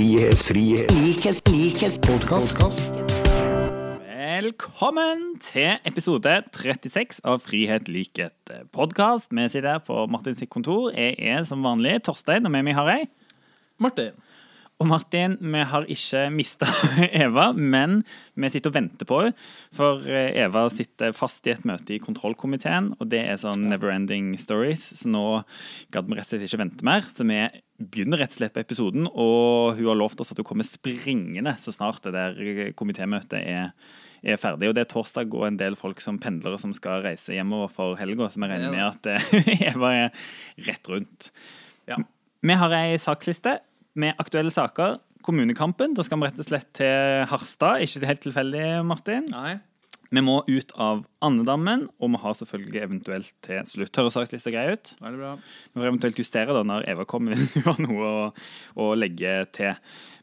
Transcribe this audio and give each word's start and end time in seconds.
frihet, 0.00 0.38
frihet, 0.38 0.90
likhet, 0.96 1.48
likhet, 1.52 1.96
podkast. 2.00 2.80
Velkommen 4.08 5.34
til 5.44 5.74
episode 5.84 6.38
36 6.56 7.18
av 7.28 7.42
Frihet, 7.44 7.90
likhet, 7.92 8.52
podkast. 8.72 9.28
Vi 9.28 9.44
sitter 9.52 9.74
her 9.74 9.82
på 9.84 10.06
Martins 10.08 10.40
kontor. 10.48 10.88
Jeg 10.96 11.18
er 11.20 11.44
som 11.44 11.60
vanlig 11.66 11.98
Torstein, 12.06 12.48
og 12.48 12.54
med 12.54 12.64
meg 12.64 12.78
har 12.78 12.88
jeg 12.94 13.10
Martin. 13.76 14.16
Og 14.80 14.88
Martin, 14.88 15.34
vi 15.44 15.60
har 15.68 15.84
ikke 15.92 16.22
mista 16.32 16.64
Eva, 17.24 17.50
men 17.52 17.98
vi 18.32 18.48
sitter 18.48 18.72
og 18.72 18.76
venter 18.78 19.08
på 19.08 19.18
henne. 19.20 19.48
For 19.76 20.06
eh, 20.08 20.32
Eva 20.40 20.62
sitter 20.72 21.12
fast 21.16 21.44
i 21.44 21.52
et 21.52 21.66
møte 21.68 21.92
i 21.92 22.00
kontrollkomiteen, 22.00 22.94
og 22.96 23.10
det 23.12 23.20
er 23.28 23.40
sånn 23.42 23.68
never 23.68 23.92
ending 23.92 24.32
stories. 24.40 24.86
Så 25.02 25.10
nå 25.12 25.24
gadd 25.92 26.08
vi 26.08 26.16
rett 26.16 26.30
og 26.30 26.32
slett 26.32 26.46
ikke 26.48 26.62
vente 26.62 26.86
mer. 26.88 27.04
Så 27.12 27.28
vi 27.28 27.42
begynner 27.76 28.24
rett 28.24 28.32
og 28.32 28.40
slett 28.40 28.56
på 28.56 28.64
episoden, 28.64 29.04
og 29.10 29.76
hun 29.76 29.90
har 29.90 30.00
lovt 30.00 30.24
oss 30.24 30.32
at 30.32 30.40
hun 30.40 30.48
kommer 30.48 30.68
springende 30.68 31.58
så 31.60 31.76
snart 31.76 32.00
det 32.08 32.16
der 32.16 32.72
komitémøtet 32.76 33.42
er 33.44 33.74
er 34.20 34.36
ferdig. 34.36 34.68
Og 34.68 34.76
det 34.76 34.84
er 34.84 34.90
torsdag 34.90 35.32
og 35.32 35.46
en 35.46 35.56
del 35.60 35.76
folk 35.80 36.00
som 36.04 36.18
pendlere 36.20 36.58
som 36.60 36.74
skal 36.76 37.04
reise 37.06 37.32
hjemover 37.32 37.70
for 37.72 37.96
helga, 38.00 38.28
så 38.28 38.40
vi 38.42 38.50
regner 38.50 38.74
med 38.74 38.84
at 38.84 39.08
eh, 39.08 39.64
Eva 39.70 39.94
er 39.96 40.26
rett 40.66 40.92
rundt. 40.92 41.30
Ja. 41.88 41.96
Vi 42.44 42.56
har 42.56 42.74
ei 42.76 43.00
saksliste 43.00 43.58
med 43.98 44.18
aktuelle 44.22 44.52
saker. 44.54 44.98
Kommunekampen. 45.26 45.94
Da 45.96 46.04
skal 46.06 46.20
vi 46.20 46.28
rett 46.28 46.40
og 46.40 46.48
slett 46.48 46.70
til 46.78 47.26
Harstad. 47.30 47.82
Ikke 47.84 48.08
helt 48.08 48.22
tilfeldig, 48.24 48.68
Martin. 48.88 49.26
Nei. 49.32 49.58
Vi 50.10 50.22
må 50.26 50.40
ut 50.48 50.72
av 50.74 51.04
andedammen, 51.22 51.84
og 52.02 52.10
vi 52.10 52.18
har 52.18 52.32
selvfølgelig 52.34 52.80
eventuelt 52.82 53.34
til 53.46 53.60
slutt. 53.68 54.00
Høres 54.00 54.16
sakslista 54.18 54.50
grei 54.50 54.72
ut? 54.74 54.90
Veldig 54.98 55.20
bra. 55.20 55.34
Vi 55.70 55.78
får 55.78 55.90
eventuelt 55.92 56.18
justere 56.18 56.56
da 56.56 56.64
når 56.66 56.88
Eva 56.90 57.06
kommer, 57.06 57.34
hvis 57.38 57.52
hun 57.54 57.68
har 57.68 57.78
noe 57.84 58.08
å, 58.08 58.24
å 58.74 58.88
legge 58.98 59.36
til. 59.54 59.76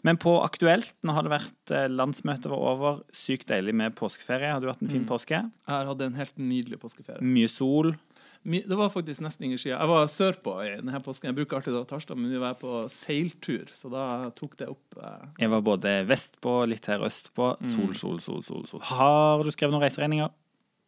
Men 0.08 0.19
på 0.19 0.34
Aktuelt, 0.44 0.91
nå 1.08 1.16
har 1.16 1.23
det 1.25 1.31
vært 1.34 1.73
eh, 1.73 1.88
landsmøtet 1.91 2.52
var 2.52 2.66
over. 2.73 3.00
Sykt 3.16 3.47
deilig 3.52 3.73
med 3.80 3.95
påskeferie. 3.97 4.52
Har 4.52 4.63
du 4.63 4.67
hatt 4.69 4.84
en 4.84 4.91
fin 4.91 5.08
påske? 5.08 5.39
Jeg 5.39 5.72
har 5.72 5.88
hatt 5.88 6.03
en 6.03 6.19
helt 6.19 6.36
nydelig 6.39 6.81
påskeferie. 6.84 7.23
Mye 7.23 7.50
sol. 7.52 7.95
Det 8.48 8.78
var 8.80 8.90
faktisk 8.94 9.20
nesten 9.26 9.44
ingen 9.50 9.59
skyer. 9.59 9.73
Jeg 9.76 9.90
var 9.92 10.08
sørpå 10.08 10.53
i 10.64 10.70
denne 10.80 11.02
påsken. 11.03 11.28
Jeg 11.34 11.36
bruker 11.36 11.58
alltid 11.58 11.73
å 11.73 11.81
dra 11.81 11.90
Tarstad, 11.90 12.16
men 12.16 12.31
nå 12.31 12.40
var 12.40 12.53
jeg 12.53 12.62
på 12.62 12.76
seiltur, 12.94 13.66
så 13.76 13.92
da 13.92 14.06
tok 14.38 14.56
det 14.62 14.70
opp. 14.72 14.98
eh, 15.03 15.26
Jeg 15.44 15.50
var 15.52 15.62
både 15.67 15.98
vestpå, 16.08 16.53
litt 16.72 16.86
her 16.88 17.03
østpå. 17.03 17.58
Sol, 17.73 17.92
sol, 17.94 18.20
sol, 18.23 18.44
sol. 18.48 18.64
sol. 18.72 18.80
Har 18.88 19.44
du 19.44 19.52
skrevet 19.52 19.75
noen 19.75 19.84
reiseregninger? 19.84 20.31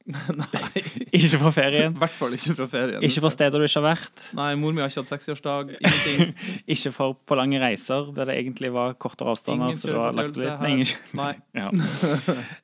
Nei. 0.40 0.82
Ikke 1.14 1.38
fra 1.42 1.52
ferien? 1.54 1.94
I 1.94 2.02
hvert 2.02 2.16
fall 2.18 2.34
ikke 2.38 2.56
fra 2.58 2.68
ferien. 2.72 3.04
Ikke 3.06 3.22
fra 3.24 3.32
steder 3.34 3.62
du 3.62 3.66
ikke 3.68 3.82
har 3.82 3.86
vært? 3.86 4.24
Nei, 4.38 4.48
mor 4.60 4.74
mi 4.74 4.82
har 4.82 4.90
ikke 4.90 5.04
hatt 5.04 5.12
60-årsdag. 5.14 5.74
Ingenting. 5.78 6.34
Ikke 6.74 6.92
for 6.96 7.18
på 7.30 7.38
lange 7.38 7.60
reiser 7.62 8.10
der 8.16 8.32
det 8.32 8.38
egentlig 8.42 8.72
var 8.74 8.96
kortere 9.02 9.34
avstander? 9.36 9.74
Ingen 9.74 9.82
så 9.82 9.94
her. 9.94 10.66
ingen 10.70 10.92
Nei. 11.20 11.32
Ja. 11.60 11.70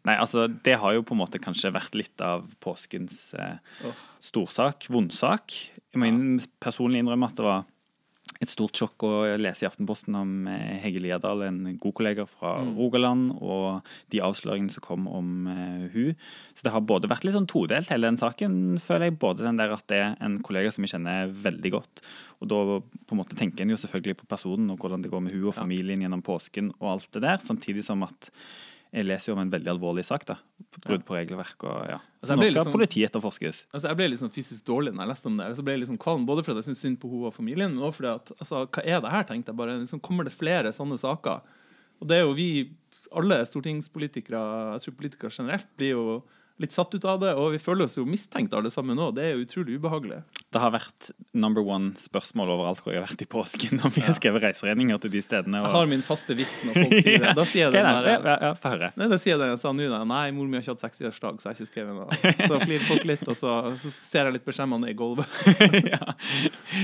Nei, 0.07 0.15
altså, 0.15 0.47
det 0.47 0.77
har 0.81 0.95
jo 0.95 1.03
på 1.05 1.15
en 1.15 1.21
måte 1.21 1.41
kanskje 1.41 1.73
vært 1.75 1.97
litt 1.97 2.21
av 2.23 2.45
påskens 2.63 3.33
eh, 3.37 3.91
storsak, 4.23 4.87
vondsak. 4.93 5.55
Jeg 5.91 6.01
må 6.01 6.09
inn, 6.09 6.37
personlig 6.63 7.01
innrømme 7.03 7.29
at 7.29 7.37
det 7.39 7.45
var 7.45 7.65
et 8.43 8.51
stort 8.51 8.75
sjokk 8.75 9.05
å 9.07 9.11
lese 9.39 9.63
i 9.63 9.67
Aftenposten 9.69 10.15
om 10.19 10.47
eh, 10.51 10.75
Hege 10.83 10.99
Liadal, 11.03 11.45
en 11.47 11.61
god 11.79 11.95
kollega 11.95 12.25
fra 12.29 12.55
Mm. 12.65 12.75
Rogaland, 12.77 13.31
og 13.43 13.85
de 14.13 14.21
avsløringene 14.23 14.73
som 14.73 14.83
kom 14.83 15.07
om 15.11 15.47
uh, 15.47 15.85
hun. 15.93 16.15
Så 16.55 16.65
det 16.65 16.71
har 16.73 16.83
både 16.87 17.09
vært 17.11 17.25
litt 17.27 17.35
sånn 17.35 17.47
todelt, 17.49 17.89
hele 17.91 18.07
den 18.07 18.19
saken, 18.19 18.77
føler 18.81 19.09
jeg. 19.09 19.17
Både 19.21 19.45
den 19.45 19.59
der 19.59 19.73
at 19.75 19.85
det 19.91 19.99
er 20.01 20.13
en 20.23 20.37
kollega 20.45 20.71
som 20.73 20.85
jeg 20.85 20.95
kjenner 20.95 21.31
veldig 21.45 21.71
godt. 21.75 22.03
Og 22.41 22.49
da 22.51 22.61
på 22.79 23.15
en 23.15 23.21
måte 23.21 23.37
tenker 23.37 23.65
en 23.65 23.73
jo 23.75 23.79
selvfølgelig 23.81 24.19
på 24.21 24.29
personen 24.31 24.71
og 24.73 24.79
hvordan 24.81 25.03
det 25.03 25.11
går 25.11 25.25
med 25.25 25.35
hun 25.35 25.49
og 25.51 25.57
familien 25.57 26.03
gjennom 26.03 26.23
påsken 26.25 26.71
og 26.79 26.95
alt 26.95 27.11
det 27.15 27.25
der, 27.27 27.43
samtidig 27.45 27.85
som 27.87 28.03
at 28.07 28.31
jeg 28.95 29.05
leser 29.09 29.31
jo 29.31 29.35
om 29.35 29.41
en 29.43 29.51
veldig 29.51 29.71
alvorlig 29.73 30.05
sak. 30.07 30.23
da, 30.29 30.37
Brudd 30.85 31.03
på 31.07 31.17
regelverk 31.17 31.63
og 31.67 31.89
ja. 31.89 31.97
Altså, 32.23 32.37
nå 32.37 32.45
skal 32.45 32.53
liksom- 32.55 32.75
politiet 32.75 33.09
etterforskes. 33.09 33.65
Altså, 33.73 33.89
jeg 33.89 33.97
ble 33.99 34.17
sånn 34.17 34.31
fysisk 34.31 34.63
dårlig 34.63 34.93
når 34.93 35.03
jeg 35.03 35.09
leste 35.11 35.25
om 35.27 35.37
det. 35.37 35.45
her. 35.45 35.55
Så 35.55 35.63
ble 35.63 35.77
jeg 35.77 35.87
sånn 35.87 35.99
kvalm, 35.99 36.25
Både 36.25 36.43
fordi 36.43 36.63
jeg 36.63 36.69
syntes 36.69 36.83
synd 36.85 36.99
på 36.99 37.09
henne 37.11 37.27
og 37.27 37.33
familien, 37.35 37.75
men 37.75 37.83
også 37.83 37.99
fordi 37.99 38.15
at 38.15 38.31
altså, 38.39 38.67
hva 38.67 38.85
er 38.85 39.01
det 39.01 39.11
her, 39.11 39.23
tenkte 39.23 39.51
jeg 39.51 39.57
bare. 39.57 39.79
Liksom, 39.79 40.01
kommer 40.01 40.23
det 40.23 40.33
flere 40.33 40.71
sånne 40.71 40.97
saker? 40.97 41.41
Og 42.01 42.07
det 42.07 42.15
er 42.17 42.23
jo 42.23 42.33
vi, 42.33 42.69
alle 43.11 43.45
stortingspolitikere, 43.45 44.79
jeg 44.79 44.81
tror 44.81 44.95
politikere 44.95 45.31
generelt, 45.31 45.67
blir 45.77 45.91
jo 45.91 46.23
litt 46.57 46.71
satt 46.71 46.93
ut 46.95 47.03
av 47.05 47.19
det. 47.19 47.35
Og 47.35 47.51
vi 47.51 47.57
føler 47.59 47.83
oss 47.85 47.97
jo 47.97 48.05
mistenkt 48.05 48.53
alle 48.53 48.71
sammen 48.71 48.95
nå. 48.95 49.13
Det 49.13 49.23
er 49.23 49.35
jo 49.35 49.43
utrolig 49.45 49.77
ubehagelig. 49.79 50.23
Det 50.55 50.61
har 50.63 50.71
vært 50.71 51.09
number 51.35 51.65
one 51.67 51.91
spørsmål 51.99 52.53
overalt 52.53 52.79
hvor 52.79 52.93
jeg 52.93 53.01
har 53.01 53.09
vært 53.09 53.23
i 53.25 53.27
påsken. 53.27 53.79
Når 53.81 53.91
vi 53.97 54.03
har 54.05 54.15
skrevet 54.15 54.43
reiseregninger 54.45 55.01
til 55.03 55.11
de 55.11 55.21
stedene. 55.25 55.59
Jeg 55.59 55.73
har 55.73 55.89
min 55.91 56.03
faste 56.05 56.37
vits 56.37 56.61
når 56.63 56.77
folk 56.79 56.93
sier 56.95 57.25
det. 57.25 57.33
Da 57.39 57.43
sier 57.49 57.65
jeg 57.65 57.73
den 57.75 57.89
er 57.89 58.05
der, 58.05 58.29
Ja, 58.29 58.35
ja, 58.39 58.51
Få 58.55 58.71
høre. 58.71 58.89
Nei, 58.95 59.09
da 59.11 59.17
sier 59.19 59.33
jeg 59.33 59.41
det 59.41 59.49
jeg 59.51 59.59
sa 59.65 59.73
nå. 59.75 59.89
da. 59.91 59.99
Nei, 60.07 60.23
mor 60.37 60.47
mi 60.47 60.55
har 60.55 60.63
ikke 60.63 60.77
hatt 60.77 60.85
60-årsdag, 60.85 61.41
så 61.41 61.49
jeg 61.49 61.51
har 61.51 61.59
ikke 61.59 61.71
skrevet 61.73 61.97
noe. 61.97 62.31
Så 62.47 62.59
flirer 62.63 62.87
folk 62.87 63.07
litt, 63.11 63.25
og 63.27 63.37
så, 63.39 63.55
så 63.81 63.91
ser 63.97 64.29
jeg 64.29 64.37
litt 64.37 64.47
beskjemmende 64.47 64.91
i 64.91 64.95
gulvet. 64.97 65.37
ja. 65.93 66.15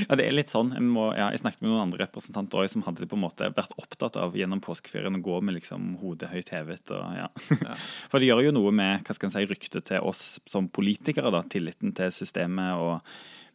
ja, 0.04 0.20
det 0.20 0.28
er 0.28 0.36
litt 0.36 0.52
sånn. 0.52 0.74
Jeg, 0.76 0.84
må, 0.84 1.08
ja, 1.16 1.30
jeg 1.32 1.44
snakket 1.46 1.64
med 1.64 1.72
noen 1.72 1.86
andre 1.86 2.04
representanter 2.04 2.66
også, 2.66 2.76
som 2.76 2.86
hadde 2.90 3.08
på 3.08 3.20
en 3.20 3.24
måte 3.24 3.52
vært 3.56 3.76
opptatt 3.80 4.20
av 4.20 4.36
gjennom 4.36 4.60
påskeferien 4.68 5.16
å 5.16 5.24
gå 5.24 5.40
med 5.48 5.62
liksom 5.62 5.94
hodet 6.04 6.34
høyt 6.34 6.52
hevet. 6.58 6.92
Og, 6.92 7.18
ja. 7.22 7.30
Ja. 7.62 7.80
For 8.12 8.20
det 8.20 8.28
gjør 8.28 8.50
jo 8.50 8.56
noe 8.60 8.76
med 8.76 9.08
hva 9.08 9.16
skal 9.16 9.32
en 9.32 9.38
si, 9.38 9.48
ryktet 9.48 9.88
til 9.94 10.12
oss 10.12 10.26
som 10.52 10.68
politikere, 10.68 11.32
da, 11.34 11.46
tilliten 11.48 11.96
til 11.96 12.12
systemet. 12.16 12.76
og 12.76 13.00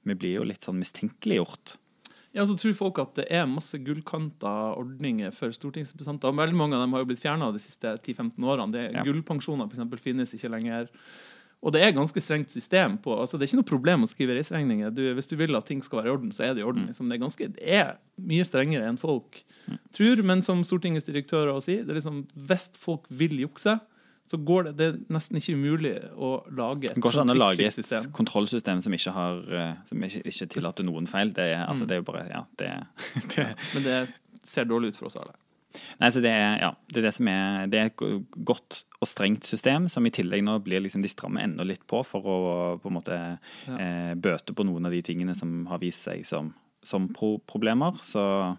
Vi 0.07 0.15
blir 0.19 0.39
jo 0.39 0.47
litt 0.47 0.65
sånn 0.67 0.79
mistenkeliggjort. 0.81 1.77
Ja, 2.37 2.45
så 2.45 2.53
tror 2.61 2.75
folk 2.77 2.99
at 3.01 3.15
det 3.17 3.25
er 3.33 3.47
masse 3.49 3.79
gullkanta 3.81 4.51
ordninger 4.77 5.33
for 5.33 5.55
stortingsrepresentanter. 5.57 6.35
Veldig 6.37 6.59
mange 6.59 6.77
av 6.77 6.83
dem 6.85 6.93
har 6.93 7.01
jo 7.01 7.09
blitt 7.09 7.23
fjerna 7.23 7.49
de 7.55 7.63
siste 7.63 7.95
10-15 7.97 8.45
årene. 8.45 8.75
Det, 8.75 8.83
Ja. 8.93 9.05
Gullpensjoner 9.07 9.65
for 9.71 9.79
eksempel, 9.79 10.03
finnes 10.03 10.35
ikke 10.37 10.53
lenger. 10.53 10.91
Og 11.65 11.73
det 11.73 11.81
er 11.83 11.95
ganske 11.97 12.21
strengt 12.21 12.53
system 12.53 12.99
på 13.01 13.15
altså 13.17 13.39
Det 13.39 13.47
er 13.47 13.49
ikke 13.49 13.63
noe 13.63 13.71
problem 13.71 14.05
å 14.05 14.11
skrive 14.11 14.37
reiseregninger. 14.37 14.93
Du, 14.93 15.01
hvis 15.17 15.31
du 15.31 15.35
vil 15.41 15.57
at 15.57 15.65
ting 15.67 15.81
skal 15.83 16.03
være 16.03 16.11
i 16.11 16.13
orden, 16.13 16.33
så 16.37 16.45
er 16.45 16.55
det 16.55 16.61
i 16.61 16.67
orden. 16.69 16.85
Liksom. 16.91 17.09
Det, 17.09 17.17
er 17.17 17.25
ganske, 17.25 17.49
det 17.57 17.65
er 17.81 17.97
mye 18.21 18.45
strengere 18.45 18.87
enn 18.91 19.01
folk 19.01 19.41
tror. 19.97 20.21
Men 20.23 20.45
som 20.45 20.61
Stortingets 20.63 21.09
direktør 21.09 21.55
også 21.55 21.71
sier, 21.71 21.87
det 21.89 21.97
er 21.97 22.01
liksom, 22.03 22.27
hvis 22.37 22.69
folk 22.77 23.09
vil 23.09 23.41
jukse, 23.41 23.79
så 24.27 24.39
går 24.45 24.65
det, 24.65 24.73
det 24.77 24.87
er 24.89 24.99
nesten 25.15 25.37
ikke 25.39 25.55
umulig 25.55 25.95
å 26.19 26.31
lage 26.51 26.89
Det 26.95 27.01
går 27.03 27.13
ikke 27.13 27.21
an 27.23 27.31
å 27.31 27.39
lage 27.39 27.67
et 27.67 27.73
system. 27.77 28.11
kontrollsystem 28.13 28.83
som 28.83 28.93
ikke, 28.93 29.13
har, 29.15 29.41
eh, 29.55 29.75
som 29.89 30.03
ikke, 30.03 30.23
ikke 30.27 30.49
tillater 30.57 30.85
noen 30.89 31.07
feil. 31.07 31.31
Det 31.33 31.45
er, 31.55 31.65
altså, 31.67 31.85
Mm. 31.85 31.89
det 31.89 31.95
er 31.95 32.01
jo 32.03 32.07
bare 32.13 32.29
Ja, 32.31 32.45
det, 32.59 32.71
det 33.37 33.47
Men 33.75 33.83
det 33.85 34.15
ser 34.43 34.65
dårlig 34.65 34.89
ut 34.89 34.97
for 34.97 35.07
oss 35.07 35.17
alle. 35.17 35.33
Nei, 36.01 36.09
så 36.09 36.23
det 36.25 36.31
er, 36.33 36.59
ja, 36.63 36.71
det 36.89 36.97
er 36.99 37.03
det 37.03 37.15
som 37.15 37.29
er 37.29 37.67
Det 37.69 37.79
er 37.79 37.87
et 37.91 38.25
godt 38.45 38.85
og 39.03 39.09
strengt 39.09 39.45
system, 39.45 39.89
som 39.93 40.07
i 40.07 40.11
tillegg 40.11 40.43
nå 40.43 40.59
blir 40.65 40.81
liksom 40.81 41.03
de 41.03 41.09
strammer 41.13 41.43
enda 41.45 41.63
litt 41.69 41.83
på 41.87 42.01
for 42.07 42.23
å 42.25 42.81
på 42.81 42.89
en 42.89 42.95
måte 42.97 43.19
Ja. 43.69 43.77
eh, 43.77 44.15
bøte 44.15 44.55
på 44.57 44.65
noen 44.65 44.87
av 44.87 44.93
de 44.93 45.03
tingene 45.03 45.37
som 45.37 45.67
har 45.67 45.79
vist 45.79 46.03
seg 46.09 46.25
som, 46.27 46.55
som 46.83 47.09
pro 47.13 47.37
problemer. 47.47 47.93
Så 48.09 48.57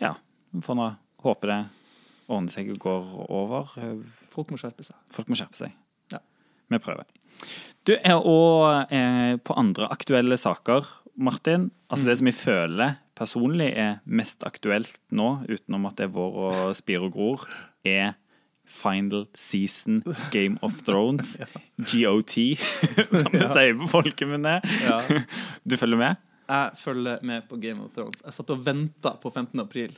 ja, 0.00 0.14
vi 0.54 0.60
får 0.62 0.76
nå 0.78 0.96
håpe 1.24 1.46
det 1.50 1.66
ordner 2.28 2.50
seg 2.54 2.70
og 2.70 2.78
går 2.78 3.30
over. 3.30 3.74
Folk 4.36 4.52
må 4.52 4.60
skjerpe 4.60 4.84
seg. 4.84 4.98
Folk 5.14 5.32
må 5.32 5.38
skjerpe 5.38 5.58
seg. 5.58 5.72
Ja. 6.12 6.20
Vi 6.72 6.80
prøver. 6.84 7.08
Du, 7.86 7.94
er 7.96 8.18
og 8.18 8.92
eh, 8.92 9.36
på 9.40 9.56
andre 9.56 9.88
aktuelle 9.94 10.36
saker, 10.40 10.88
Martin. 11.16 11.70
Altså 11.88 12.04
Mm. 12.04 12.08
Det 12.10 12.18
som 12.18 12.26
jeg 12.26 12.34
føler 12.34 12.94
personlig 13.16 13.70
er 13.78 13.98
mest 14.04 14.44
aktuelt 14.44 14.98
nå, 15.10 15.46
utenom 15.48 15.86
at 15.88 15.96
det 15.96 16.08
er 16.08 16.14
vår 16.16 16.38
og 16.50 16.76
spir 16.76 17.06
og 17.06 17.14
gror, 17.14 17.46
er 17.86 18.14
Final 18.66 19.28
Season 19.38 20.02
Game 20.32 20.58
of 20.62 20.82
Thrones. 20.82 21.36
GOT, 21.92 22.34
som 23.22 23.32
det 23.32 23.48
sier 23.54 23.78
på 23.78 23.88
folkemunne. 23.94 24.58
Ja. 24.82 25.00
Du 25.68 25.76
følger 25.78 25.96
med? 26.02 26.16
Jeg 26.46 26.78
følger 26.78 27.22
med 27.22 27.46
på 27.48 27.56
Game 27.62 27.82
of 27.82 27.94
Thrones. 27.94 28.20
Jeg 28.26 28.34
satt 28.34 28.50
og 28.54 28.66
venta 28.66 29.14
på 29.22 29.30
15. 29.32 29.60
april 29.62 29.94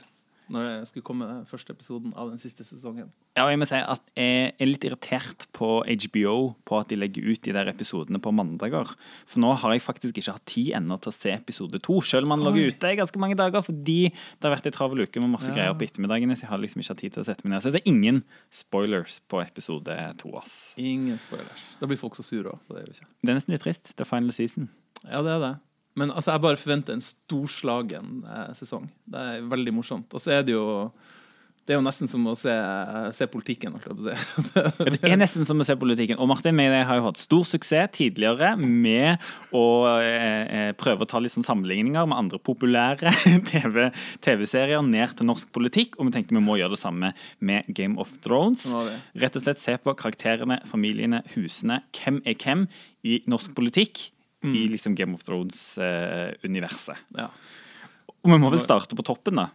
når 0.49 0.65
det 0.81 0.87
skulle 0.89 1.05
komme 1.05 1.27
den 1.29 1.45
første 1.49 1.73
episoden 1.75 2.13
av 2.17 2.29
den 2.31 2.39
siste 2.41 2.63
sesongen. 2.65 3.11
Ja, 3.37 3.45
og 3.45 3.51
jeg 3.53 3.59
må 3.61 3.67
si 3.69 3.77
at 3.79 4.01
jeg 4.17 4.53
er 4.59 4.67
litt 4.67 4.83
irritert 4.83 5.45
på 5.55 5.67
HBO 5.85 6.33
på 6.67 6.79
at 6.79 6.89
de 6.91 6.97
legger 6.99 7.27
ut 7.29 7.41
de 7.45 7.53
der 7.55 7.69
episodene 7.71 8.19
på 8.19 8.33
mandager. 8.35 8.89
For 9.29 9.39
nå 9.43 9.53
har 9.61 9.71
jeg 9.75 9.83
faktisk 9.85 10.17
ikke 10.19 10.33
hatt 10.35 10.45
tid 10.49 10.73
ennå 10.79 10.97
til 10.99 11.13
å 11.13 11.15
se 11.15 11.31
episode 11.35 11.79
to, 11.85 11.99
selv 12.01 12.25
om 12.27 12.33
han 12.35 12.43
lå 12.47 12.51
ute 12.71 12.91
i 12.91 12.97
ganske 12.99 13.21
mange 13.21 13.37
dager 13.39 13.61
fordi 13.63 14.09
det 14.09 14.43
har 14.49 14.55
vært 14.57 14.67
ei 14.67 14.75
travel 14.75 15.05
uke 15.05 15.21
med 15.23 15.29
masse 15.37 15.47
Ja. 15.53 15.55
greier 15.55 15.77
på 15.77 15.85
ettermiddagene, 15.87 16.35
så 16.35 16.47
jeg 16.47 16.49
har 16.49 16.57
liksom 16.65 16.81
ikke 16.81 16.93
hatt 16.95 17.03
tid 17.05 17.13
til 17.13 17.23
å 17.23 17.25
sette 17.29 17.45
meg 17.45 17.53
ned. 17.55 17.63
Så 17.63 17.71
det 17.71 17.81
er 17.85 17.89
ingen 17.93 18.23
spoilers 18.51 19.21
på 19.29 19.39
episode 19.45 19.95
to, 20.17 20.33
ass. 20.37 20.73
Ingen 20.77 21.17
spoilers. 21.21 21.63
Da 21.79 21.85
blir 21.87 21.97
folk 22.01 22.15
så 22.17 22.23
sure 22.25 22.49
òg, 22.51 22.59
så 22.67 22.73
det 22.75 22.81
er 22.83 22.85
jo 22.89 22.97
ikke. 22.97 23.09
Det 23.23 23.29
er 23.29 23.37
nesten 23.39 23.53
litt 23.55 23.61
trist. 23.63 23.93
Det 23.95 24.01
er 24.03 24.09
final 24.09 24.31
season. 24.35 24.69
Ja, 25.05 25.21
det 25.23 25.31
er 25.37 25.39
det. 25.45 25.53
Men 25.97 26.11
altså, 26.13 26.33
jeg 26.33 26.45
bare 26.45 26.59
forventer 26.59 26.97
en 26.97 27.05
storslagen 27.05 28.19
eh, 28.27 28.49
sesong. 28.57 28.89
Det 29.09 29.29
er 29.31 29.47
veldig 29.49 29.79
morsomt. 29.79 30.13
Og 30.13 30.21
så 30.21 30.37
er 30.37 30.45
det 30.45 30.55
jo 30.55 30.91
Det 31.69 31.75
er 31.75 31.77
jo 31.77 31.85
nesten 31.85 32.09
som 32.09 32.23
å 32.25 32.31
se, 32.33 32.53
se 33.13 33.27
politikken. 33.29 33.75
Det 33.83 35.05
er 35.05 35.19
nesten 35.19 35.45
som 35.45 35.59
å 35.61 35.65
se 35.67 35.75
politikken. 35.77 36.17
Og 36.17 36.25
Martin 36.31 36.57
vi 36.57 36.65
har 36.65 36.97
jo 36.97 37.05
hatt 37.05 37.21
stor 37.21 37.43
suksess 37.45 37.91
tidligere 37.93 38.55
med 38.57 39.21
å 39.53 39.65
eh, 40.01 40.71
prøve 40.81 41.05
å 41.05 41.09
ta 41.09 41.21
litt 41.21 41.35
sånn 41.35 41.45
sammenligninger 41.45 42.09
med 42.09 42.17
andre 42.17 42.41
populære 42.41 43.13
TV 43.51 43.85
TV-serier 44.25 44.81
ned 44.81 45.13
til 45.19 45.29
norsk 45.29 45.53
politikk, 45.53 45.99
og 45.99 46.09
vi 46.09 46.17
tenkte 46.17 46.37
vi 46.37 46.41
må 46.41 46.57
gjøre 46.57 46.73
det 46.73 46.81
samme 46.81 47.13
med 47.37 47.69
Game 47.69 48.01
of 48.01 48.17
Thrones. 48.25 48.65
Rett 49.13 49.37
og 49.37 49.45
slett 49.45 49.61
se 49.61 49.77
på 49.77 49.93
karakterene, 49.99 50.63
familiene, 50.69 51.21
husene. 51.35 51.83
Hvem 51.93 52.23
er 52.25 52.39
hvem 52.41 52.65
i 53.05 53.21
norsk 53.29 53.53
politikk 53.57 54.09
i 54.43 54.67
liksom 54.71 54.95
Game 54.95 55.13
of 55.13 55.23
Thrones-universet. 55.27 56.97
Ja. 57.17 57.29
og 58.23 58.31
vi 58.31 58.37
må 58.41 58.49
vel 58.51 58.59
starte 58.63 58.95
på 58.95 59.03
toppen, 59.07 59.35
da. 59.39 59.49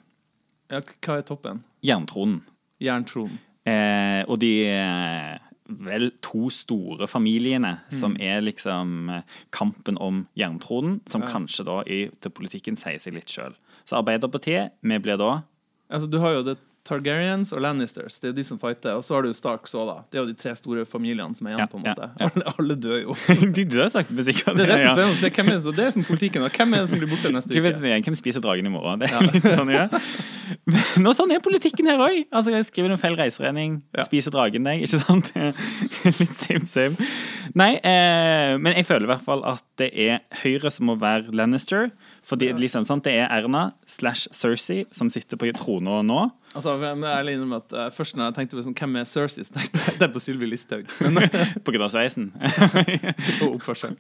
ja, 0.73 0.81
hva 0.81 1.19
er 1.19 1.23
toppen? 1.29 1.63
Jerntronen. 1.85 2.43
Jerntronen. 2.83 3.39
Eh, 3.65 4.23
og 4.29 4.39
de 4.43 4.51
eh, 4.69 5.39
vel 5.69 6.11
to 6.21 6.51
store 6.53 7.07
familiene 7.09 7.79
Mm. 7.91 7.97
som 7.97 8.17
er 8.21 8.41
liksom 8.45 9.09
eh, 9.11 9.23
kampen 9.51 9.97
om 10.01 10.27
jerntronen, 10.37 11.01
som 11.09 11.23
Ja. 11.23 11.29
kanskje 11.29 11.65
da 11.65 11.83
i, 11.87 12.11
til 12.21 12.31
politikken 12.31 12.77
sier 12.77 12.99
seg 13.01 13.15
litt 13.15 13.29
sjøl. 13.29 13.55
Så 13.87 13.97
Arbeiderpartiet, 14.03 14.73
vi 14.83 14.99
blir 14.99 15.17
da 15.19 15.43
Altså, 15.91 16.09
du 16.11 16.19
har 16.19 16.33
jo 16.35 16.43
det 16.43 16.59
Targaryens 16.85 17.53
og 17.57 17.63
Lannisters. 17.65 18.19
Det 18.21 18.29
er 18.29 18.33
jo 18.33 18.37
de 18.37 18.45
som 18.45 18.59
fighter. 18.61 18.93
Og 18.99 19.05
så 19.07 19.15
har 19.17 19.23
du 19.25 19.33
Starks 19.33 19.73
òg, 19.75 19.87
da. 19.89 19.95
Det 20.13 20.19
er 20.19 20.23
jo 20.25 20.29
de 20.33 20.37
tre 20.37 20.53
store 20.59 20.85
familiene 20.85 21.35
som 21.35 21.47
er 21.49 21.55
igjen, 21.55 21.63
Ja, 21.65 21.67
på 21.73 21.79
en 21.81 21.85
måte. 21.87 22.09
ja. 22.21 22.29
Alle, 22.29 22.45
alle 22.59 22.77
dør 22.77 22.99
jo. 23.03 23.17
De 23.59 23.65
dør 23.65 23.89
sakte, 23.95 24.13
men 24.13 24.25
sikkert. 24.29 24.57
Det 24.59 24.67
er 24.67 24.73
det 24.75 24.79
som 24.79 24.85
Ja. 24.85 24.93
er 24.93 25.15
spennende. 25.17 25.35
Hvem 25.35 25.49
er 25.49 25.55
det, 25.57 25.63
som- 25.65 25.75
det 25.79 25.85
er 25.87 25.91
som 25.97 26.05
politikken. 26.05 26.43
da. 26.45 26.49
Hvem 26.53 26.75
er 26.77 26.85
det 26.85 26.91
som 26.91 26.99
blir 27.01 27.09
borte 27.15 27.33
neste 27.33 27.49
Hvem, 27.57 27.65
uke? 27.73 27.89
er- 27.97 28.05
hvem 28.05 28.17
spiser 28.21 28.41
dragen 28.45 28.67
i 28.67 28.75
morgen? 28.75 28.99
Det 29.01 29.11
er 29.11 29.21
litt 29.33 29.43
sånn, 29.49 29.73
ja. 29.73 29.89
Men 30.97 31.07
og 31.09 31.17
sånn 31.17 31.33
er 31.33 31.41
politikken 31.41 31.87
her 31.89 31.99
òg. 31.99 32.27
Altså, 32.31 32.53
jeg 32.53 32.67
skriver 32.69 32.89
noen 32.93 33.01
feil 33.01 33.17
reiseregning, 33.17 33.81
Ja. 33.97 34.05
spiser 34.05 34.31
dragen 34.31 34.65
deg, 34.69 34.83
ikke 34.85 35.01
sant? 35.01 35.33
litt 36.21 36.35
same, 36.37 36.67
same. 36.69 36.97
Nei, 37.55 37.77
eh, 37.81 38.57
men 38.61 38.75
jeg 38.77 38.85
føler 38.87 39.05
i 39.09 39.13
hvert 39.15 39.25
fall 39.25 39.43
at 39.49 39.63
det 39.81 39.91
er 39.97 40.21
Høyre 40.43 40.71
som 40.71 40.87
må 40.87 40.99
være 41.01 41.33
Lannister. 41.33 41.91
Fordi 42.25 42.53
liksom, 42.57 42.85
sant, 42.89 43.05
det 43.05 43.15
er 43.21 43.29
Erna 43.33 43.73
slash 43.87 44.29
Cersei 44.33 44.85
som 44.95 45.11
sitter 45.13 45.37
på 45.41 45.51
trona 45.57 46.03
nå. 46.05 46.31
Altså, 46.55 46.77
men 46.79 47.03
jeg 47.03 47.19
er 47.19 47.31
innrømme 47.35 47.59
at 47.59 47.73
uh, 47.75 47.87
Først 47.95 48.17
når 48.17 48.29
jeg 48.29 48.37
tenkte 48.39 48.59
på 48.59 48.63
sånn, 48.67 48.77
hvem 48.79 49.01
er 49.01 49.09
så 49.49 49.57
tenkte 49.57 49.83
jeg 49.83 49.97
det 50.01 50.07
er 50.07 50.13
på 50.15 50.23
Sylvi 50.23 50.51
Listhaug. 50.51 50.91
På 51.67 51.75
grunn 51.75 51.87
av 51.87 51.95
sveisen. 51.95 52.31
og 53.43 53.57
oppførselen. 53.57 53.99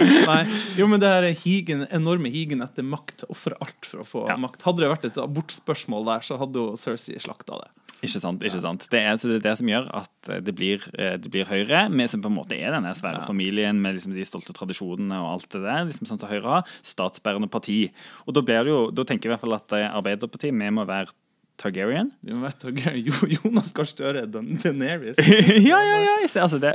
Nei. 0.00 0.44
Jo, 0.78 0.86
men 0.90 1.00
det 1.02 1.08
her 1.10 1.26
er 1.28 1.34
higen, 1.36 1.86
enorme 1.92 2.30
higen 2.32 2.62
etter 2.64 2.86
makt. 2.86 3.24
Ofre 3.32 3.56
alt 3.60 3.88
for 3.90 4.02
å 4.04 4.06
få 4.08 4.22
Ja. 4.30 4.36
makt. 4.40 4.62
Hadde 4.62 4.84
det 4.84 4.90
vært 4.92 5.04
et 5.10 5.18
abortspørsmål 5.22 6.04
der, 6.06 6.20
så 6.26 6.38
hadde 6.38 6.54
jo 6.62 6.76
Cersei 6.80 7.18
slakta 7.20 7.58
det. 7.62 7.70
Ikke 8.04 8.20
sant. 8.20 8.42
ikke 8.44 8.60
sant. 8.60 8.86
Det 8.92 9.00
er, 9.00 9.16
det 9.16 9.38
er 9.38 9.44
det 9.46 9.54
som 9.58 9.66
gjør 9.70 9.86
at 9.96 10.28
eh, 10.28 10.40
det 10.44 10.52
blir, 10.54 10.82
eh, 10.98 11.16
det 11.16 11.30
blir 11.32 11.46
Høyre, 11.48 11.86
med 11.90 12.10
som 12.12 12.20
på 12.20 12.28
en 12.28 12.36
måte 12.36 12.52
er 12.58 12.70
denne 12.74 12.92
svære 12.94 13.22
Ja. 13.22 13.26
familien 13.26 13.80
med 13.80 13.96
liksom 13.96 14.12
de 14.14 14.24
stolte 14.28 14.52
tradisjonene 14.52 15.16
og 15.22 15.30
alt 15.40 15.48
det 15.56 15.62
der. 15.64 15.84
liksom 15.88 16.06
sånn 16.10 16.20
som 16.20 16.28
Høyre 16.28 16.44
har, 16.58 16.64
Statsbærende 16.84 17.48
parti. 17.50 17.90
Og 18.28 18.34
da 18.34 18.42
blir 18.42 18.64
det 18.64 18.72
jo, 18.74 18.90
da 18.92 19.04
tenker 19.04 19.24
jeg 19.28 19.32
i 19.32 19.34
hvert 19.36 19.40
fall 19.46 19.54
at 19.56 19.72
eh, 19.72 19.88
Arbeiderpartiet 19.88 20.52
vi 20.52 20.70
må 20.70 20.84
være 20.86 21.08
Targaryen. 21.60 22.08
Du 22.24 22.32
vet, 22.42 22.56
Targaryen- 22.58 23.04
Jo- 23.06 23.28
Jonas 23.36 23.70
Gahr 23.72 23.86
Støre, 23.86 24.24
Daenerys. 24.26 25.14
ja, 25.70 25.78
ja, 25.78 25.98
ja, 26.02 26.14
jeg 26.24 26.30
ser 26.32 26.42
altså 26.42 26.58
det. 26.60 26.72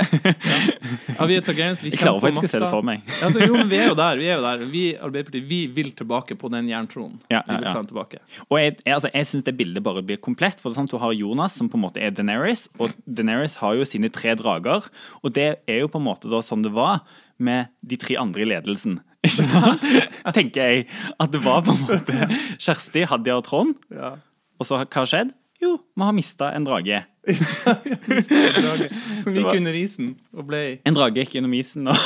Ja, 1.17 1.25
vi 1.27 1.35
er 1.35 1.43
Targaryens, 1.43 1.81
vi 1.83 1.91
Jeg 1.91 1.99
klarer 1.99 2.19
kjemper 2.19 2.27
faktisk 2.29 2.47
å 2.47 2.51
se 2.53 2.61
det 2.63 2.69
for 2.71 2.85
meg. 2.87 3.03
Altså, 3.25 3.41
jo, 3.43 3.57
men 3.57 3.67
vi 3.71 3.79
er 3.81 3.89
jo 3.91 3.97
der. 3.99 4.21
Vi 4.21 4.29
er 4.29 4.37
jo 4.39 4.45
der. 4.45 4.63
Vi 4.71 4.83
Arbeiderpartiet, 4.95 5.47
vi 5.49 5.59
vil 5.75 5.91
tilbake 5.99 6.37
på 6.39 6.51
den 6.53 6.69
jerntronen. 6.71 7.17
Ja, 7.31 7.41
ja, 7.49 7.59
ja. 7.59 7.73
Og 8.47 8.55
jeg, 8.61 8.77
jeg, 8.85 8.93
altså, 8.95 9.11
jeg 9.13 9.27
syns 9.29 9.43
det 9.49 9.55
bildet 9.59 9.83
bare 9.83 10.03
blir 10.05 10.21
komplett. 10.23 10.61
For 10.63 10.69
det 10.71 10.77
er 10.77 10.81
sant, 10.83 10.93
Du 10.95 11.01
har 11.03 11.11
Jonas, 11.17 11.57
som 11.59 11.67
på 11.69 11.75
en 11.79 11.83
måte 11.83 11.99
er 12.01 12.15
Daenerys, 12.15 12.67
og 12.79 12.95
Daenerys 13.05 13.57
har 13.59 13.75
jo 13.75 13.83
sine 13.87 14.07
tre 14.15 14.33
drager. 14.39 14.87
Og 15.23 15.35
det 15.35 15.49
er 15.67 15.83
jo 15.83 15.91
på 15.91 15.99
en 15.99 16.07
måte 16.07 16.31
da 16.31 16.39
sånn 16.45 16.63
det 16.63 16.71
var 16.75 17.03
med 17.39 17.67
de 17.83 17.99
tre 17.99 18.15
andre 18.19 18.43
i 18.43 18.49
ledelsen. 18.55 19.01
Ikke 19.27 19.43
sant? 19.43 19.83
Tenker 20.35 20.63
jeg 20.63 20.87
at 21.19 21.31
det 21.35 21.41
var 21.43 21.61
på 21.67 21.73
en 21.75 21.81
måte 21.83 22.29
Kjersti, 22.55 23.03
Hadia 23.11 23.35
og 23.41 23.43
Trond. 23.49 23.75
Ja. 23.91 24.13
Og 24.59 24.67
så 24.67 24.79
hva 24.79 24.87
har 24.91 25.07
skjedd? 25.09 25.31
Jo, 25.59 25.73
vi 25.95 26.05
har 26.07 26.13
mista 26.15 26.51
en 26.55 26.63
drage. 26.67 27.01
Som 29.23 29.35
gikk 29.35 29.51
under 29.57 29.75
isen 29.75 30.13
og 30.31 30.47
ble 30.47 30.61
En 30.87 30.95
drage 30.95 31.19
gikk 31.19 31.35
gjennom 31.35 31.53
isen 31.57 31.89
og 31.91 31.99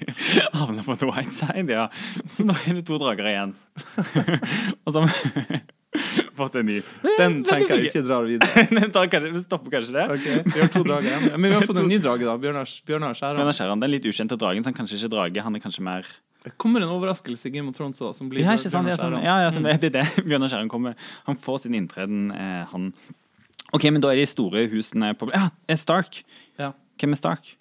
havna 0.60 0.84
på 0.86 0.96
the 1.00 1.10
white 1.10 1.34
side, 1.36 1.68
ja. 1.68 1.84
Så 2.32 2.46
nå 2.48 2.56
er 2.64 2.80
det 2.80 2.86
to 2.88 2.96
drager 3.00 3.28
igjen. 3.28 3.52
og 4.84 4.96
så 4.96 5.04
fått 6.34 6.56
en 6.58 6.66
ny. 6.66 6.80
Den 7.20 7.42
tenker 7.46 7.76
jeg 7.76 7.90
ikke 7.90 8.02
drar 8.08 8.24
videre. 8.26 8.64
Den 8.72 8.90
tar 8.94 9.06
vi 9.12 9.42
stopper 9.44 9.76
kanskje 9.76 9.94
det. 9.94 10.06
Ok, 10.16 10.26
Vi 10.48 10.58
har 10.64 10.72
to 10.72 10.82
drager 10.86 11.10
igjen. 11.12 11.28
Men 11.36 11.48
vi 11.50 11.54
har 11.54 11.68
fått 11.68 11.82
en 11.84 11.90
ny 11.92 12.00
drage, 12.02 12.26
da. 12.26 12.34
Bjørnar 12.40 12.66
Skjæran. 12.72 13.36
Bjørnar 13.38 13.58
Skjæran, 13.60 13.84
den 13.84 13.94
litt 13.94 14.08
ukjente 14.10 14.40
dragen, 14.40 14.64
så 14.64 14.72
han 14.72 14.78
kanskje 14.80 14.98
ikke 15.02 15.12
drage, 15.14 15.44
han 15.44 15.54
er 15.60 15.62
kanskje 15.62 15.84
mer 15.86 16.08
Det 16.44 16.52
kommer 16.60 16.82
en 16.84 16.90
overraskelse 16.92 17.48
i 17.48 17.52
Game 17.54 17.70
of 17.72 17.76
Thrones 17.78 18.00
òg. 18.04 18.12
som 18.14 18.28
blir 18.28 18.42
Ja, 18.44 18.52
ikke 18.52 18.68
sant? 18.68 18.86
Ja, 18.88 18.96
Bjørnar 18.96 19.00
sånn, 19.00 19.14
Skjæran. 19.16 19.24
ja, 19.24 19.36
ja, 19.46 19.50
sånn, 19.54 19.64
det, 19.64 19.76
det 19.84 19.90
er 19.90 20.04
det 20.04 20.24
Bjørnar 20.28 20.52
Skjæran 20.52 20.68
kommer. 20.72 20.94
Han 21.26 21.36
får 21.40 21.62
sin 21.64 21.74
inntreden, 21.78 22.26
eh, 22.36 22.64
han. 22.72 22.90
OK, 23.72 23.84
men 23.90 24.00
da 24.04 24.12
er 24.12 24.20
de 24.20 24.26
store 24.28 24.66
husene 24.70 25.14
på 25.18 25.30
Ja, 25.32 25.48
er 25.68 25.80
Stark. 25.80 26.20
Ja. 26.60 26.72
Hvem 27.00 27.16
er 27.16 27.20
Stark? 27.22 27.54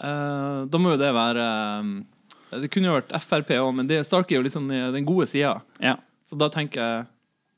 Eh, 0.00 0.60
da 0.70 0.78
må 0.80 0.94
jo 0.94 1.00
det 1.02 1.10
være 1.14 1.44
eh, 1.44 2.60
Det 2.62 2.70
kunne 2.72 2.88
jo 2.90 2.94
vært 3.00 3.12
Frp 3.26 3.50
òg, 3.58 3.70
men 3.76 3.86
det 3.90 4.00
Stark 4.06 4.30
er 4.32 4.38
jo 4.40 4.46
liksom 4.46 4.70
den 4.70 5.04
gode 5.08 5.26
sida. 5.30 5.58
Ja. 5.82 5.96
Så 6.30 6.38
da 6.38 6.48
tenker 6.52 6.80
jeg 6.80 7.06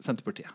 Senterpartiet. 0.05 0.51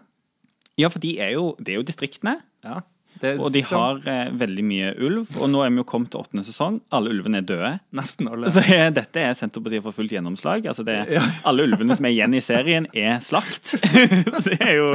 ja, 0.80 0.88
for 0.90 1.00
de 1.00 1.14
er 1.20 1.32
jo, 1.38 1.56
det 1.60 1.74
er 1.74 1.80
jo 1.80 1.86
distriktene. 1.88 2.40
Ja. 2.64 2.82
Det 3.22 3.34
Og 3.40 3.52
de 3.52 3.62
har 3.68 4.00
eh, 4.08 4.30
veldig 4.40 4.64
mye 4.64 4.92
ulv. 5.06 5.34
Og 5.40 5.50
nå 5.52 5.64
er 5.66 5.74
vi 5.74 5.82
jo 5.82 5.88
kommet 5.88 6.12
til 6.14 6.22
åttende 6.22 6.46
sesong. 6.48 6.80
Alle 6.96 7.12
ulvene 7.14 7.42
er 7.42 7.48
døde. 7.50 7.72
nesten 7.96 8.30
alle. 8.32 8.52
Så 8.54 8.64
eh, 8.64 8.88
dette 8.96 9.20
er 9.24 9.36
Senterpartiet 9.38 9.84
for 9.84 9.96
fullt 9.96 10.14
gjennomslag. 10.16 10.66
Altså 10.72 10.86
det, 10.88 10.98
Ja. 11.12 11.24
Alle 11.50 11.66
ulvene 11.68 11.96
som 11.98 12.08
er 12.08 12.16
igjen 12.16 12.36
i 12.38 12.42
serien, 12.46 12.88
er 12.94 13.20
slakt. 13.26 13.76
det 14.48 14.58
er 14.60 14.74
jo 14.78 14.90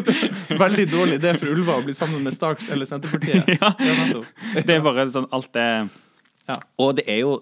Veldig 0.64 0.86
dårlig 0.92 1.18
idé 1.20 1.34
for 1.38 1.50
ulver 1.54 1.80
å 1.80 1.84
bli 1.86 1.94
sammen 1.96 2.22
med 2.24 2.36
Starks 2.36 2.68
eller 2.72 2.88
Senterpartiet. 2.88 3.48
Ja. 3.60 3.70
Det 4.64 4.74
er 4.76 4.82
bare 4.84 5.06
sånn 5.12 5.26
alt 5.34 5.50
det 5.54 5.66
Ja. 6.44 6.58
Og 6.76 6.90
det 6.98 7.06
er 7.08 7.22
jo 7.22 7.38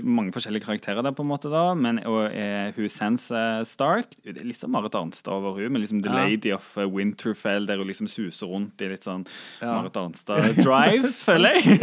mange 0.00 0.32
forskjellige 0.32 0.64
karakterer 0.64 1.04
der, 1.04 1.12
på 1.12 1.20
en 1.26 1.28
måte 1.28 1.50
da 1.52 1.74
men 1.76 1.98
og, 2.08 2.30
eh, 2.32 2.70
hun 2.72 2.88
Sansa 2.88 3.66
Stark 3.68 4.14
Det 4.24 4.38
er 4.40 4.46
litt 4.48 4.62
sånn 4.62 4.72
Marit 4.72 4.96
Arnstad 4.96 5.28
over 5.34 5.58
hun 5.60 5.74
Men 5.74 5.82
liksom 5.82 6.00
The 6.00 6.08
Ja. 6.08 6.22
Lady 6.24 6.52
of 6.56 6.70
eh, 6.80 6.88
Winterfell, 6.88 7.66
der 7.68 7.76
hun 7.76 7.86
liksom 7.90 8.08
suser 8.08 8.48
rundt 8.48 8.80
i 8.80 8.88
litt 8.88 9.04
sånn 9.04 9.26
Ja. 9.60 9.74
Marit 9.76 9.98
Arnstad-drive, 10.00 11.12
føler 11.26 11.58
jeg. 11.58 11.78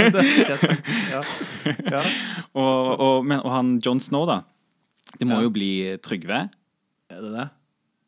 Ja. 1.14 2.02
Og, 2.56 3.00
og, 3.00 3.26
men, 3.28 3.40
og 3.44 3.52
han 3.52 3.76
John 3.86 4.00
Snow, 4.00 4.26
da. 4.26 4.40
Det 5.20 5.28
må 5.28 5.42
jo 5.44 5.52
bli 5.54 5.70
Trygve. 6.04 6.48
Er 7.12 7.22
det 7.22 7.32
det? 7.36 7.48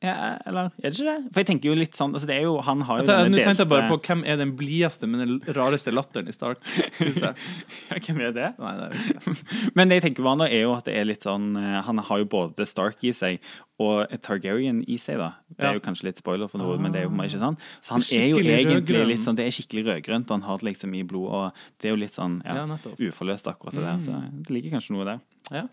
Ja, 0.04 0.38
eller 0.46 0.68
er 0.78 0.92
det 0.92 1.00
ikke 1.00 1.06
det? 1.08 1.14
For 1.34 1.42
jeg 1.42 1.48
tenker 1.50 1.70
jo 1.72 1.76
litt 1.80 1.96
sånn 1.98 2.12
altså 2.14 2.28
det 2.30 2.36
er 2.36 2.44
jo, 2.46 2.52
Han 2.62 2.84
har 2.86 3.00
jo 3.00 3.06
denne 3.08 3.32
Nå 3.34 3.38
tenkte 3.42 3.64
jeg 3.64 3.70
bare 3.72 3.88
på 3.90 3.96
hvem 4.06 4.20
er 4.30 4.38
den 4.38 4.52
blideste, 4.60 5.08
men 5.10 5.24
den 5.24 5.56
rareste 5.58 5.90
latteren 5.90 6.30
i 6.30 6.36
Stark-huset. 6.36 7.40
Ja, 7.90 7.98
Hvem 8.06 8.20
er 8.28 8.36
det? 8.36 8.50
Nei, 8.62 8.74
det 8.78 8.86
er 8.86 9.00
ikke. 9.02 9.34
Men 9.80 9.90
det 9.90 9.98
jeg 9.98 10.04
tenker 10.06 10.28
vanlig 10.28 10.52
er 10.54 10.62
jo 10.68 10.76
at 10.76 10.86
det 10.86 10.94
er 11.00 11.08
litt 11.10 11.26
sånn 11.26 11.48
eh, 11.58 11.80
Han 11.88 12.02
har 12.12 12.22
jo 12.22 12.28
både 12.30 12.68
Stark 12.70 13.02
i 13.10 13.14
seg 13.18 13.42
og 13.82 14.14
Targaryen 14.26 14.84
i 14.90 15.00
seg, 15.02 15.18
da. 15.22 15.32
Det 15.54 15.62
Ja. 15.66 15.72
er 15.72 15.80
jo 15.80 15.84
kanskje 15.86 16.08
litt 16.12 16.22
spoiler 16.22 16.50
for 16.50 16.62
noe, 16.62 16.78
men 16.82 16.94
det 16.94 17.02
er 17.02 17.06
jo 17.06 17.12
ikke 17.14 17.42
sant? 17.42 17.66
Så 17.82 17.94
han 17.94 18.06
er 18.14 18.30
jo 18.32 18.40
egentlig 18.42 19.04
litt 19.06 19.26
sånn 19.26 19.38
Det 19.38 19.46
er 19.46 19.54
skikkelig 19.54 19.84
rødgrønt, 19.90 20.30
og 20.30 20.38
han 20.40 20.46
har 20.50 20.62
det 20.62 20.70
liksom 20.72 20.94
i 20.98 21.04
blod, 21.06 21.28
og 21.30 21.60
det 21.82 21.90
er 21.90 21.94
jo 21.94 22.00
litt 22.06 22.14
sånn 22.18 22.40
ja, 22.46 22.56
Ja, 22.66 22.78
uforløst, 23.10 23.50
akkurat 23.50 23.78
det 23.78 23.86
der. 23.86 24.00
Så 24.06 24.22
det 24.46 24.54
ligger 24.54 24.78
kanskje 24.78 24.94
noe 24.98 25.06
der. 25.10 25.22
Ja. 25.54 25.66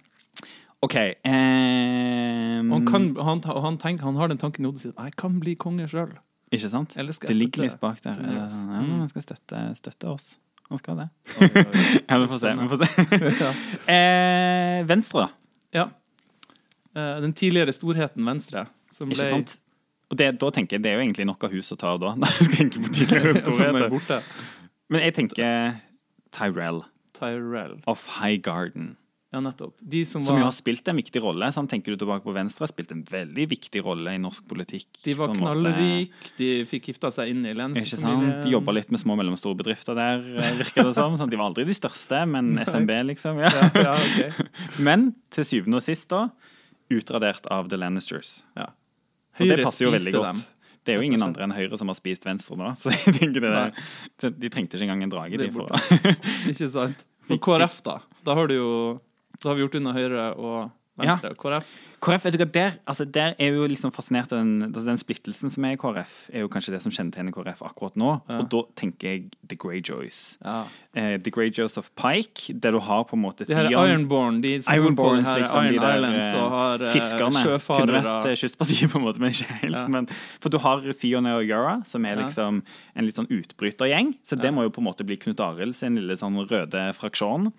OK. 0.84 0.96
um, 1.24 2.70
han, 2.74 2.86
kan, 2.86 3.10
han, 3.16 3.42
han, 3.64 3.80
tenker, 3.80 4.04
han 4.04 4.20
har 4.20 4.30
den 4.32 4.40
tanken 4.40 4.64
i 4.64 4.68
hodet 4.68 4.84
sitt 4.84 4.98
Jeg 4.98 5.16
kan 5.20 5.38
bli 5.40 5.56
konge 5.60 5.88
sjøl. 5.90 6.12
Ikke 6.54 6.70
sant? 6.70 6.94
Det 6.94 7.34
ligger 7.34 7.66
litt 7.66 7.80
bak 7.82 8.02
der. 8.04 8.20
Ja, 8.20 8.46
han 8.48 9.08
skal 9.10 9.24
støtte, 9.24 9.66
støtte 9.78 10.12
oss. 10.12 10.36
Han 10.70 10.80
skal 10.80 11.02
det. 11.02 11.08
Oi, 11.40 11.48
oi, 11.48 11.64
oi. 11.64 11.82
Ja, 12.08 12.18
vi 12.18 12.28
får 12.30 12.40
se. 12.40 12.52
Vi 12.60 12.68
får 12.70 12.84
se. 12.84 13.18
Ja. 13.40 13.50
eh, 13.94 14.78
venstre, 14.88 15.26
da. 15.26 15.28
Ja. 15.74 15.84
Eh, 16.94 17.20
Den 17.24 17.34
tidligere 17.36 17.74
storheten 17.74 18.24
Venstre, 18.26 18.66
som 18.92 19.10
ble 19.10 19.18
Ikke 19.18 19.30
sant? 19.30 19.58
Og 20.12 20.18
det, 20.20 20.28
da 20.40 20.50
tenker 20.54 20.76
jeg 20.76 20.84
det 20.84 20.92
er 20.92 20.98
jo 21.00 21.04
egentlig 21.06 21.26
nok 21.28 21.46
av 21.48 21.54
hus 21.54 21.72
å 21.74 21.78
ta 21.80 21.94
av 21.96 22.02
da. 22.02 22.14
Jeg 22.54 22.70
på 22.76 22.92
tidligere 22.92 23.34
er 23.34 23.40
storheter. 23.40 24.34
Men 24.92 25.00
jeg 25.00 25.14
tenker 25.16 25.78
Tyrell 26.34 26.82
Tyrell. 27.16 27.78
of 27.88 28.04
High 28.20 28.36
Garden. 28.36 28.96
Ja, 29.34 29.40
nettopp. 29.42 29.74
De 29.82 30.04
som 30.06 30.22
Som 30.22 30.38
jo 30.38 30.44
har 30.46 30.54
spilt 30.54 30.86
en 30.88 30.98
viktig 31.00 31.18
rolle. 31.24 31.48
Sånn, 31.54 31.66
Tenker 31.70 31.94
du 31.94 31.98
tilbake 32.04 32.22
på 32.22 32.34
Venstre, 32.36 32.62
har 32.68 32.70
spilt 32.70 32.92
en 32.94 33.02
veldig 33.08 33.46
viktig 33.50 33.82
rolle 33.82 34.14
i 34.14 34.20
norsk 34.22 34.46
politikk. 34.46 34.86
de 35.02 35.14
var 35.18 35.34
knallrike, 35.34 36.30
de 36.38 36.50
fikk 36.70 36.92
gifta 36.92 37.10
seg 37.16 37.32
inn 37.32 37.42
i 37.50 37.54
lensfamilien. 37.58 38.44
De 38.44 38.52
jobba 38.54 38.76
litt 38.78 38.92
med 38.94 39.02
små 39.02 39.16
og 39.16 39.22
mellomstore 39.24 39.58
bedrifter 39.58 39.98
der, 39.98 40.22
eh, 40.38 40.54
virker 40.62 40.86
det 40.86 40.94
som. 40.94 41.16
Sånn. 41.20 41.32
De 41.32 41.40
var 41.40 41.50
aldri 41.50 41.66
de 41.66 41.74
største, 41.74 42.22
men 42.30 42.54
SMB, 42.62 42.94
liksom. 43.10 43.42
Ja. 43.42 43.50
Ja, 43.50 43.70
ja, 43.74 43.94
okay. 44.06 44.48
Men 44.78 45.10
til 45.34 45.44
syvende 45.50 45.82
og 45.82 45.86
sist, 45.86 46.06
da, 46.14 46.28
utradert 46.94 47.46
av 47.50 47.68
The 47.72 47.80
Lannisters. 47.80 48.44
Ja. 48.54 48.70
Og 49.40 49.50
det 49.50 49.64
passer 49.64 49.88
jo 49.88 49.90
veldig 49.96 50.12
godt. 50.14 50.30
dem. 50.30 50.44
Det 50.84 50.92
er 50.92 51.00
jo 51.00 51.06
ingen 51.08 51.22
andre 51.24 51.46
enn 51.46 51.54
Høyre 51.56 51.78
som 51.80 51.88
har 51.88 51.96
spist 51.96 52.26
Venstre 52.28 52.58
nå, 52.60 52.70
så 52.80 52.92
jeg 52.92 53.16
tenker 53.16 53.40
det 53.40 53.50
der, 53.56 54.30
De 54.36 54.50
trengte 54.52 54.76
ikke 54.76 54.84
engang 54.84 55.06
en 55.06 55.12
drage, 55.14 55.40
Det 55.40 55.48
de. 55.48 55.54
For, 55.56 55.72
Ikke 56.52 56.68
sant? 56.70 57.04
For 57.24 57.40
KrF, 57.40 57.78
da. 57.86 57.98
Da 58.26 58.34
har 58.36 58.50
du 58.50 58.54
jo 58.58 58.70
Da 59.42 59.50
har 59.50 59.58
vi 59.58 59.66
gjort 59.66 59.80
unna 59.80 59.92
Høyre 59.96 60.30
og 60.38 60.70
Venstre. 60.94 61.32
KrF. 61.34 61.70
KrF, 62.04 62.24
vet 62.28 62.34
du 62.36 62.38
hva, 62.38 62.46
der, 62.54 62.74
altså 62.86 63.02
der 63.08 63.32
er 63.42 63.54
jo 63.56 63.64
liksom 63.66 63.90
fascinert 63.90 64.30
av 64.30 64.38
den, 64.44 64.68
altså 64.68 64.84
den 64.86 64.98
splittelsen 65.00 65.50
som 65.50 65.64
er 65.66 65.72
i 65.74 65.78
KrF, 65.80 66.12
er 66.30 66.44
jo 66.44 66.50
kanskje 66.52 66.74
det 66.76 66.78
som 66.84 66.92
kjennetegner 66.94 67.34
KrF 67.34 67.64
akkurat 67.66 67.96
nå. 67.98 68.12
Ja. 68.28 68.36
Og 68.44 68.50
da 68.52 68.60
tenker 68.78 69.08
jeg 69.08 69.24
The 69.50 69.58
Greyjoys. 69.58 70.20
Ja. 70.44 70.60
Eh, 70.94 71.16
The 71.24 71.32
Greyjoys 71.34 71.74
of 71.80 71.88
Pike, 71.98 72.54
der 72.62 72.76
du 72.76 72.78
har 72.86 73.02
på 73.10 73.18
en 73.18 73.24
måte 73.24 73.46
De 73.48 73.56
her 73.58 73.72
Ironborn, 73.72 74.38
de 74.44 74.52
som 74.62 74.76
Ironborns, 74.76 75.26
her 75.26 75.42
liksom, 75.42 75.66
de 75.66 75.74
Iron 75.74 75.86
der 75.88 75.96
Islands 75.98 76.28
eh, 76.28 76.38
og 76.44 76.54
har 76.54 76.84
eh, 76.86 76.94
fiskerne. 76.94 77.42
Kunne 77.42 77.42
vært 77.42 77.64
sjøfarere. 77.64 78.30
eh, 78.30 78.38
kystpartiet, 78.44 78.92
på 78.92 79.00
en 79.00 79.06
måte, 79.08 79.24
men 79.24 79.34
ikke 79.34 79.58
helt. 79.64 79.80
Ja. 79.80 79.86
Men, 79.96 80.06
for 80.44 80.54
du 80.54 80.60
har 80.62 80.86
Theon 81.00 81.30
og 81.32 81.42
Yara, 81.48 81.80
som 81.90 82.06
er 82.06 82.22
liksom 82.22 82.62
en 82.94 83.08
litt 83.08 83.18
sånn 83.18 83.32
utbrytergjeng. 83.34 84.14
Så 84.22 84.38
det 84.38 84.54
må 84.54 84.68
jo 84.68 84.70
på 84.76 84.84
en 84.84 84.92
måte 84.92 85.08
bli 85.08 85.18
Knut 85.18 85.42
Arild 85.42 85.74
sin 85.74 85.98
lille 85.98 86.14
sånn 86.20 86.38
røde 86.46 86.86
fraksjon. 86.94 87.50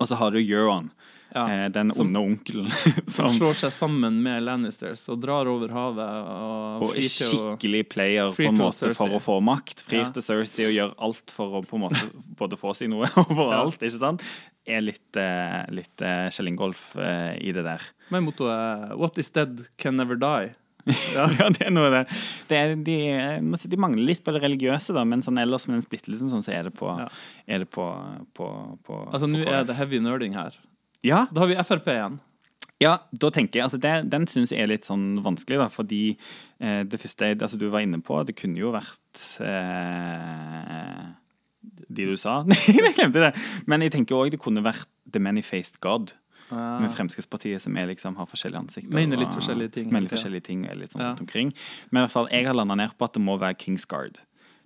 Og 0.00 0.08
så 0.08 0.16
har 0.16 0.30
du 0.32 0.38
Euron, 0.40 0.90
Ja. 1.34 1.44
eh, 1.46 1.68
den 1.70 1.90
Som- 1.94 2.08
onde 2.08 2.18
onkelen. 2.18 2.70
Som 3.06 3.28
Som, 3.28 3.38
slår 3.38 3.54
seg 3.54 3.70
sammen 3.72 4.16
med 4.24 4.42
Lannisters 4.42 5.04
og 5.12 5.20
drar 5.22 5.46
over 5.46 5.68
havet 5.70 6.08
og, 6.26 6.82
og 6.88 6.96
er 6.96 7.06
skikkelig 7.06 7.84
player 7.92 8.32
på 8.34 8.48
en 8.48 8.56
måte 8.58 8.90
for 8.98 9.08
å 9.14 9.20
få 9.22 9.36
makt. 9.44 9.84
Frir 9.86 10.00
Ja. 10.06 10.10
til 10.10 10.22
Cersei 10.26 10.66
og 10.66 10.74
gjør 10.74 10.94
alt 10.98 11.30
for 11.30 11.60
å 11.60 11.64
på 11.66 11.76
en 11.78 11.84
måte 11.86 12.02
både 12.40 12.58
få 12.58 12.74
seg 12.74 12.90
noe 12.90 13.06
overalt. 13.28 13.78
ikke 13.78 13.98
sant? 14.00 14.22
Er 14.66 14.80
litt, 14.82 15.16
eh, 15.16 15.64
litt 15.70 16.02
eh, 16.02 16.28
Kjell 16.34 16.48
Ingolf 16.50 16.96
i 16.96 17.52
det 17.52 17.62
der. 17.64 17.80
Men 18.10 18.24
mottoet 18.26 18.96
'What 18.96 19.18
is 19.18 19.30
dead 19.30 19.68
can 19.78 19.96
never 19.96 20.16
die'. 20.16 20.54
Ja, 21.16 21.26
det 21.52 21.66
er 21.66 21.70
noe 21.74 21.90
det. 21.92 22.02
det 22.48 22.56
er, 22.58 22.74
de, 22.86 22.96
de 23.74 23.78
mangler 23.80 24.06
litt 24.12 24.22
på 24.24 24.32
det 24.34 24.40
religiøse, 24.44 24.94
da, 24.96 25.04
men 25.04 25.22
sånn 25.26 25.38
ellers 25.42 25.66
med 25.68 25.78
den 25.78 25.84
splittelsen 25.86 26.30
sånn, 26.32 26.42
så 26.46 26.54
er 26.56 26.68
det 26.70 26.74
på, 26.78 26.88
Ja. 27.00 27.08
er 27.46 27.64
det 27.64 27.70
på, 27.74 27.84
på, 28.36 28.48
på 28.86 28.98
Altså 29.10 29.28
Nå 29.30 29.42
er 29.44 29.64
det 29.68 29.76
heavy 29.78 30.00
nerding 30.02 30.34
her. 30.38 30.56
Ja, 31.06 31.26
Da 31.32 31.44
har 31.44 31.48
vi 31.52 31.56
Frp 31.64 31.88
igjen. 31.92 32.18
ja, 32.80 32.94
da 33.12 33.30
tenker 33.30 33.60
jeg, 33.60 33.64
altså 33.68 33.78
det, 33.80 33.94
Den 34.12 34.26
syns 34.28 34.52
jeg 34.52 34.62
er 34.64 34.70
litt 34.72 34.84
sånn 34.88 35.20
vanskelig, 35.24 35.58
da, 35.60 35.68
fordi 35.72 36.02
eh, 36.60 36.82
det 36.88 37.00
første 37.00 37.34
altså 37.36 37.58
du 37.60 37.68
var 37.72 37.84
inne 37.84 38.00
på, 38.04 38.22
det 38.28 38.36
kunne 38.40 38.60
jo 38.60 38.72
vært 38.72 39.24
eh, 39.44 41.04
de 41.90 42.06
du 42.08 42.16
sa. 42.20 42.40
Nei, 42.48 42.56
jeg 42.78 42.94
glemte 42.96 43.20
det. 43.20 43.32
Men 43.68 43.82
jeg 43.84 43.92
tenker 43.96 44.16
òg 44.16 44.30
det 44.32 44.40
kunne 44.40 44.62
vært 44.64 44.86
The 45.10 45.20
Many-Faced 45.22 45.80
God. 45.84 46.14
Uh, 46.50 46.80
Med 46.82 46.90
Fremskrittspartiet 46.90 47.60
som 47.62 47.76
er 47.76 47.86
liksom 47.86 48.16
har 48.16 48.26
forskjellige 48.26 48.58
ansikter. 48.64 48.94
Mener 48.94 49.16
litt 49.22 49.34
forskjellige 49.36 49.72
ting, 49.76 49.92
Mener 49.92 50.08
forskjellige 50.10 50.42
ting 50.48 50.64
litt 50.74 50.92
sånn 50.92 51.02
rundt 51.04 51.20
omkring. 51.20 51.52
Men 51.90 52.02
i 52.02 52.06
hvert 52.06 52.12
fall, 52.16 52.28
jeg 52.32 52.46
har 52.46 52.54
landa 52.58 52.74
ned 52.74 52.96
på 52.98 53.04
at 53.06 53.12
det 53.14 53.22
må 53.22 53.38
være 53.38 53.54
Kingsguard. 53.58 54.18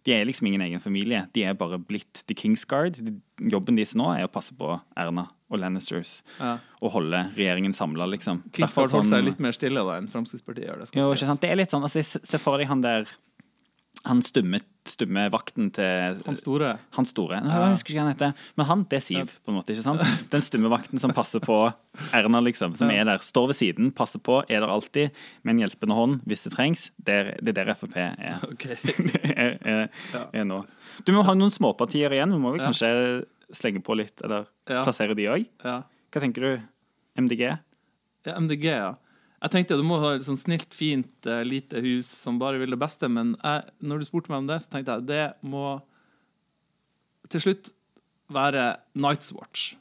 De 0.05 0.13
er 0.13 0.25
liksom 0.29 0.47
ingen 0.47 0.61
egen 0.61 0.81
familie. 0.81 1.23
De 1.33 1.45
er 1.49 1.55
bare 1.57 1.79
blitt 1.79 2.23
The 2.29 2.35
Kingsguard. 2.37 2.99
Jobben 3.41 3.77
deres 3.77 3.95
nå 3.97 4.11
er 4.19 4.27
å 4.27 4.33
passe 4.33 4.53
på 4.57 4.75
Erna 5.01 5.29
og 5.51 5.59
Lannisters. 5.61 6.23
ja. 6.41 6.59
Og 6.83 6.91
holde 6.93 7.23
regjeringen 7.37 7.73
samla, 7.73 8.05
liksom. 8.13 8.43
Kingsford 8.53 8.91
sånn, 8.91 9.01
holder 9.05 9.17
seg 9.17 9.25
litt 9.25 9.41
mer 9.41 9.53
stille 9.57 9.81
da 9.87 9.95
enn 9.97 10.09
Fremskrittspartiet 10.13 10.67
gjør 10.69 10.83
det. 10.83 10.91
Jo, 10.93 11.07
ikke 11.15 11.27
sant? 11.31 11.41
Det 11.41 11.51
er 11.51 11.57
litt 11.57 11.71
sånn, 11.73 11.83
altså, 11.87 12.03
se- 12.05 12.39
for 12.39 12.59
deg 12.59 12.69
han 12.69 12.81
der 12.85 13.07
Han 14.05 14.21
stumme, 14.21 14.61
stumme 14.85 15.23
vakten 15.33 15.71
til 15.73 16.19
Han 16.27 16.37
store. 16.37 16.79
han 16.97 17.07
store. 17.09 17.39
Nå, 17.41 17.49
Jeg 17.49 17.73
husker 17.73 17.93
ikke 17.95 18.01
hva 18.01 18.05
han 18.07 18.15
heter. 18.15 18.35
Men 18.59 18.67
han, 18.69 18.83
det 18.91 18.99
er 18.99 19.05
Siv, 19.07 19.31
på 19.45 19.53
en 19.53 19.57
måte. 19.59 19.73
ikke 19.73 19.83
sant? 19.85 20.03
Den 20.35 20.43
stumme 20.45 20.69
vakten 20.73 21.01
som 21.01 21.11
passer 21.17 21.41
på 21.41 21.57
Erna, 22.13 22.41
liksom. 22.45 22.75
Som 22.77 22.91
er 22.93 23.05
der. 23.09 23.19
Står 23.25 23.47
ved 23.49 23.57
siden, 23.57 23.91
passer 23.97 24.21
på, 24.21 24.43
er 24.49 24.61
der 24.61 24.69
alltid. 24.69 25.11
Med 25.43 25.55
en 25.57 25.63
hjelpende 25.65 25.97
hånd 25.97 26.21
hvis 26.29 26.45
det 26.45 26.53
trengs. 26.57 26.91
Det 27.01 27.15
er 27.15 27.31
det 27.41 27.55
er 27.57 27.65
der 27.65 27.75
Frp 27.79 27.97
er, 27.97 28.41
Okay. 28.53 28.77
er, 29.35 29.57
er, 29.65 29.89
er 30.35 30.45
nå. 30.45 30.63
Du 31.07 31.13
må 31.17 31.25
ha 31.25 31.35
noen 31.35 31.51
småpartier 31.55 32.13
igjen. 32.13 32.33
Vi 32.37 32.43
må 32.45 32.53
vel 32.55 32.61
Ja. 32.61 32.69
kanskje 32.73 33.25
slenge 33.55 33.81
på 33.85 33.97
litt, 33.97 34.21
eller 34.25 34.47
plassere 34.67 35.15
de 35.17 35.27
òg. 35.31 35.49
Hva 35.65 36.21
tenker 36.23 36.45
du? 36.45 36.61
MDG? 37.21 37.41
ja, 38.27 38.35
MDG, 38.41 38.65
ja. 38.73 38.93
Jeg 39.45 39.53
tenkte 39.53 39.77
du 39.77 39.85
må 39.85 39.99
ha 40.01 40.15
et 40.17 40.25
sånn 40.25 40.41
snilt, 40.41 40.73
fint, 40.73 41.13
eh, 41.29 41.43
lite 41.45 41.83
hus 41.85 42.09
som 42.09 42.39
bare 42.41 42.57
vil 42.63 42.73
det 42.73 42.81
beste, 42.81 43.11
men 43.13 43.35
jeg, 43.37 43.67
når 43.85 44.01
du 44.01 44.07
spurte 44.09 44.33
meg 44.33 44.41
om 44.41 44.47
det, 44.49 44.63
så 44.65 44.71
tenkte 44.73 44.97
jeg 44.97 45.09
det 45.11 45.25
må 45.45 45.67
til 47.29 47.45
slutt 47.45 47.75
være 48.33 48.79
Night's 48.97 49.35
Watch. 49.37 49.75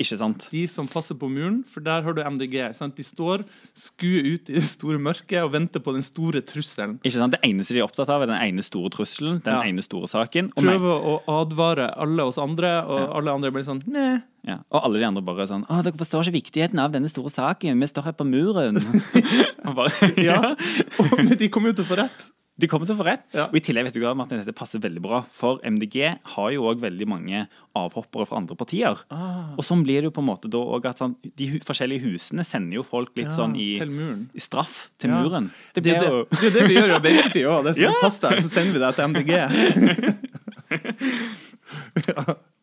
Ikke 0.00 0.16
sant? 0.16 0.46
De 0.48 0.62
som 0.70 0.86
passer 0.88 1.14
på 1.20 1.28
muren, 1.28 1.58
for 1.68 1.84
der 1.84 2.00
har 2.06 2.14
du 2.16 2.22
MDG. 2.24 2.54
Sant? 2.76 2.94
De 2.96 3.04
står, 3.04 3.42
skuer 3.76 4.24
ut 4.34 4.48
i 4.48 4.54
det 4.56 4.62
store 4.64 4.96
mørket 5.02 5.42
og 5.44 5.52
venter 5.52 5.82
på 5.84 5.92
den 5.92 6.04
store 6.06 6.40
trusselen. 6.40 6.94
Ikke 7.04 7.18
sant? 7.18 7.34
Det 7.36 7.42
eneste 7.44 7.76
de 7.76 7.82
er 7.82 7.84
opptatt 7.84 8.08
av, 8.08 8.22
er 8.24 8.30
den 8.32 8.40
ene 8.40 8.64
store 8.64 8.88
trusselen. 8.94 9.42
Den 9.44 9.52
Ja. 9.58 9.60
ene 9.68 9.84
store 9.84 10.08
saken. 10.08 10.48
Og, 10.56 10.64
meg. 10.64 10.78
Prøver 10.80 11.04
å 11.04 11.14
advare 11.28 11.90
alle 12.00 12.24
oss 12.24 12.38
andre, 12.40 12.72
og 12.88 13.00
Ja. 13.00 13.12
alle 13.18 13.30
andre 13.36 13.50
blir 13.52 13.64
sånn 13.68 13.82
Nei. 13.86 14.22
Ja. 14.46 14.56
og 14.72 14.84
alle 14.86 14.98
de 14.98 15.04
andre 15.04 15.20
bare 15.22 15.46
sånn 15.46 15.66
Å, 15.68 15.82
dere 15.84 15.92
forstår 15.92 16.24
ikke 16.24 16.40
viktigheten 16.40 16.78
av 16.80 16.92
denne 16.92 17.10
store 17.12 17.28
saken. 17.28 17.78
Vi 17.78 17.86
står 17.86 18.04
her 18.04 18.12
på 18.16 18.24
muren. 18.24 18.80
Og 19.68 19.74
bare, 19.76 20.14
Ja. 20.16 20.54
Og, 20.98 21.18
men 21.18 21.36
de 21.36 21.48
kommer 21.50 21.68
jo 21.74 21.82
til 21.82 21.84
å 21.84 21.88
få 21.92 21.96
rett. 22.00 22.30
De 22.60 22.68
kommer 22.68 22.84
til 22.88 22.94
å 22.96 22.98
få 23.00 23.04
rett. 23.06 23.22
Ja. 23.32 23.44
Og 23.48 23.54
i 23.56 23.62
tillegg 23.64 23.84
vet 23.88 23.94
du 23.96 24.00
hva, 24.02 24.10
Martin, 24.18 24.38
dette 24.42 24.52
passer 24.56 24.78
veldig 24.82 25.00
bra, 25.04 25.18
for 25.24 25.60
MDG 25.64 25.96
har 26.34 26.48
jo 26.52 26.60
òg 26.68 26.76
veldig 26.82 27.06
mange 27.08 27.38
avhoppere 27.78 28.26
fra 28.28 28.36
andre 28.42 28.56
partier. 28.60 28.96
Ah, 29.14 29.54
Og 29.56 29.64
sånn 29.64 29.84
blir 29.86 29.98
det 30.02 30.08
jo 30.10 30.14
på 30.16 30.20
en 30.24 30.28
måte 30.28 30.50
da 30.52 30.60
òg 30.60 30.82
at 30.90 31.00
sånn, 31.00 31.14
de 31.24 31.46
forskjellige 31.64 32.04
husene 32.04 32.44
sender 32.44 32.74
jo 32.80 32.84
folk 32.86 33.10
litt 33.16 33.30
ja, 33.30 33.36
sånn 33.38 33.54
i, 33.56 33.70
i 33.80 34.40
straff 34.44 34.76
til 35.00 35.08
Ja. 35.14 35.18
muren. 35.24 35.46
Det 35.74 35.80
Det 35.86 35.92
jo 35.96 36.00
det, 36.28 36.36
det, 36.40 36.46
er 36.50 36.54
det 36.58 36.64
vi 36.68 36.76
gjør 36.76 36.90
i 36.92 36.96
Arbeiderpartiet 36.98 37.46
òg. 37.48 37.58
Det 37.64 37.70
er 37.72 37.76
sånn. 37.80 38.00
Pass 38.02 38.18
deg, 38.26 38.34
så 38.44 38.48
sender 38.52 38.72
vi 38.76 38.80
deg 38.84 38.92
til 38.98 39.04
MDG. 39.14 39.32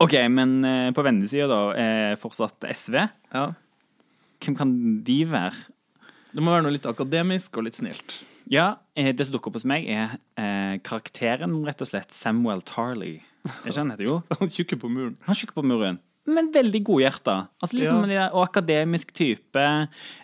OK, 0.04 0.14
men 0.30 0.64
eh, 0.66 0.92
på 0.96 1.04
vennesida, 1.06 1.48
da, 1.50 1.60
er 1.80 2.16
fortsatt 2.22 2.66
SV. 2.74 2.96
Ja. 3.34 3.46
Hvem 4.44 4.56
kan 4.60 4.74
de 5.08 5.18
være? 5.32 5.56
Det 6.36 6.44
må 6.44 6.52
være 6.54 6.66
noe 6.68 6.76
litt 6.76 6.86
akademisk 6.90 7.58
og 7.58 7.64
litt 7.68 7.78
snilt. 7.80 8.10
Ja, 8.50 8.78
eh, 8.96 9.12
det 9.16 9.26
som 9.28 9.34
dukker 9.36 9.52
opp 9.52 9.58
hos 9.60 9.66
meg, 9.68 9.88
er 9.92 10.18
eh, 10.40 10.78
karakteren, 10.88 11.58
rett 11.68 11.82
og 11.84 11.90
slett. 11.90 12.14
Samuel 12.16 12.62
Tarley. 12.68 13.22
Er 13.48 13.70
ikke 13.72 13.80
han 13.82 13.92
heter 13.94 14.08
jo? 14.08 14.18
Han 14.40 14.50
tjukker 14.52 14.80
på 14.82 14.90
muren. 14.92 15.18
Han 15.28 15.36
tjukker 15.36 15.56
på 15.60 15.64
muren. 15.68 16.00
Men 16.28 16.50
veldig 16.52 16.82
godhjerta. 16.84 17.36
Altså 17.64 17.78
liksom, 17.80 18.10
Ja. 18.12 18.26
Og 18.36 18.44
akademisk 18.50 19.14
type. 19.16 19.64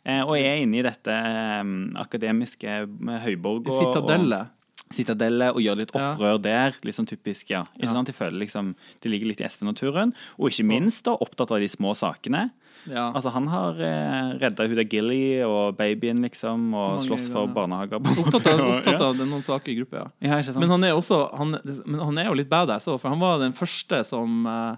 Eh, 0.03 0.21
og 0.23 0.33
er 0.35 0.59
inne 0.63 0.81
i 0.81 0.83
dette 0.83 1.13
eh, 1.15 1.63
akademiske 2.03 2.67
eh, 2.67 3.21
høyborg. 3.23 3.69
og- 3.71 3.79
Citadelle. 3.93 4.41
Og, 4.49 4.59
Citadellet, 4.93 5.55
og 5.55 5.61
gjør 5.63 5.77
litt 5.79 5.91
Ja. 5.95 6.11
opprør 6.13 6.41
der. 6.43 6.75
Litt 6.83 6.95
sånn 6.99 7.07
typisk, 7.09 7.49
ja. 7.49 7.63
Ikke 7.79 7.87
Ja. 7.87 7.93
sant? 7.93 8.05
De 8.07 8.13
føler 8.13 8.39
liksom, 8.45 8.75
de 9.01 9.09
ligger 9.09 9.27
litt 9.31 9.41
i 9.41 9.47
SV-naturen. 9.47 10.13
Og 10.37 10.51
ikke 10.51 10.65
minst 10.67 11.03
da, 11.07 11.15
opptatt 11.15 11.49
av 11.51 11.59
de 11.63 11.67
små 11.71 11.95
sakene. 11.95 12.51
Ja. 12.89 13.09
Altså 13.15 13.31
Han 13.33 13.47
har 13.47 13.79
eh, 13.79 14.31
redda 14.41 14.65
hun 14.67 14.75
der 14.77 14.87
Gilly 14.89 15.41
og 15.45 15.77
babyen, 15.79 16.21
liksom, 16.25 16.69
og 16.73 16.95
Mange 16.97 17.05
slåss 17.07 17.29
for 17.33 17.51
barnehager. 17.55 18.01
på 18.03 18.15
Opptatt 18.23 18.49
av, 18.51 18.63
opptatt 18.77 19.05
av 19.05 19.21
noen 19.21 19.43
gruppa, 19.43 19.97
ja. 20.01 20.07
ja. 20.19 20.29
ja, 20.29 20.39
ikke 20.39 20.49
sant? 20.51 20.61
Men 20.63 20.73
han 20.75 20.87
er 20.87 20.95
også 20.97 21.19
han, 21.37 21.57
men 21.85 22.01
han 22.01 22.23
er 22.23 22.31
jo 22.31 22.39
litt 22.39 22.51
badass 22.51 22.89
òg, 22.91 22.99
for 23.01 23.13
han 23.13 23.21
var 23.23 23.39
den 23.43 23.55
første 23.55 24.03
som 24.07 24.47
eh, 24.49 24.73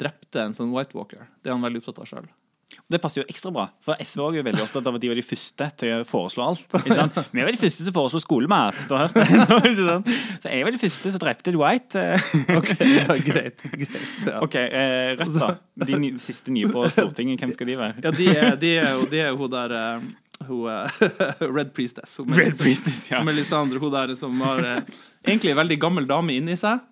drepte 0.00 0.46
en 0.46 0.56
sånn 0.56 0.72
White 0.74 0.96
Walker. 0.96 1.26
Det 1.42 1.50
er 1.52 1.58
han 1.58 1.66
veldig 1.66 1.82
opptatt 1.82 2.02
av 2.04 2.08
sjøl. 2.10 2.30
Det 2.92 3.00
passer 3.02 3.22
jo 3.22 3.26
ekstra 3.30 3.52
bra, 3.54 3.66
for 3.84 4.00
SV 4.02 4.20
er 4.24 4.38
jo 4.38 4.44
veldig 4.46 4.64
opptatt 4.64 4.88
av 4.88 4.96
at 4.98 5.02
de 5.02 5.10
var 5.10 5.18
de 5.18 5.24
første 5.26 5.68
til 5.80 5.94
å 5.96 6.06
foreslå 6.08 6.44
alt. 6.44 6.76
Vi 7.32 7.44
var 7.44 7.52
de 7.52 7.60
første 7.60 7.86
som 7.86 7.96
foreslo 7.96 8.20
skolemat. 8.22 8.78
Du 8.88 8.96
har 8.96 9.08
hørt 9.08 9.16
det? 9.16 10.16
Så 10.42 10.52
jeg 10.52 10.66
var 10.66 10.74
de 10.74 10.80
første 10.82 11.12
som 11.14 11.22
drepte 11.22 11.54
Dwight. 11.54 11.96
eh. 11.98 12.32
Ok, 12.56 12.72
ja, 12.80 13.18
greit. 13.28 13.62
greit 13.62 14.26
ja. 14.26 14.40
OK, 14.44 14.58
eh, 14.62 15.12
Rødt, 15.20 15.38
da. 15.38 15.52
De 15.86 16.00
ny, 16.00 16.12
siste 16.22 16.52
nye 16.54 16.70
på 16.72 16.84
Stortinget, 16.92 17.40
hvem 17.42 17.54
skal 17.56 17.72
de 17.72 17.78
være? 17.80 18.02
Ja, 18.04 18.12
de 18.16 18.28
er, 18.32 18.58
de 18.60 18.74
er 18.80 18.92
jo 18.96 19.08
de 19.12 19.22
er 19.22 19.32
jo 19.32 19.40
hun 19.42 19.52
der 19.52 19.76
eh, 19.78 20.10
hun, 20.48 20.68
uh, 20.68 20.88
Red 21.56 21.72
Priestess. 21.74 22.16
Hun 22.18 22.32
Red 22.36 22.58
Priestess, 22.58 23.10
ja. 23.10 23.22
Melisandre, 23.24 23.78
hun 23.82 23.92
der 23.92 24.14
som 24.18 24.40
har 24.44 24.62
uh, 24.64 25.02
egentlig 25.24 25.52
en 25.52 25.60
veldig 25.62 25.78
gammel 25.82 26.08
dame 26.08 26.36
inni 26.38 26.56
seg, 26.58 26.82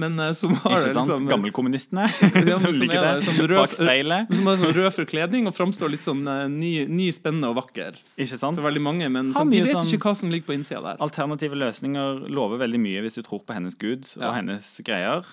men 0.00 0.18
eh, 0.24 0.32
som 0.32 0.54
har 0.62 0.72
Ikke 0.78 0.92
sant? 0.94 1.08
liksom 1.10 1.26
Gammelkommunistene 1.28 2.06
Ja, 2.48 2.58
som 2.58 2.70
men 2.70 2.78
ligger 2.80 2.96
er 3.02 3.18
der 3.20 3.26
som 3.26 3.34
rød- 3.42 3.58
bak 3.60 3.74
speilet. 3.76 4.30
Som 4.32 4.46
har 4.48 4.56
sånn 4.62 4.72
rød 4.78 4.92
forkledning 4.96 5.46
og 5.50 5.54
framstår 5.56 5.92
litt 5.92 6.06
sånn 6.06 6.22
eh, 6.32 6.46
ny, 6.48 6.70
ny, 6.88 7.10
spennende 7.12 7.50
og 7.52 7.58
vakker 7.60 7.98
Ikke 8.16 8.38
sant? 8.40 8.56
for 8.56 8.64
veldig 8.70 8.82
mange, 8.86 9.10
men 9.12 9.34
sånn, 9.36 9.50
de 9.52 9.60
vet 9.66 9.74
sånn- 9.76 9.90
ikke 9.92 10.08
hva 10.08 10.14
som 10.16 10.32
ligger 10.32 10.48
på 10.48 10.56
innsida 10.56 10.80
der. 10.86 10.96
Alternative 11.04 11.58
løsninger 11.60 12.24
lover 12.32 12.62
veldig 12.64 12.80
mye 12.80 13.04
hvis 13.04 13.20
du 13.20 13.22
tror 13.26 13.44
på 13.44 13.52
hennes 13.58 13.76
gud 13.76 14.08
og 14.16 14.24
Ja. 14.24 14.32
hennes 14.38 14.72
greier. 14.86 15.28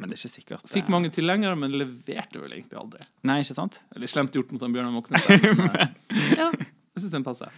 Men 0.00 0.08
det 0.10 0.16
er 0.16 0.22
ikke 0.24 0.32
sikkert. 0.32 0.62
Fikk 0.72 0.88
mange 0.88 1.10
tilhengere, 1.12 1.54
men 1.60 1.70
leverte 1.76 2.40
vel 2.40 2.54
egentlig 2.56 2.78
aldri. 2.80 3.02
Nei, 3.28 3.42
ikke 3.44 3.54
sant? 3.58 3.82
Eller 3.94 4.08
slemt 4.08 4.32
gjort 4.32 4.50
mot 4.54 4.62
han 4.64 4.72
Bjørnar 4.72 4.94
Moxnes. 4.96 5.20
Ja, 6.40 6.50
jeg 6.56 7.02
syns 7.04 7.12
den 7.12 7.24
passer. 7.26 7.52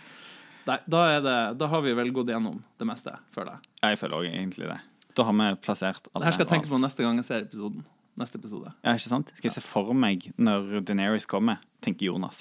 Nei, 0.66 0.76
da, 0.90 1.02
det, 1.22 1.36
da 1.58 1.66
har 1.70 1.80
vi 1.82 1.92
vel 1.94 2.10
gått 2.14 2.28
gjennom 2.30 2.60
det 2.78 2.86
meste, 2.86 3.14
føler 3.34 3.56
jeg. 3.56 3.70
Jeg 3.82 3.98
føler 4.02 4.18
også 4.20 4.34
egentlig 4.34 4.68
det. 4.72 4.80
Da 5.16 5.22
har 5.28 5.34
vi 5.36 5.48
plassert 5.64 6.06
alle 6.14 6.24
her 6.28 6.32
skal 6.36 6.46
jeg 6.46 6.52
tenke 6.54 6.68
på 6.70 6.78
neste 6.80 7.04
gang 7.04 7.14
jeg 7.20 7.26
ser 7.28 7.40
episoden. 7.44 7.82
Neste 8.20 8.36
episode. 8.40 8.68
Ja, 8.84 8.92
ikke 8.96 9.08
sant? 9.08 9.28
Skal 9.38 9.48
jeg 9.48 9.54
se 9.56 9.62
for 9.64 9.92
meg 9.96 10.18
når 10.36 10.82
Deneris 10.88 11.26
kommer, 11.28 11.56
tenker 11.84 12.04
Jonas. 12.10 12.38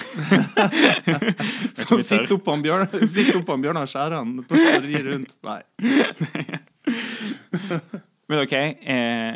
Som 1.86 2.00
sitter 2.00 2.32
oppå 2.38 2.54
han 2.54 2.62
Bjørn- 2.64 2.88
sitter 3.04 3.36
oppå 3.40 3.52
han 3.56 3.64
prøver 3.66 3.86
Skjæran 3.90 4.30
og 4.40 4.44
rundt. 5.10 5.32
Nei. 5.44 5.60
Men 8.30 8.38
OK. 8.44 8.54
Eh, 8.54 9.34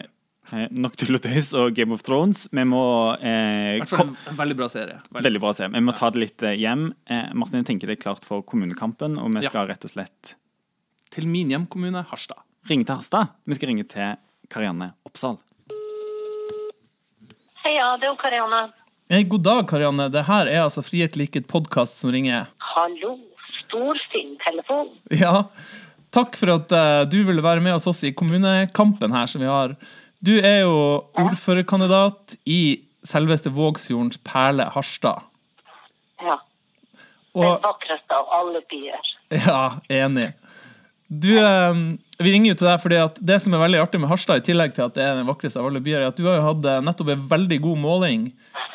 eh, 0.55 0.67
nok 0.73 0.95
tull 1.01 1.17
og 1.19 1.23
tøys 1.25 1.49
og 1.59 1.75
Game 1.77 1.93
of 1.97 2.03
Thrones. 2.07 2.39
Vi 2.55 2.65
må 2.69 2.83
eh, 3.19 3.83
fall 3.91 4.07
en, 4.09 4.15
en 4.31 4.39
veldig 4.41 4.57
bra 4.63 4.69
serie. 4.73 4.97
Veldig 5.15 5.41
bra 5.43 5.51
serie. 5.59 5.73
Vi 5.75 5.85
må 5.85 5.93
ta 5.99 6.07
det 6.15 6.21
litt 6.25 6.41
eh, 6.47 6.57
hjem. 6.63 6.83
Eh, 7.11 7.29
Martin, 7.37 7.61
jeg 7.63 7.69
tenker 7.73 7.87
det 7.91 7.97
er 7.99 8.05
klart 8.07 8.25
for 8.29 8.39
kommunekampen, 8.47 9.13
og 9.21 9.27
vi 9.35 9.39
Ja. 9.45 9.51
skal 9.53 9.69
rett 9.73 9.85
og 9.85 9.91
slett 9.97 10.21
Til 11.15 11.25
min 11.31 11.49
hjemkommune, 11.53 12.01
Harstad. 12.11 12.41
Ringe 12.69 12.87
til 12.87 12.97
Harstad. 12.99 13.33
Vi 13.45 13.57
skal 13.59 13.71
ringe 13.73 13.85
til 13.89 14.17
Karianne 14.53 14.93
Oppsal. 15.07 15.37
Heia, 17.65 17.95
det 18.01 18.09
er 18.09 18.13
jo 18.13 18.19
Karianne. 18.21 18.63
God 19.31 19.45
dag, 19.45 19.63
Karianne. 19.69 20.09
Det 20.13 20.25
her 20.29 20.51
er 20.51 20.65
altså 20.65 20.85
Frihet 20.85 21.17
liket 21.17 21.49
podkast 21.51 21.99
som 22.01 22.13
ringer. 22.15 22.49
Hallo, 22.75 23.19
storfin 23.61 24.35
telefon. 24.45 24.91
Ja, 25.13 25.47
takk 26.15 26.39
for 26.41 26.55
at 26.57 26.73
uh, 26.73 27.05
du 27.09 27.21
ville 27.29 27.45
være 27.45 27.65
med 27.65 27.77
oss 27.77 28.03
i 28.05 28.15
kommunekampen 28.17 29.15
her 29.15 29.29
som 29.31 29.45
vi 29.45 29.51
har. 29.51 29.77
Du 30.25 30.35
er 30.39 30.65
jo 30.65 30.77
ordførerkandidat 31.21 32.39
i 32.49 32.81
selveste 33.05 33.53
Vågsfjordens 33.53 34.21
perle, 34.25 34.71
Harstad. 34.73 35.27
Ja, 36.25 36.39
den 37.35 37.61
vakreste 37.65 38.15
av 38.15 38.31
alle 38.33 38.63
byer. 38.71 39.13
ja, 39.49 39.63
enig. 39.93 40.31
Du, 41.09 41.39
eh, 41.39 41.75
vi 42.19 42.33
ringer 42.33 42.53
jo 42.53 42.59
til 42.59 42.69
deg 42.69 42.81
fordi 42.81 42.99
at 43.03 43.19
det 43.21 43.37
som 43.45 43.55
er 43.55 43.61
veldig 43.61 43.81
artig 43.83 44.01
med 44.01 44.09
Harstad, 44.09 44.41
i 44.41 44.47
tillegg 44.47 44.73
til 44.77 44.87
at 44.87 44.95
det 44.97 45.05
er 45.05 45.19
den 45.19 45.29
vakreste 45.29 45.61
av 45.61 45.69
alle 45.69 45.83
byer, 45.85 46.01
er 46.01 46.13
at 46.13 46.17
du 46.17 46.25
har 46.25 46.39
jo 46.39 46.47
hatt 46.47 46.69
eh, 46.71 46.85
nettopp 46.87 47.11
en 47.13 47.27
veldig 47.33 47.59
god 47.67 47.83
måling 47.83 48.31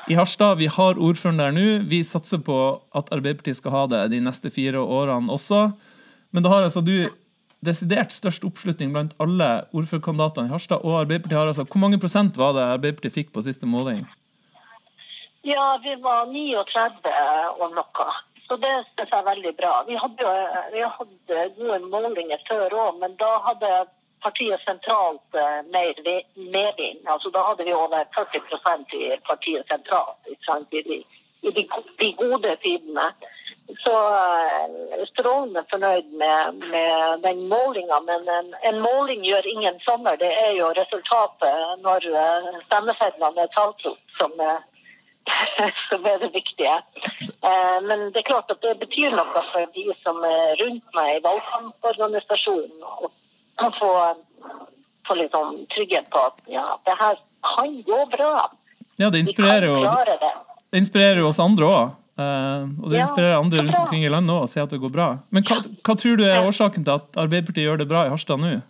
i 0.10 0.18
Harstad. 0.20 0.60
Vi 0.62 0.70
har 0.70 1.02
ordføreren 1.02 1.42
der 1.42 1.56
nå. 1.56 1.66
Vi 1.90 2.04
satser 2.06 2.44
på 2.46 2.60
at 2.96 3.10
Arbeiderpartiet 3.16 3.58
skal 3.58 3.74
ha 3.74 3.88
det 3.90 4.04
de 4.14 4.22
neste 4.22 4.54
fire 4.54 4.84
årene 4.84 5.34
også. 5.34 5.72
Men 6.30 6.46
da 6.46 6.54
har 6.54 6.68
altså 6.68 6.86
du 6.86 7.10
desidert 7.66 8.14
størst 8.16 8.46
oppslutning 8.48 8.94
blant 8.94 9.18
alle 9.20 9.50
ordførerkandidatene 9.74 10.48
i 10.48 10.54
Harstad. 10.54 10.86
Og 10.86 11.02
Arbeiderpartiet 11.02 11.42
har 11.42 11.50
altså 11.50 11.66
Hvor 11.66 11.82
mange 11.82 12.00
prosent 12.00 12.38
var 12.38 12.54
det 12.54 12.70
Arbeiderpartiet 12.70 13.18
fikk 13.18 13.34
på 13.34 13.44
siste 13.44 13.66
måling? 13.66 14.06
Ja, 15.48 15.80
vi 15.82 15.96
var 16.04 16.28
39 16.28 17.12
og 17.58 17.72
noe. 17.74 18.08
Så 18.50 18.58
det 18.58 18.76
synes 18.86 19.12
jeg 19.12 19.20
er 19.20 19.30
veldig 19.30 19.56
bra. 19.62 19.72
Vi 19.88 19.96
hadde, 20.04 20.30
vi 20.74 20.82
hadde 20.98 21.42
gode 21.58 21.80
målinger 21.94 22.40
før 22.50 22.74
òg, 22.84 22.96
men 23.02 23.14
da 23.22 23.30
hadde 23.46 23.70
partiet 24.26 24.64
sentralt 24.66 25.38
eh, 25.38 25.60
mer 25.74 26.00
medvind. 26.36 27.04
Altså, 27.06 27.30
da 27.30 27.44
hadde 27.50 27.68
vi 27.68 27.74
over 27.74 28.08
40% 28.18 28.96
i 28.98 29.12
partiet 29.28 29.70
sentralt 29.70 30.74
i, 30.74 30.82
de, 30.90 31.04
i 31.42 31.54
de, 31.60 31.68
de 32.02 32.10
gode 32.24 32.56
tidene. 32.64 33.06
Så 33.86 33.94
eh, 34.18 35.06
strålende 35.12 35.64
fornøyd 35.70 36.10
med, 36.24 36.66
med 36.74 37.22
den 37.28 37.46
målinga. 37.54 38.02
Men 38.10 38.28
en, 38.40 38.52
en 38.72 38.82
måling 38.82 39.22
gjør 39.30 39.46
ingen 39.54 39.80
sommer. 39.86 40.18
Det 40.18 40.34
er 40.48 40.58
jo 40.58 40.74
resultatet 40.82 41.86
når 41.86 42.10
eh, 42.26 42.52
stemmesedlene 42.66 43.46
er 43.46 43.54
talt 43.54 43.90
opp, 43.94 44.04
som, 44.18 44.34
som 45.90 46.06
er 46.06 46.18
det 46.24 46.30
viktige. 46.34 46.76
Eh, 47.44 47.78
Men 47.88 48.08
det 48.14 48.22
er 48.24 48.28
klart 48.32 48.52
at 48.54 48.62
det 48.66 48.76
betyr 48.82 49.12
noe 49.16 49.44
for 49.52 49.66
de 49.76 49.86
som 50.04 50.20
er 50.28 50.56
rundt 50.64 50.96
meg 50.98 51.18
i 51.18 51.24
valgkamporganisasjonen. 51.28 52.84
å- 53.04 53.12
kan 53.60 53.74
få, 53.76 53.90
få 55.08 55.16
litt 55.20 55.34
sånn 55.36 55.66
trygghet 55.76 56.06
på 56.14 56.20
at 56.30 56.38
ja, 56.48 56.78
det 56.88 56.94
her 57.00 57.18
kan 57.44 57.74
gå 57.84 57.98
bra. 58.14 58.46
Ja, 59.00 59.10
det 59.10 59.20
inspirerer 59.26 59.68
jo 59.68 59.82
det. 59.84 60.30
det 60.72 60.78
inspirerer 60.80 61.20
oss 61.28 61.40
andre 61.44 61.66
òg. 61.68 61.90
og 62.20 62.88
det 62.90 62.98
Ja, 63.00 63.04
inspirerer 63.06 63.36
andre 63.40 63.60
så 63.60 63.64
rundt 63.66 63.80
omkring 63.80 64.04
i 64.06 64.10
landet 64.12 64.32
òg 64.36 64.44
å 64.44 64.50
se 64.52 64.62
at 64.64 64.70
det 64.72 64.80
går 64.80 64.92
bra. 64.96 65.10
Men 65.32 65.44
hva, 65.44 65.60
hva 65.84 65.96
tror 66.00 66.16
du 66.20 66.24
er 66.24 66.48
årsaken 66.48 66.84
til 66.88 66.94
at 66.96 67.20
Arbeiderpartiet 67.20 67.68
gjør 67.68 67.78
det 67.84 67.88
bra 67.92 68.06
i 68.08 68.10
Harstad 68.16 68.40
nå? 68.40 68.62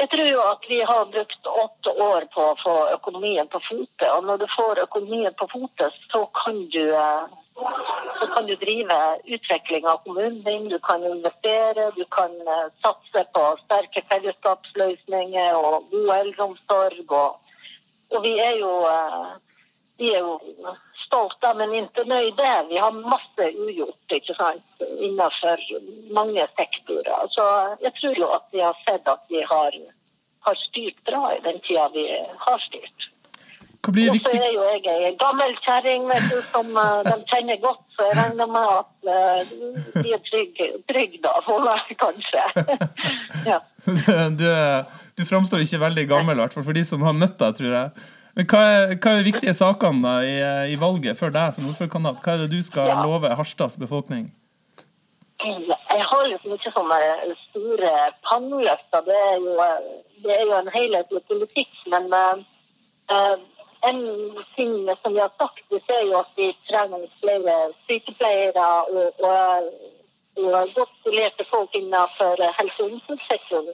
Jeg 0.00 0.08
tror 0.12 0.28
jo 0.30 0.40
at 0.48 0.62
vi 0.68 0.78
har 0.88 1.08
brukt 1.12 1.48
åtte 1.62 1.92
år 2.02 2.24
på 2.34 2.44
å 2.50 2.56
få 2.62 2.74
økonomien 2.94 3.48
på 3.52 3.60
fote. 3.66 4.06
Og 4.14 4.24
når 4.24 4.38
du 4.40 4.46
får 4.54 4.80
økonomien 4.86 5.34
på 5.36 5.48
fote, 5.52 5.90
så 6.12 6.22
kan 6.38 6.62
du, 6.72 6.84
så 8.20 8.28
kan 8.32 8.48
du 8.48 8.54
drive 8.62 8.96
utvikling 9.36 9.84
av 9.90 10.00
kommunen 10.06 10.40
din. 10.46 10.70
Du 10.72 10.78
kan 10.88 11.04
investere, 11.04 11.90
du 11.98 12.04
kan 12.16 12.32
eh, 12.46 12.64
satse 12.80 13.26
på 13.36 13.44
sterke 13.66 14.04
fellesskapsløsninger 14.08 15.60
og 15.60 15.92
god 15.92 16.10
eldreomsorg. 16.16 17.14
Og, 17.20 17.60
og 18.16 18.24
vi 18.24 18.38
er 18.40 18.56
jo 18.62 18.72
eh, 18.88 19.30
vi 20.00 20.14
er 20.16 20.24
jo 20.24 20.38
stolte, 21.10 21.52
men 21.58 21.74
ikke 21.74 22.06
nøyde. 22.06 22.50
Vi 22.70 22.78
har 22.78 22.98
masse 23.02 23.52
ugjort 23.66 24.14
ikke 24.14 24.36
sant? 24.38 24.66
innenfor 25.00 25.60
mange 26.14 26.46
sektorer. 26.56 27.30
Så 27.34 27.46
jeg 27.82 27.92
tror 28.00 28.18
jo 28.22 28.28
at 28.36 28.46
vi 28.54 28.62
har 28.64 28.76
sett 28.86 29.08
at 29.08 29.22
vi 29.32 29.42
har, 29.52 29.78
har 30.46 30.60
styrt 30.66 31.00
bra 31.08 31.32
i 31.34 31.40
den 31.44 31.58
tida 31.66 31.88
vi 31.94 32.06
har 32.46 32.62
styrt. 32.62 33.10
Og 33.80 33.96
så 33.96 34.32
er 34.36 34.50
jo 34.52 34.64
jeg 34.68 34.82
ei 34.92 35.14
gammel 35.16 35.54
kjerring 35.64 36.04
som 36.50 36.68
eh, 36.76 36.98
de 37.06 37.14
kjenner 37.30 37.56
godt, 37.62 37.80
så 37.96 38.10
jeg 38.10 38.16
regner 38.18 38.50
med 38.52 38.66
at 38.74 39.08
eh, 39.14 39.54
de 40.04 40.12
er 40.12 40.20
trygge 40.26 40.66
trygg 40.90 41.16
da, 41.24 41.32
for 41.46 41.64
meg, 41.64 41.94
kanskje. 42.00 42.44
ja. 43.50 43.60
Du, 44.36 44.44
du 45.16 45.24
framstår 45.24 45.64
ikke 45.64 45.80
veldig 45.80 46.04
gammel, 46.10 46.36
i 46.36 46.44
hvert 46.44 46.52
fall 46.52 46.66
for 46.66 46.76
de 46.76 46.84
som 46.84 47.08
har 47.08 47.16
møtt 47.16 47.38
deg, 47.40 47.56
tror 47.56 47.72
jeg. 47.72 48.04
Men 48.36 48.46
hva 48.46 48.60
er, 48.72 48.92
hva 48.96 49.12
er 49.12 49.22
de 49.24 49.32
viktige 49.32 49.54
sakene 49.58 50.02
da 50.04 50.14
i, 50.22 50.36
i 50.74 50.76
valget 50.80 51.18
for 51.18 51.34
deg 51.34 51.54
som 51.56 51.66
ordførerkandidat? 51.70 52.20
Hva 52.24 52.34
er 52.36 52.44
det 52.44 52.50
du 52.52 52.62
skal 52.62 52.90
Ja. 52.92 53.00
love 53.04 53.30
Harstads 53.36 53.78
befolkning? 53.80 54.30
Jeg 55.40 56.04
har 56.10 56.26
liksom 56.28 56.52
ikke 56.52 56.72
sånne 56.74 57.36
store 57.48 57.92
panneløfter. 58.28 59.06
Det 59.06 59.16
er 59.30 59.38
jo, 59.40 59.54
det 60.24 60.34
er 60.36 60.42
jo 60.44 60.58
en 60.58 60.68
helhetlig 60.74 61.22
politikk. 61.30 61.72
Men 61.88 62.12
uh, 62.12 63.36
en 63.88 64.00
ting 64.56 64.74
som 65.02 65.14
vi 65.16 65.22
har 65.24 65.32
sagt, 65.40 65.64
vi 65.72 65.80
ser 65.88 66.02
jo 66.10 66.18
at 66.20 66.30
vi 66.36 66.50
trenger 66.68 67.06
flere 67.22 67.56
sykepleiere 67.88 68.66
og, 68.92 69.24
og, 69.30 69.70
og 70.44 70.74
godt 70.76 70.92
skolerte 71.00 71.46
folk 71.52 71.70
innenfor 71.80 72.44
helse- 72.60 72.84
og 72.84 72.92
omsorgssektoren. 72.92 73.72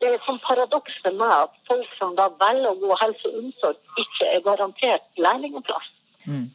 Det 0.00 0.08
er 0.08 0.22
sånn 0.24 0.40
paradoks 0.44 0.94
for 1.04 1.16
meg 1.20 1.32
at 1.46 1.56
folk 1.68 1.96
som 1.98 2.14
da 2.16 2.30
velger 2.40 2.70
å 2.70 2.78
gå 2.80 3.00
helse 3.02 3.32
og 3.32 3.40
omsorg, 3.42 3.80
ikke 4.00 4.28
er 4.34 4.44
garantert 4.46 5.24
lærlingeplass. 5.26 5.90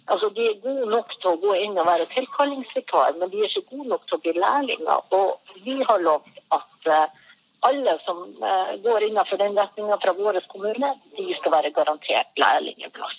Altså, 0.07 0.29
De 0.29 0.47
er 0.49 0.61
gode 0.63 0.85
nok 0.89 1.13
til 1.19 1.29
å 1.31 1.41
gå 1.41 1.53
inn 1.65 1.77
og 1.77 1.87
være 1.89 2.07
tilkallingsvikar, 2.13 3.17
men 3.19 3.29
de 3.31 3.43
er 3.43 3.49
ikke 3.49 3.75
gode 3.75 3.89
nok 3.93 4.07
til 4.07 4.17
å 4.17 4.23
bli 4.23 4.33
lærlinger. 4.37 5.05
Og 5.19 5.61
vi 5.65 5.77
har 5.89 6.03
lovt 6.05 6.41
at 6.57 6.89
uh, 6.89 7.05
alle 7.69 7.95
som 8.05 8.21
uh, 8.41 8.73
går 8.85 9.07
innenfor 9.07 9.41
den 9.41 9.57
retninga 9.57 9.97
fra 10.03 10.13
vår 10.17 10.41
kommune, 10.53 10.91
de 11.17 11.25
skal 11.39 11.55
være 11.57 11.73
garantert 11.79 12.43
lærlingeplass. 12.45 13.17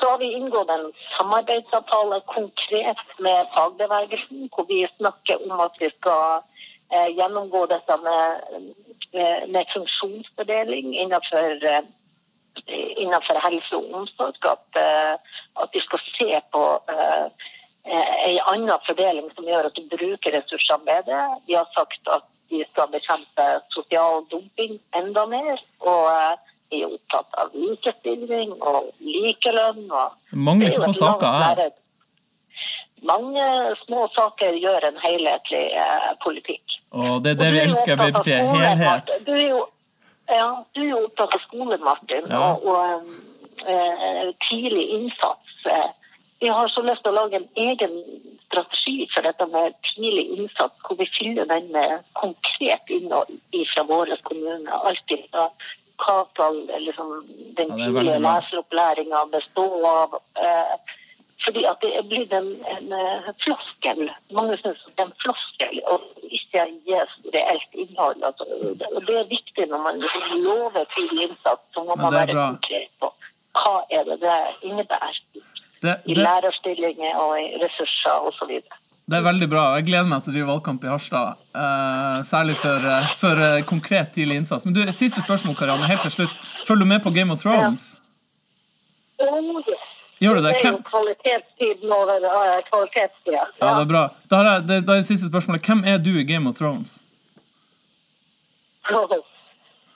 Så 0.00 0.10
har 0.10 0.18
vi 0.18 0.32
inngått 0.36 0.70
en 0.70 0.88
samarbeidsavtale 1.16 2.20
konkret 2.30 3.04
med 3.26 3.52
fagbevegelsen, 3.54 4.48
hvor 4.54 4.66
vi 4.70 4.82
snakker 4.96 5.42
om 5.46 5.60
at 5.66 5.78
vi 5.80 5.90
skal 5.94 6.42
eh, 6.90 7.10
gjennomgå 7.18 7.62
dette 7.70 7.96
med, 8.02 8.72
med, 9.14 9.48
med 9.54 9.70
funksjonsfordeling 9.74 10.94
innenfor 10.96 11.64
eh, 11.70 11.84
innenfor 13.02 13.40
helse 13.46 13.76
og 13.76 13.94
omsorg. 14.00 14.38
At, 14.46 14.68
eh, 14.78 15.14
at 15.62 15.74
vi 15.74 15.82
skal 15.82 16.02
se 16.14 16.28
på 16.54 16.64
en 17.84 18.38
annen 18.52 18.86
fordeling 18.86 19.26
som 19.34 19.48
gjør 19.48 19.68
at 19.68 19.76
du 19.76 19.84
bruker 19.96 20.32
ressursene 20.32 20.86
bedre. 20.88 21.18
Vi 21.48 21.58
har 21.58 21.68
sagt 21.76 22.08
at 22.16 22.24
vi 22.48 22.64
skal 22.72 22.90
bekjempe 22.92 23.46
sosial 23.74 24.24
dumping 24.30 24.78
enda 24.96 25.26
mer. 25.26 25.62
Og 25.80 26.02
eh, 26.10 26.34
vi 26.72 26.82
er 26.82 26.92
opptatt 26.96 27.38
av 27.38 27.54
likestilling 27.54 28.54
og 28.60 28.90
likelønn. 29.00 29.88
Mange 30.32 30.68
er 30.68 30.72
jo 30.72 30.84
små 30.84 30.94
saker 31.00 31.40
lerret. 31.44 31.80
Mange 33.04 33.44
små 33.84 34.06
saker 34.14 34.56
gjør 34.62 34.86
en 34.88 34.96
helhetlig 35.02 35.64
eh, 35.76 36.10
politikk. 36.24 36.78
Og 36.94 37.22
det 37.24 37.34
er 37.34 37.40
det 37.42 37.50
vi 37.52 37.62
ønsker 37.66 37.92
elsker 37.92 37.92
i 37.92 37.94
opptatt 37.94 38.00
av 38.00 38.06
Arbeiderpartiet. 38.06 38.46
skole, 38.48 38.70
Helhet. 38.70 39.26
Du 39.26 39.32
er 39.34 39.48
jo, 39.48 39.62
ja, 40.30 40.48
du 40.74 40.80
er 40.82 40.88
jo 40.90 41.00
opptatt 41.08 41.34
av 41.38 41.42
skole, 41.48 41.78
Martin, 41.84 42.30
Ja. 42.30 42.40
og, 42.52 42.64
og 42.64 43.68
eh, 43.68 44.32
tidlig 44.48 44.86
innsats. 44.98 45.58
Eh, 45.66 45.90
Vi 46.44 46.48
har 46.52 46.68
så 46.68 46.82
lyst 46.84 47.00
til 47.04 47.12
å 47.14 47.16
lage 47.22 47.38
en 47.38 47.46
egen 47.56 47.92
strategi 48.48 49.06
for 49.14 49.22
dette 49.24 49.46
med 49.48 49.72
tidlig 49.86 50.24
innsats, 50.38 50.74
hvor 50.84 50.96
vi 50.98 51.06
fyller 51.14 51.46
den 51.48 51.70
med 51.72 52.02
konkret 52.18 52.90
innhold 52.92 53.30
fra 53.72 53.84
våre 53.88 54.16
kommuner. 54.26 54.74
Alt 54.84 55.14
fra 55.30 55.46
hva 56.02 56.16
skal 56.34 56.58
liksom, 56.84 57.14
den 57.56 57.70
Ja, 57.70 57.86
tidlige 57.86 58.18
bra. 58.20 58.34
leseropplæringa 58.34 59.22
bestå 59.32 59.64
av. 59.88 60.18
Eh, 60.36 60.76
fordi 61.44 61.64
at 61.68 61.80
det 61.82 61.90
er 61.98 62.06
blitt 62.08 62.32
en, 62.32 62.50
en 62.72 62.92
eh, 62.98 63.32
floskel. 63.44 64.06
Mange 64.36 64.56
syns 64.60 64.84
det 64.86 65.02
er 65.02 65.08
en 65.08 65.16
floskel 65.22 65.80
og 65.92 66.06
ikke 66.38 66.66
gis 66.86 67.16
reelt 67.34 67.80
innhold. 67.82 68.22
Altså, 68.28 68.46
og 68.94 69.00
det 69.08 69.18
er 69.18 69.28
viktig 69.32 69.66
når 69.72 69.82
man 69.86 70.00
liksom 70.04 70.44
lover 70.46 70.86
tidlig 70.94 71.28
innsats, 71.28 71.64
så 71.74 71.84
må 71.84 71.98
man 72.00 72.14
være 72.14 72.38
konkret 72.38 72.90
på 73.02 73.12
hva 73.54 73.74
er 73.92 74.08
det 74.08 74.20
det 74.22 74.38
innebærer. 74.66 75.20
Det, 75.84 75.98
i 76.08 76.14
lærerstillinger 76.16 77.18
og 77.20 77.34
i 77.36 77.58
ressurser 77.60 78.24
osv. 78.30 78.54
det 79.10 79.16
er 79.18 79.26
veldig 79.26 79.48
bra. 79.52 79.64
Jeg 79.76 79.84
gleder 79.90 80.08
meg 80.08 80.22
til 80.24 80.32
å 80.32 80.36
drive 80.36 80.48
valgkamp 80.48 80.86
i 80.86 80.88
Harstad. 80.88 81.42
eh, 81.54 82.22
særlig 82.24 82.56
for, 82.62 82.86
eh, 82.88 83.10
for 83.20 83.42
eh, 83.46 83.64
konkret 83.68 84.14
tidlig 84.16 84.40
innsats. 84.40 84.64
Men 84.64 84.74
du, 84.74 84.80
Siste 84.92 85.22
spørsmål, 85.22 85.58
Karianne, 85.60 85.90
helt 85.90 86.02
til 86.08 86.16
slutt. 86.16 86.40
Følger 86.66 86.88
du 86.88 86.88
med 86.94 87.02
på 87.04 87.12
Game 87.12 87.32
of 87.32 87.44
Thrones? 87.44 87.98
Oh, 89.20 89.60
yes. 89.68 89.83
Gjør 90.22 90.38
du 90.38 90.44
det? 90.44 90.54
Det 90.54 90.64
er 90.64 90.72
jo 90.72 90.82
kvalitetstiden 90.88 91.92
over 91.92 92.26
uh, 92.28 92.58
kvalitetstida. 92.70 93.44
ja, 93.60 93.66
det 93.66 93.82
er 93.82 93.90
bra. 93.90 94.04
Da 94.30 94.40
har 94.40 94.50
jeg, 94.50 94.66
det, 94.68 94.80
da 94.86 94.96
er 94.96 95.02
det 95.02 95.10
siste 95.10 95.30
spørsmålet. 95.30 95.66
Hvem 95.66 95.84
er 95.84 95.98
du 95.98 96.12
i 96.18 96.28
Game 96.28 96.48
of 96.48 96.58
Thrones? 96.60 97.00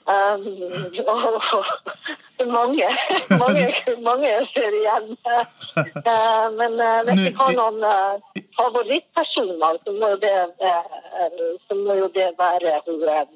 Um, 0.09 0.41
mange. 2.57 2.89
mange. 3.29 3.73
Mange 4.01 4.29
ser 4.53 4.73
igjen. 4.81 5.17
Uh, 5.77 6.47
men 6.59 6.71
uh, 6.81 7.05
hvis 7.05 7.21
jeg 7.27 7.35
har 7.37 7.51
noen 7.53 7.77
uh, 7.85 8.17
favorittpersoner, 8.57 9.77
så 9.83 9.89
må 9.99 10.05
jo 10.15 10.19
det, 10.23 10.39
uh, 10.65 10.85
må 11.77 11.93
jo 11.99 12.07
det 12.15 12.29
være 12.41 12.71
hun 12.87 12.99
uh, 13.05 13.29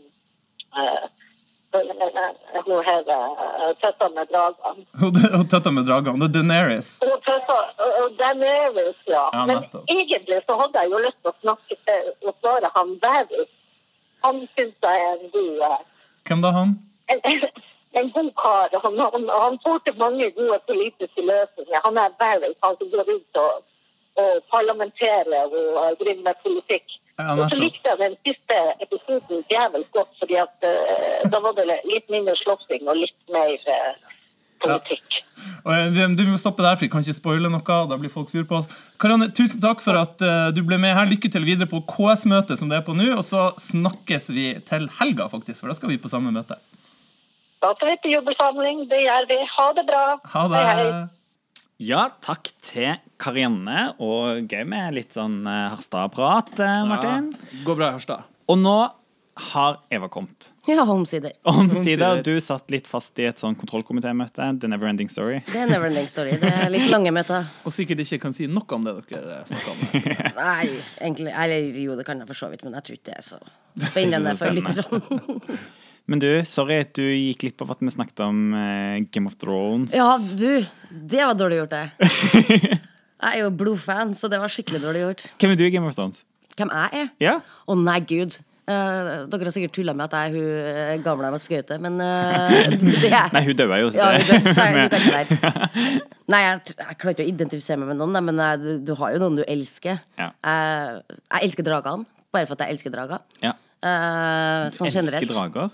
hun 2.65 2.83
her 2.85 3.01
uh, 3.09 3.71
tøtta 3.81 4.09
med 4.15 4.25
dragene. 4.31 4.85
Hun 5.01 5.17
hun 5.35 5.47
tøtta 5.47 5.71
med 5.71 5.85
dragene. 5.89 6.19
Det 6.19 6.29
er 6.29 6.33
Daenerys. 6.37 6.89
Og 7.07 7.17
tøtta, 7.27 7.57
og 8.03 8.15
Daenerys, 8.19 8.99
ja. 9.07 9.25
Ja, 9.33 9.45
Men 9.49 9.57
egentlig 9.95 10.39
så 10.47 10.57
hadde 10.61 10.83
jeg 10.83 10.91
jo 10.93 11.03
lyst 11.05 11.19
til 11.21 11.31
å 11.33 11.35
snakke 11.41 11.79
til 11.89 12.09
og 12.27 12.33
svare 12.39 12.71
han 12.77 12.95
Varys. 13.03 13.51
Han 14.23 14.41
syns 14.55 14.75
jeg 14.87 15.05
er 15.09 15.13
en 15.19 15.29
god 15.35 15.61
uh, 15.69 15.79
Hvem 16.27 16.43
da, 16.45 16.51
han? 16.59 16.75
en, 17.11 17.19
en 17.99 18.09
god 18.15 18.31
kar. 18.43 18.69
Han, 18.85 18.99
han, 18.99 19.29
han 19.41 19.59
får 19.65 19.79
til 19.85 19.97
mange 19.99 20.31
gode 20.37 20.59
politiske 20.67 21.21
løsninger. 21.31 21.79
Han 21.85 21.97
er 21.97 22.17
Barry, 22.19 22.51
han 22.63 22.77
som 22.79 22.91
går 22.93 23.15
ut 23.15 23.41
og, 23.45 23.63
og 24.21 24.31
parlamenterer 24.53 25.49
og 25.49 25.97
driver 26.01 26.23
med 26.29 26.43
politikk. 26.45 26.99
Ja, 27.21 27.35
og 27.37 27.45
så 27.51 27.59
likte 27.59 27.91
jeg 27.91 27.99
den 27.99 28.15
siste 28.25 28.55
episoden 28.81 29.43
jævlig 29.51 29.85
godt, 29.93 30.09
fordi 30.17 30.39
at 30.41 30.65
uh, 30.65 31.29
da 31.29 31.41
var 31.43 31.53
det 31.59 31.67
litt 31.85 32.09
mindre 32.09 32.33
slåssing 32.39 32.87
og 32.89 32.97
litt 32.97 33.33
mer 33.33 33.53
uh, 33.53 34.13
politikk. 34.63 35.19
Og, 35.61 35.71
eh, 35.75 36.09
Du 36.17 36.23
må 36.25 36.39
stoppe 36.41 36.65
der, 36.65 36.75
for 36.75 36.85
vi 36.85 36.91
kan 36.91 37.05
ikke 37.05 37.17
spoile 37.19 37.51
noe. 37.53 37.77
Da 37.89 37.99
blir 37.99 38.11
folk 38.11 38.31
sur 38.31 38.45
på 38.49 38.61
oss. 38.61 38.69
Karianne, 39.01 39.29
tusen 39.35 39.61
takk 39.61 39.83
for 39.85 39.99
at 39.99 40.21
uh, 40.25 40.49
du 40.55 40.63
ble 40.65 40.79
med 40.81 40.95
her. 40.97 41.09
Lykke 41.09 41.29
til 41.31 41.45
videre 41.45 41.69
på 41.69 41.83
KS-møtet 41.89 42.57
som 42.59 42.71
det 42.71 42.81
er 42.81 42.87
på 42.87 42.97
nå. 42.97 43.11
Og 43.17 43.25
så 43.27 43.51
snakkes 43.61 44.31
vi 44.33 44.49
til 44.65 44.89
helga, 44.99 45.29
faktisk, 45.31 45.61
for 45.61 45.69
da 45.69 45.77
skal 45.77 45.93
vi 45.93 46.01
på 46.01 46.11
samme 46.11 46.33
møte. 46.33 46.57
Da 47.63 47.75
skal 47.75 47.93
vi 47.93 47.99
på 48.03 48.15
jobbesamling. 48.17 48.87
Det 48.89 49.05
gjør 49.05 49.29
vi. 49.29 49.43
Ha 49.57 49.67
det 49.77 49.85
bra. 49.91 50.05
Ha 50.33 50.47
det. 50.51 50.63
Hei, 50.63 50.79
hei. 50.81 51.03
Ja, 51.83 52.05
takk 52.23 52.47
til 52.63 52.93
Karianne, 53.19 53.93
og 54.03 54.47
gøy 54.47 54.61
med 54.69 54.93
litt 54.95 55.15
sånn 55.17 55.41
eh, 55.49 55.65
Harstad-prat, 55.73 56.53
eh, 56.63 56.83
Martin. 56.87 57.31
Ja, 57.35 57.63
går 57.65 57.79
bra 57.79 57.89
i 57.89 57.95
Harstad. 57.97 58.29
Og 58.47 58.59
nå 58.61 58.75
har 59.49 59.79
Eva 59.91 60.07
kommet. 60.13 60.51
Ja, 60.69 60.85
omsider. 60.87 61.33
Omsider, 61.49 62.21
du 62.23 62.37
satt 62.45 62.71
litt 62.71 62.87
fast 62.87 63.19
i 63.19 63.25
et 63.27 63.41
sånn 63.41 63.57
kontrollkomitémøte. 63.59 64.47
The 64.61 64.69
Never 64.71 64.87
Ending 64.87 65.11
Story. 65.11 65.41
Det 65.49 65.59
er 65.65 65.67
never 65.73 65.89
ending 65.89 66.07
story. 66.07 66.37
Det 66.39 66.53
er 66.53 66.71
litt 66.71 66.87
lange 66.93 67.11
møter. 67.11 67.49
Og 67.67 67.75
sikkert 67.75 68.05
ikke 68.05 68.21
kan 68.29 68.37
si 68.37 68.47
noe 68.47 68.77
om 68.77 68.87
det 68.87 68.95
dere 69.09 69.41
snakker 69.49 69.73
om. 69.73 69.85
Nei, 70.43 70.69
egentlig 71.01 71.35
Eller 71.35 71.79
jo, 71.83 71.97
det 71.99 72.07
kan 72.07 72.21
jeg 72.21 72.31
for 72.31 72.45
så 72.45 72.53
vidt, 72.53 72.63
men 72.63 72.77
jeg 72.79 72.87
tror 72.87 72.99
ikke 73.01 73.09
det 73.09 73.19
er 73.19 73.31
så 73.33 73.41
spennende 73.89 74.37
for 74.39 74.55
lytterne. 74.55 75.57
Men 76.11 76.19
du, 76.19 76.27
sorry 76.51 76.81
at 76.83 76.91
du 76.97 77.03
gikk 77.05 77.39
glipp 77.45 77.61
av 77.63 77.69
at 77.77 77.83
vi 77.83 77.91
snakket 77.93 78.19
om 78.25 78.39
eh, 78.59 78.97
Game 79.15 79.29
of 79.29 79.37
Thrones. 79.39 79.93
Ja, 79.95 80.09
du! 80.19 80.65
Det 80.91 81.21
var 81.23 81.37
dårlig 81.39 81.61
gjort, 81.61 81.75
det. 81.77 81.85
Jeg 83.23 83.37
er 83.37 83.43
jo 83.45 83.51
blodfan, 83.55 84.11
så 84.19 84.27
det 84.27 84.39
var 84.41 84.51
skikkelig 84.51 84.81
dårlig 84.83 85.03
gjort. 85.05 85.21
Hvem 85.39 85.53
er 85.53 85.59
du 85.61 85.63
i 85.63 85.69
Game 85.71 85.87
of 85.87 85.95
Thrones? 85.95 86.25
Hvem 86.59 86.69
jeg 86.75 86.99
er? 86.99 87.05
Ja? 87.23 87.37
Å 87.71 87.75
nei, 87.79 87.95
gud. 88.05 88.35
Eh, 88.67 89.07
dere 89.31 89.47
har 89.47 89.51
sikkert 89.55 89.73
tulla 89.75 89.93
med 89.95 90.05
at 90.05 90.13
jeg 90.19 90.27
er 90.27 90.35
hun 90.35 90.75
eh, 90.83 90.91
gamle 91.03 91.29
med 91.33 91.41
skøyte, 91.41 91.77
men 91.83 91.95
eh, 92.03 92.75
det 93.03 93.09
er 93.09 93.31
Nei, 93.33 93.41
hun 93.47 93.57
døde 93.59 93.79
jo. 93.79 93.87
så 93.95 93.97
Ja, 94.01 94.09
det- 94.19 94.27
hun 94.27 94.43
døde, 94.43 94.53
så 94.59 94.65
jeg, 94.67 94.75
hun 94.75 94.91
kan 94.91 95.07
ikke 95.07 95.39
være. 95.47 96.03
Nei, 96.35 96.41
jeg, 96.45 96.75
jeg 96.83 96.97
klarer 96.99 97.15
ikke 97.15 97.25
å 97.25 97.31
identifisere 97.31 97.79
meg 97.81 97.89
med 97.93 97.99
noen, 98.03 98.13
nei, 98.15 98.21
men 98.27 98.43
jeg, 98.43 98.61
du, 98.63 98.69
du 98.91 98.93
har 98.99 99.15
jo 99.15 99.23
noen 99.23 99.39
du 99.39 99.43
elsker. 99.47 100.03
Ja. 100.19 100.29
Jeg, 100.43 101.01
jeg 101.31 101.47
elsker 101.49 101.67
dragene, 101.71 102.07
bare 102.35 102.49
for 102.51 102.59
at 102.59 102.67
jeg 102.67 102.75
elsker 102.77 102.93
drager. 102.99 103.23
Ja. 103.43 103.55
Eh, 103.83 104.67
sånn 104.77 104.91
generelt. 104.93 105.23
Elsker 105.23 105.39
drager. 105.39 105.73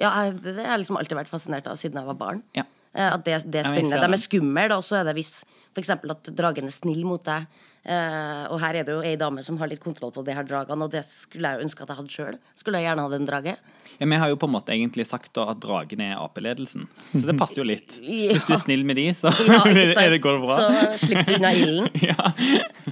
Ja, 0.00 0.10
det 0.30 0.42
det 0.56 0.64
har 0.64 0.76
jeg 0.76 0.84
liksom 0.84 0.96
alltid 0.96 1.18
vært 1.18 1.28
fascinert 1.32 1.66
av 1.68 1.76
siden 1.76 1.98
jeg 2.00 2.08
var 2.08 2.14
barn. 2.20 2.42
Ja. 2.56 2.64
Eh, 2.94 3.08
At 3.12 3.24
det, 3.24 3.42
det 3.52 3.60
er 3.60 3.68
spennende. 3.68 4.00
De 4.00 4.12
er 4.16 4.22
skumle, 4.22 4.64
og 4.76 4.84
så 4.84 5.00
er 5.00 5.04
det 5.10 5.14
hvis 5.18 5.44
for 5.72 5.80
eksempel 5.82 6.10
at 6.14 6.30
dragen 6.36 6.68
er 6.68 6.74
snill 6.74 7.04
mot 7.08 7.22
deg. 7.24 7.46
Eh, 7.82 8.42
og 8.46 8.60
her 8.62 8.76
er 8.78 8.86
det 8.86 8.94
jo 8.94 9.02
ei 9.02 9.16
dame 9.18 9.42
som 9.42 9.56
har 9.58 9.70
litt 9.70 9.82
kontroll 9.82 10.12
på 10.14 10.22
de 10.22 10.34
her 10.36 10.46
dragene, 10.46 10.86
og 10.86 10.92
det 10.92 11.02
skulle 11.08 11.50
jeg 11.50 11.58
jo 11.58 11.66
ønske 11.66 11.82
at 11.82 11.90
jeg 11.90 11.98
hadde 11.98 12.14
sjøl. 12.14 12.36
Skulle 12.58 12.78
jeg 12.78 12.86
gjerne 12.86 13.06
hatt 13.06 13.16
en 13.16 13.26
drage. 13.26 13.54
Ja, 13.98 14.06
Vi 14.06 14.18
har 14.22 14.30
jo 14.30 14.38
på 14.38 14.46
en 14.46 14.54
måte 14.54 14.74
egentlig 14.74 15.06
sagt 15.06 15.32
da 15.34 15.48
at 15.50 15.60
dragene 15.62 16.12
er 16.12 16.20
Ap-ledelsen, 16.22 16.86
så 17.10 17.22
det 17.26 17.36
passer 17.40 17.62
jo 17.62 17.66
litt. 17.66 17.98
Ja. 18.12 18.34
Hvis 18.36 18.44
du 18.46 18.52
er 18.54 18.60
snill 18.60 18.82
med 18.86 18.98
de, 19.00 19.06
så 19.16 19.32
Ja, 19.48 19.62
er 19.66 20.12
det, 20.14 20.20
går 20.22 20.38
det 20.38 20.42
bra. 20.44 20.56
Så 20.58 21.06
slipper 21.06 21.26
du 21.26 21.36
unna 21.40 21.52
ilden. 21.56 21.88
Ja. 22.06 22.30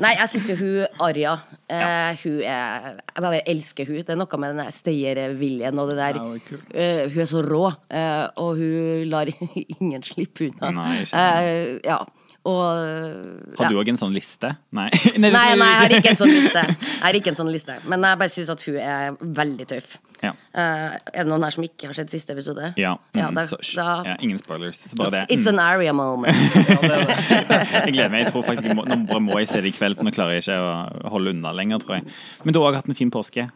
Nei, 0.00 0.12
jeg 0.16 0.32
syns 0.32 0.48
jo 0.50 0.56
hun 0.58 1.02
Arja 1.04 1.34
uh, 1.36 2.12
Hun 2.22 2.38
er 2.46 2.86
Jeg 2.96 3.24
bare 3.24 3.40
elsker 3.50 3.90
hun. 3.90 4.00
Det 4.06 4.14
er 4.14 4.18
noe 4.18 4.40
med 4.42 4.54
den 4.54 4.62
der 4.64 4.74
stayerviljen 4.74 5.82
og 5.82 5.92
det 5.92 5.98
der. 6.00 6.18
Ja, 6.18 7.04
hun 7.10 7.20
er. 7.20 7.28
Så 7.30 7.44
rå, 7.46 7.66
og 7.70 8.50
hun 8.58 9.04
lar 9.12 9.30
ingen 9.30 10.02
slippe 10.06 10.48
unna. 10.50 10.72
Nei, 10.80 11.04
ja. 11.86 12.00
Og 12.48 13.56
Har 13.58 13.66
ja. 13.66 13.68
du 13.68 13.76
òg 13.76 13.88
en 13.92 13.98
sånn 14.00 14.14
liste? 14.16 14.54
Nei. 14.72 14.86
Nei, 15.20 15.28
nei, 15.30 15.40
jeg 15.50 15.58
har 15.60 15.92
ikke 15.98 16.12
en 16.14 16.16
sånn 16.16 16.30
liste. 16.32 16.62
Jeg 17.00 17.02
har 17.04 17.16
ikke 17.18 17.32
en 17.34 17.36
sånn 17.36 17.50
liste. 17.52 17.74
Men 17.88 18.04
jeg 18.06 18.18
bare 18.20 18.32
syns 18.32 18.48
at 18.52 18.62
hun 18.64 18.76
er 18.80 19.18
veldig 19.20 19.66
tøff. 19.68 19.98
Ja. 20.20 20.30
Uh, 20.52 20.96
er 21.12 21.22
det 21.22 21.26
noen 21.30 21.44
her 21.46 21.52
som 21.54 21.64
ikke 21.64 21.88
har 21.88 21.96
sett 21.96 22.12
siste 22.12 22.32
episode? 22.36 22.70
Ja, 22.80 22.94
Ja, 23.16 23.28
mm, 23.30 23.36
da- 23.38 23.46
så, 23.48 23.56
da- 23.76 24.02
ja, 24.08 24.16
ingen 24.24 24.38
spoilers. 24.40 24.82
Så 24.88 24.96
bare 25.00 25.10
det. 25.14 25.22
It's, 25.28 25.46
it's 25.46 25.48
Mm. 25.48 25.58
an 25.58 25.60
area 25.64 25.92
moment. 25.96 26.36
Jeg 27.10 27.92
gleder 27.94 28.10
meg. 28.12 28.24
Jeg 28.26 28.32
tror 28.32 28.44
faktisk 28.44 28.68
jeg 28.68 28.76
må, 28.76 28.84
Nå 28.88 29.20
må 29.24 29.38
jeg 29.40 29.48
se 29.48 29.60
det 29.64 29.72
i 29.72 29.76
kveld, 29.76 29.96
for 30.00 30.04
nå 30.08 30.12
klarer 30.16 30.36
jeg 30.38 30.44
ikke 30.46 30.58
å 30.60 31.10
holde 31.16 31.32
unna 31.36 31.52
lenger, 31.56 31.80
tror 31.84 31.98
jeg. 32.00 32.12
Men 32.44 32.54
du 32.56 32.60
har 32.62 32.72
òg 32.72 32.80
hatt 32.82 32.88
en 32.92 32.98
fin 32.98 33.10
påske. 33.12 33.48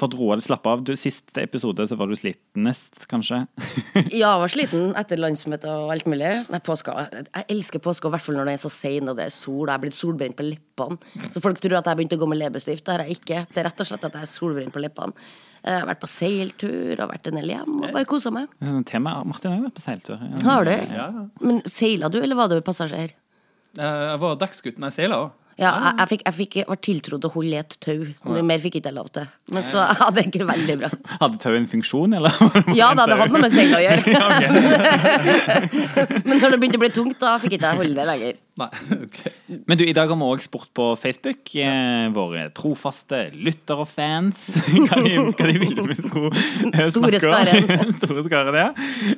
Fått 0.00 0.14
roa 0.16 0.38
deg, 0.38 0.44
slappe 0.46 0.70
av. 0.72 0.80
Du, 0.88 0.94
siste 0.96 1.42
episode 1.44 1.84
så 1.90 1.96
var 2.00 2.08
du 2.08 2.14
slitenest, 2.16 3.02
kanskje? 3.10 3.42
Ja, 4.08 4.30
jeg 4.32 4.40
var 4.42 4.52
sliten 4.54 4.94
etter 4.96 5.20
landsmøtet 5.20 5.68
og 5.68 5.90
alt 5.92 6.06
mulig. 6.08 6.30
Nei, 6.48 6.60
påska. 6.64 6.94
Jeg 7.12 7.44
elsker 7.52 7.82
påske, 7.84 8.08
i 8.08 8.14
hvert 8.14 8.24
fall 8.24 8.38
når 8.40 8.48
det 8.48 8.54
er 8.56 8.62
så 8.64 8.70
sein 8.72 9.12
og 9.12 9.18
det 9.20 9.26
er 9.28 9.34
sol. 9.36 9.66
Jeg 9.68 9.74
er 9.76 9.82
blitt 9.84 9.96
solbrent 9.98 10.36
på 10.38 10.46
leppene. 10.48 10.96
Så 11.28 11.42
folk 11.44 11.60
tror 11.60 11.76
at 11.82 11.90
jeg 11.92 12.00
begynte 12.00 12.16
å 12.16 12.22
gå 12.24 12.28
med 12.32 12.40
leppestift. 12.40 12.86
Det 12.88 12.94
har 12.96 13.04
jeg 13.04 13.18
ikke. 13.20 13.42
Det 13.52 13.60
er 13.60 13.68
rett 13.68 13.84
og 13.84 13.90
slett 13.90 14.06
at 14.08 14.16
jeg 14.16 14.28
er 14.28 14.32
solbrent 14.32 14.72
på 14.74 14.82
leppene. 14.82 15.28
Jeg 15.62 15.78
har 15.78 15.84
vært 15.92 16.00
på 16.02 16.08
seiltur 16.10 16.98
og 17.04 17.12
vært 17.12 17.28
en 17.30 17.36
del 17.38 17.52
hjem 17.52 17.76
og 17.84 17.92
bare 17.94 18.08
kosa 18.10 18.32
meg. 18.34 18.48
Sånn 18.64 18.82
tema. 18.88 19.12
Martin 19.28 19.52
har 19.52 19.60
jo 19.60 19.66
vært 19.68 19.76
på 19.76 19.84
seiltur. 19.84 20.16
Ja. 20.32 20.40
Har 20.48 20.66
du? 20.66 20.72
Ja. 20.72 21.04
Men 21.44 21.60
seila 21.70 22.08
du, 22.10 22.16
eller 22.24 22.34
var 22.40 22.48
du 22.50 22.56
passasjer? 22.66 23.12
Eh, 23.78 24.02
Jeg 24.08 24.18
var 24.24 24.40
dekksgutt. 24.40 24.80
Nei, 24.82 24.90
seila 24.90 25.20
òg. 25.28 25.30
Ja, 25.60 25.70
jeg, 25.72 25.94
jeg, 25.98 26.08
fikk, 26.10 26.22
jeg 26.26 26.36
fikk, 26.38 26.54
var 26.68 26.78
tiltrodd 26.86 27.26
å 27.28 27.30
holde 27.34 27.52
i 27.52 27.60
et 27.60 27.74
tau. 27.84 28.06
Noe 28.24 28.44
Mer 28.46 28.62
fikk 28.62 28.78
ikke 28.80 28.88
jeg 28.88 28.96
lov 28.96 29.10
til. 29.12 29.26
Men 29.52 29.66
så 29.68 29.82
ja, 29.84 30.08
det 30.14 30.24
gikk 30.28 30.46
veldig 30.48 30.76
bra. 30.80 30.90
Hadde 31.20 31.40
tauet 31.42 31.58
en 31.60 31.68
funksjon, 31.70 32.16
eller? 32.18 32.38
Ja 32.80 32.92
da, 32.96 33.04
det 33.10 33.18
hadde 33.20 33.34
noe 33.34 33.44
med 33.44 33.52
seil 33.52 33.74
å 33.76 33.82
gjøre. 33.82 34.02
Men 36.28 36.40
når 36.40 36.54
det 36.54 36.60
begynte 36.62 36.80
å 36.80 36.84
bli 36.86 36.92
tungt, 36.96 37.18
da 37.20 37.36
fikk 37.42 37.58
ikke 37.58 37.68
jeg 37.68 37.82
holde 37.82 37.98
det 38.00 38.08
lenger. 38.08 38.40
Nei, 38.60 38.66
ok. 39.06 39.18
Men 39.64 39.78
du, 39.80 39.82
i 39.88 39.94
dag 39.96 40.10
har 40.12 40.18
vi 40.20 40.26
òg 40.28 40.42
spurt 40.44 40.68
på 40.76 40.90
Facebook. 41.00 41.54
Eh, 41.56 42.08
våre 42.12 42.42
trofaste 42.52 43.30
lyttere 43.32 43.80
og 43.80 43.88
fans. 43.88 44.42
Hva 44.90 44.98
de, 45.00 45.14
hva 45.32 45.46
de 45.48 45.54
ville 45.62 45.86
vi 45.88 45.96
skulle 45.96 46.28
eh, 46.68 46.90
Store 46.92 47.20
skaren. 47.22 47.70
Store 47.98 48.24
skaren, 48.26 48.58
ja. 48.60 48.66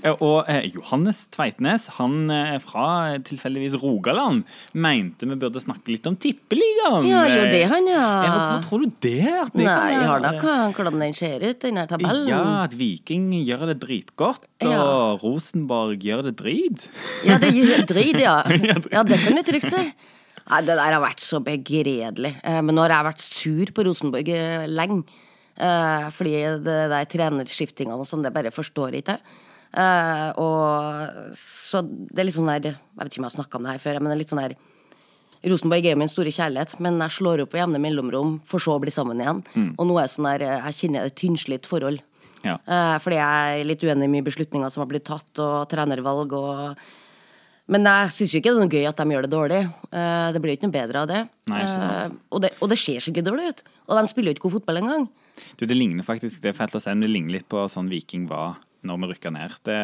Eh, 0.04 0.14
Og 0.22 0.46
eh, 0.50 0.68
Johannes 0.76 1.24
Tveitnes, 1.34 1.88
han 1.98 2.30
eh, 2.30 2.52
fra 2.62 2.86
tilfeldigvis 3.26 3.74
Rogaland, 3.82 4.44
mente 4.78 5.26
vi 5.26 5.38
burde 5.40 5.62
snakke 5.64 5.90
litt 5.96 6.06
om 6.06 6.14
Tippeligaen. 6.22 7.10
Ja, 7.10 7.24
gjorde 7.26 7.50
det 7.56 7.64
han, 7.72 7.90
ja. 7.90 8.06
Ja, 8.28 8.38
tror 8.68 8.86
du 8.86 8.94
det? 9.02 9.18
At 9.34 9.50
det 9.56 9.66
Nei, 9.66 9.90
jeg 9.96 10.06
har 10.12 10.22
da 10.22 10.34
hvordan 10.74 11.00
den 11.02 11.18
ser 11.18 11.42
ut, 11.42 11.58
den 11.64 11.82
her 11.82 11.90
tabellen. 11.90 12.30
Ja, 12.30 12.40
at 12.68 12.78
Viking 12.78 13.32
gjør 13.42 13.66
det 13.72 13.80
dritgodt, 13.82 14.46
og 14.62 14.70
Ja. 14.70 14.86
Rosenborg 15.24 15.98
gjør 16.06 16.22
det 16.28 16.36
drit. 16.38 16.86
Ja, 17.26 17.40
det 17.42 17.50
gjør 17.56 17.84
drit, 17.90 18.20
ja. 18.22 18.38
Ja, 18.94 19.02
det 19.02 19.23
du 19.32 19.42
trygt 19.46 19.70
si. 19.72 19.84
Nei, 20.44 20.58
det 20.60 20.74
der 20.76 20.92
har 20.92 21.00
vært 21.00 21.22
så 21.24 21.40
begredelig. 21.40 22.34
Eh, 22.44 22.60
Men 22.60 22.74
nå 22.76 22.82
har 22.84 22.92
jeg 22.98 23.06
vært 23.08 23.24
sur 23.24 23.72
på 23.72 23.84
Rosenborg 23.86 24.28
eh, 24.28 24.66
lenge. 24.68 25.04
Eh, 25.56 26.10
Fordi 26.12 26.34
det 26.66 26.76
der 26.92 27.08
trenerskiftingene 27.08 27.96
og 27.96 28.04
sånn, 28.08 28.22
det 28.26 28.32
bare 28.34 28.52
forstår 28.52 28.92
jeg 28.92 29.04
ikke. 29.06 29.18
Eh, 29.72 30.28
Og 30.36 31.34
så 31.38 31.80
det 31.82 32.20
er 32.20 32.28
litt 32.28 32.36
sånn 32.36 32.46
der 32.52 32.68
Jeg 32.74 32.76
vet 33.00 33.08
ikke 33.10 33.22
om 33.22 33.26
jeg 33.26 33.32
har 33.32 33.38
snakka 33.40 33.56
om 33.58 33.64
det 33.64 33.72
her 33.74 33.82
før, 33.86 34.00
men 34.00 34.10
det 34.12 34.16
er 34.18 34.22
litt 34.24 34.34
sånn 34.34 34.42
der 34.44 34.56
Rosenborg 35.44 35.84
er 35.84 35.92
jo 35.92 35.98
min 36.00 36.08
store 36.08 36.30
kjærlighet, 36.32 36.70
men 36.80 36.96
jeg 37.02 37.12
slår 37.18 37.42
opp 37.42 37.50
på 37.52 37.58
jevne 37.60 37.76
mellomrom 37.82 38.38
for 38.48 38.62
så 38.64 38.78
å 38.78 38.80
bli 38.80 38.88
sammen 38.94 39.18
igjen. 39.20 39.42
Og 39.76 39.84
nå 39.84 39.98
er 40.00 40.08
sånn 40.08 40.24
der 40.24 40.40
Jeg 40.46 40.76
kjenner 40.78 41.04
et 41.04 41.16
tynnslitt 41.20 41.66
forhold. 41.68 42.00
Ja. 42.44 42.54
Eh, 42.64 42.94
fordi 43.04 43.18
jeg 43.18 43.58
er 43.60 43.64
litt 43.68 43.84
uenig 43.84 44.08
i 44.08 44.12
mye 44.14 44.24
beslutninger 44.24 44.72
som 44.72 44.80
har 44.80 44.88
blitt 44.88 45.04
tatt, 45.04 45.28
og 45.44 45.68
trenervalg 45.68 46.32
og 46.32 46.80
Men 47.72 47.86
jeg 47.88 48.12
syns 48.12 48.32
jo 48.34 48.40
ikke 48.42 48.52
det 48.52 48.58
er 48.58 48.66
noe 48.66 48.74
gøy 48.76 48.88
at 48.90 48.98
de 49.00 49.14
gjør 49.14 49.24
det 49.24 49.32
dårlig. 49.32 49.60
Eh, 49.88 50.26
Det 50.34 50.40
blir 50.42 50.52
jo 50.52 50.58
ikke 50.58 50.68
noe 50.68 50.76
bedre 50.76 51.00
av 51.00 51.08
det. 51.08 51.20
Nei, 51.48 51.62
ikke. 51.64 51.86
Eh, 51.88 52.10
Og 52.30 52.42
det, 52.44 52.50
og 52.60 52.68
det 52.68 52.78
ser 52.78 53.00
skikkelig 53.00 53.24
dårlig 53.24 53.46
ut. 53.48 53.62
Og 53.88 53.96
de 53.98 54.10
spiller 54.10 54.32
jo 54.32 54.36
ikke 54.36 54.46
god 54.48 54.56
fotball 54.58 54.80
engang. 54.82 55.08
Du, 55.56 55.64
det 55.66 55.76
ligner 55.76 56.04
faktisk 56.06 56.42
det 56.44 56.54
si, 56.54 56.90
det 57.00 57.10
ligner 57.10 57.38
litt 57.38 57.48
på 57.48 57.64
sånn 57.72 57.88
Viking 57.90 58.28
var 58.28 58.60
når 58.84 58.98
vi 59.00 59.08
rykka 59.14 59.30
ned 59.32 59.54
det, 59.64 59.78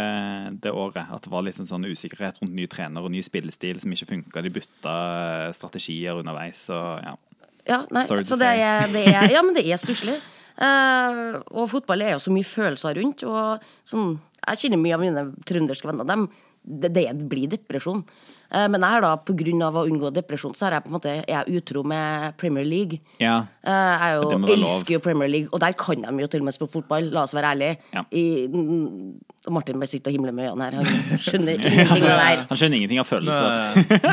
det 0.61 0.73
året. 0.77 1.09
At 1.09 1.25
det 1.25 1.33
var 1.33 1.43
litt 1.47 1.57
sånn, 1.57 1.71
sånn 1.71 1.89
usikkerhet 1.89 2.43
rundt 2.43 2.53
ny 2.53 2.67
trener 2.69 3.01
og 3.01 3.11
ny 3.15 3.23
spillestil 3.25 3.81
som 3.81 3.93
ikke 3.97 4.11
funka. 4.13 4.43
De 4.45 4.53
bytta 4.53 4.95
strategier 5.57 6.21
underveis. 6.21 6.67
Og, 6.69 7.01
ja. 7.01 7.17
Ja, 7.69 7.81
nei, 7.93 8.05
så 8.05 8.37
det 8.41 8.51
er, 8.61 8.87
det 8.93 9.07
er, 9.09 9.31
ja, 9.33 9.41
men 9.45 9.57
det 9.57 9.65
er 9.65 9.81
stusslig. 9.81 10.19
Uh, 10.61 11.41
og 11.57 11.71
fotball 11.73 12.03
er 12.05 12.15
jo 12.17 12.21
så 12.21 12.33
mye 12.35 12.45
følelser 12.45 12.99
rundt. 13.01 13.25
Og 13.25 13.65
sånn, 13.89 14.19
jeg 14.45 14.65
kjenner 14.65 14.83
mye 14.83 14.97
av 14.97 15.05
mine 15.05 15.25
trønderske 15.49 15.89
venner. 15.89 16.09
Dem, 16.09 16.27
det, 16.65 16.93
det 16.95 17.07
blir 17.29 17.49
depresjon. 17.51 18.03
Eh, 18.51 18.67
men 18.69 18.83
jeg 18.83 18.91
har 18.97 19.05
da, 19.05 19.13
på 19.23 19.33
grunn 19.39 19.63
av 19.63 19.77
å 19.79 19.85
unngå 19.87 20.11
depresjon, 20.13 20.53
så 20.59 20.67
er 20.67 20.75
jeg 20.77 20.85
på 20.85 20.91
en 20.91 20.95
måte 20.97 21.11
er 21.13 21.23
jeg 21.31 21.61
utro 21.61 21.85
med 21.87 22.35
Premier 22.41 22.67
League. 22.67 22.99
ja. 23.23 23.39
Eh, 23.63 23.71
Jeg 23.71 24.17
er 24.17 24.23
jo, 24.23 24.39
elsker 24.57 24.95
jo 24.97 25.01
Premier 25.05 25.29
League, 25.31 25.49
og 25.53 25.61
der 25.61 25.73
kan 25.79 26.03
de 26.03 26.23
jo 26.25 26.29
til 26.33 26.41
og 26.43 26.47
med 26.49 26.55
spille 26.57 26.73
fotball. 26.73 27.11
La 27.15 27.23
oss 27.29 27.35
være 27.37 27.51
ærlige. 27.55 27.77
Ja. 27.95 28.03
I, 28.11 28.25
og 29.47 29.53
Martin 29.57 29.79
bare 29.81 29.89
sitter 29.89 30.11
og 30.11 30.17
himler 30.19 30.33
med 30.37 30.49
øynene 30.51 30.67
her. 30.67 30.77
Han 30.81 31.21
skjønner 31.23 31.53
ingenting 31.61 31.93
av 31.93 32.01
det 32.03 32.15
her. 32.21 32.43
Han 32.51 32.61
skjønner 32.61 32.77
ingenting 32.81 33.01
av 33.03 33.09
følelser. 33.09 33.51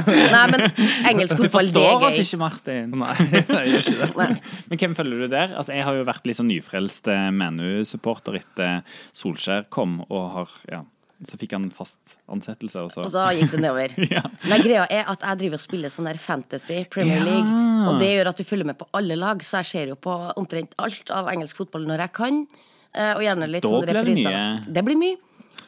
Nei, 0.07 0.27
Nei, 0.35 0.43
men 0.53 0.65
engelsk 1.11 1.35
Du 1.35 1.43
fotball, 1.47 1.71
det 1.71 1.73
forstår 1.73 1.95
er 1.97 2.07
oss 2.07 2.19
ikke, 2.23 2.39
Martin. 2.43 2.93
nei, 2.95 3.15
jeg 3.33 3.73
gjør 3.73 3.81
ikke 3.81 3.97
det. 4.03 4.11
Nei. 4.21 4.29
Men 4.71 4.81
hvem 4.83 4.95
følger 5.01 5.23
du 5.25 5.27
der? 5.33 5.55
Altså, 5.59 5.73
jeg 5.75 5.87
har 5.89 5.97
jo 5.99 6.05
vært 6.07 6.29
litt 6.29 6.39
sånn 6.39 6.51
nyfrelst 6.51 7.09
eh, 7.11 7.25
Manu-supporter 7.41 8.39
etter 8.39 8.77
Solskjær 9.17 9.67
kom, 9.73 9.99
og 10.07 10.29
har 10.37 10.53
ja, 10.71 10.83
så 11.25 11.37
fikk 11.39 11.51
han 11.55 11.69
fast 11.73 11.97
ansettelse, 12.29 12.83
Også. 12.85 13.05
Og 13.07 13.09
så 13.13 13.23
gikk 13.33 13.51
det 13.55 13.61
nedover. 13.63 13.93
Ja. 14.17 14.21
Nei, 14.51 14.59
greia 14.61 14.83
er 14.91 15.07
at 15.09 15.23
jeg 15.25 15.39
driver 15.41 15.57
og 15.57 15.63
spiller 15.63 15.89
sånn 15.93 16.05
der 16.11 16.17
fantasy, 16.21 16.83
Premier 16.93 17.17
Ja. 17.17 17.25
League. 17.25 17.61
Og 17.89 17.99
det 18.01 18.11
gjør 18.13 18.29
at 18.33 18.37
du 18.37 18.43
følger 18.45 18.65
med 18.69 18.77
på 18.77 18.87
alle 18.93 19.15
lag, 19.17 19.41
så 19.41 19.61
jeg 19.63 19.65
ser 19.71 19.87
jo 19.93 19.95
på 19.95 20.13
omtrent 20.37 20.75
alt 20.77 21.09
av 21.15 21.29
engelsk 21.33 21.57
fotball 21.57 21.87
når 21.89 22.05
jeg 22.05 22.13
kan. 22.13 22.43
Eh, 22.93 23.13
Og 23.15 23.21
gjerne 23.25 23.47
litt 23.49 23.63
Da 23.65 23.69
sånn 23.69 23.81
blir 23.85 23.93
det 23.93 24.03
repriser. 24.03 24.61
Det 24.77 24.83
blir 24.85 24.97
mye. 24.97 25.17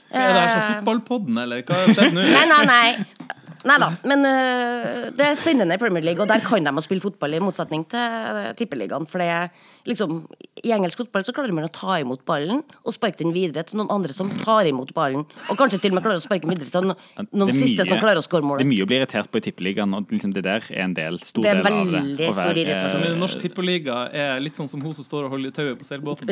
Ja, 0.10 0.28
det 0.34 0.40
er 0.42 0.50
så 0.50 0.60
Eh, 0.60 0.70
fotballpodden, 0.80 1.38
eller 1.38 1.62
hva 1.64 1.76
har 1.82 1.94
skjedd 1.94 2.14
nå? 2.18 2.24
Nei, 2.38 2.46
nei, 2.50 2.64
nei. 2.66 3.36
Nei 3.68 3.76
da. 3.82 3.90
Men 4.08 4.24
uh, 4.24 5.10
det 5.16 5.26
er 5.26 5.36
spennende 5.40 5.76
i 5.76 5.82
Premier 5.82 6.06
League, 6.06 6.22
og 6.24 6.30
der 6.32 6.44
kan 6.46 6.64
de 6.64 6.72
å 6.72 6.84
spille 6.86 7.04
fotball, 7.04 7.34
i 7.36 7.42
motsetning 7.44 7.84
til 7.92 8.00
uh, 8.00 8.52
tippeligaen. 8.60 9.08
For 9.10 9.20
det 9.20 9.28
er 9.34 9.50
liksom 9.90 10.22
I 10.64 10.74
engelsk 10.76 11.00
fotball 11.02 11.24
så 11.28 11.34
klarer 11.36 11.56
man 11.56 11.66
å 11.68 11.72
ta 11.74 11.98
imot 12.00 12.22
ballen 12.28 12.62
og 12.84 12.94
sparke 12.96 13.20
den 13.24 13.34
videre 13.36 13.64
til 13.68 13.80
noen 13.80 13.92
andre 13.96 14.14
som 14.16 14.30
tar 14.44 14.68
imot 14.70 14.94
ballen. 14.96 15.26
Og 15.50 15.60
kanskje 15.60 15.80
til 15.84 15.92
og 15.94 16.00
med 16.00 16.06
klarer 16.06 16.22
å 16.22 16.24
sparke 16.24 16.46
den 16.46 16.54
videre 16.56 16.72
til 16.72 16.88
noen, 16.92 17.00
noen 17.32 17.52
er 17.52 17.58
siste 17.58 17.86
som 17.88 18.00
klarer 18.04 18.22
å 18.22 18.26
skåre 18.26 18.60
Det 18.60 18.66
er 18.68 18.72
mye 18.72 18.86
å 18.86 18.90
bli 18.90 19.00
irritert 19.00 19.32
på 19.32 19.42
i 19.42 19.46
tippeligaen, 19.50 19.96
og 19.98 20.12
liksom 20.14 20.32
det 20.36 20.44
der 20.48 20.64
er 20.70 20.84
en 20.86 20.96
del, 20.98 21.20
stor 21.24 21.44
Det 21.48 21.52
er 21.54 21.60
del 21.64 21.66
av 21.66 21.72
det. 21.72 21.96
veldig 22.00 22.28
Å 22.30 22.36
stor 22.36 22.44
være, 22.44 22.64
irritasjon. 22.66 23.02
eh, 23.02 23.08
Men 23.10 23.24
Norsk 23.24 23.44
Tippeliga 23.44 23.98
er 24.26 24.44
litt 24.44 24.60
sånn 24.60 24.70
som 24.72 24.84
hun 24.84 24.94
som 24.98 25.08
står 25.08 25.28
og 25.28 25.36
holder 25.36 25.52
i 25.52 25.58
tauet 25.60 25.80
på 25.80 25.88
seilbåten. 25.88 26.28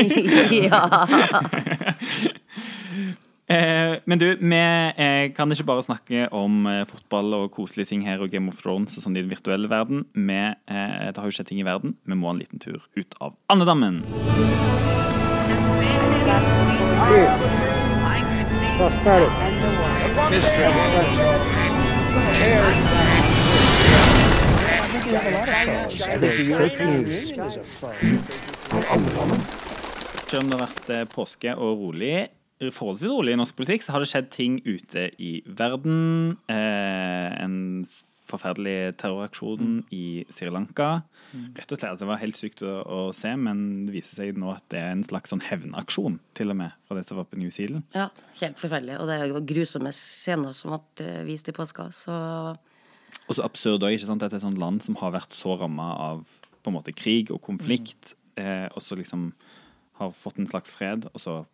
ja. 0.66 0.82
Eh, 3.46 3.96
men 4.04 4.18
du, 4.18 4.26
vi 4.40 4.58
eh, 4.58 5.28
kan 5.30 5.52
ikke 5.54 5.68
bare 5.68 5.82
snakke 5.86 6.24
om 6.34 6.64
eh, 6.66 6.80
fotball 6.90 7.30
og 7.36 7.52
koselige 7.54 7.92
ting 7.92 8.02
her 8.02 8.18
og 8.18 8.32
Game 8.32 8.50
of 8.50 8.58
Thrones 8.58 8.96
og 8.98 9.04
sånn 9.04 9.14
i 9.14 9.22
den 9.22 9.30
virtuelle 9.30 9.70
verden. 9.70 10.02
Vi, 10.18 10.34
eh, 10.34 11.04
det 11.14 11.20
har 11.22 11.30
jo 11.30 11.36
skjedd 11.36 11.52
ting 11.52 11.60
i 11.62 11.66
verden. 11.66 11.94
Vi 12.02 12.18
må 12.18 12.32
en 12.32 12.40
liten 12.42 12.58
tur 12.58 12.82
ut 12.98 13.14
av 13.22 13.36
andedammen. 13.54 14.02
Selv 30.26 30.42
om 30.42 30.50
det 30.50 30.58
har 30.58 30.66
vært 30.66 30.90
eh, 30.90 31.06
påske 31.14 31.54
og 31.54 31.84
rolig, 31.84 32.16
forholdsvis 32.60 33.12
rolig 33.12 33.34
i 33.34 33.38
norsk 33.40 33.56
politikk, 33.58 33.84
så 33.84 33.94
har 33.94 34.02
det 34.02 34.10
skjedd 34.10 34.28
ting 34.32 34.60
ute 34.64 35.10
i 35.22 35.38
verden. 35.46 36.36
Eh, 36.48 37.42
en 37.44 37.86
forferdelig 38.26 38.96
terroraksjon 38.98 39.84
i 39.94 40.24
Sri 40.34 40.48
Lanka. 40.50 41.02
Rett 41.54 41.72
og 41.72 41.78
slett, 41.78 41.98
Det 42.00 42.08
var 42.08 42.18
helt 42.18 42.38
sykt 42.38 42.62
å, 42.66 42.80
å 42.82 43.00
se, 43.14 43.34
men 43.38 43.86
det 43.86 43.94
viser 43.98 44.18
seg 44.18 44.40
nå 44.40 44.50
at 44.54 44.64
det 44.72 44.80
er 44.80 44.94
en 44.94 45.04
slags 45.06 45.30
sånn 45.30 45.44
hevnaksjon 45.46 46.18
til 46.34 46.50
og 46.50 46.58
med, 46.58 46.74
fra 46.88 46.96
det 46.98 47.04
som 47.06 47.20
var 47.20 47.28
på 47.30 47.38
New 47.38 47.52
Zealand. 47.54 47.84
ja, 47.94 48.08
helt 48.40 48.58
forferdelig. 48.58 48.96
Og 48.98 49.10
det 49.10 49.18
er 49.20 49.30
jo 49.30 49.42
grusomme 49.46 49.92
scener 49.94 50.56
som 50.56 50.74
ble 50.74 51.06
eh, 51.06 51.22
vist 51.28 51.48
i 51.52 51.54
påska, 51.56 51.90
så 51.94 52.16
Og 53.26 53.34
så 53.34 53.42
absurd 53.42 53.82
òg, 53.82 53.96
ikke 53.96 54.06
sant, 54.06 54.22
at 54.22 54.30
det 54.30 54.38
er 54.38 54.42
et 54.44 54.48
sånt 54.48 54.58
land 54.62 54.82
som 54.82 54.96
har 55.00 55.12
vært 55.14 55.34
så 55.34 55.56
ramma 55.58 55.86
av 56.10 56.24
på 56.62 56.70
en 56.70 56.76
måte 56.76 56.94
krig 56.94 57.30
og 57.34 57.40
konflikt, 57.42 58.14
eh, 58.38 58.66
og 58.74 58.82
så 58.82 58.98
liksom 58.98 59.32
har 60.00 60.10
fått 60.14 60.38
en 60.38 60.46
slags 60.50 60.70
fred, 60.74 61.06
og 61.12 61.20
så 61.22 61.44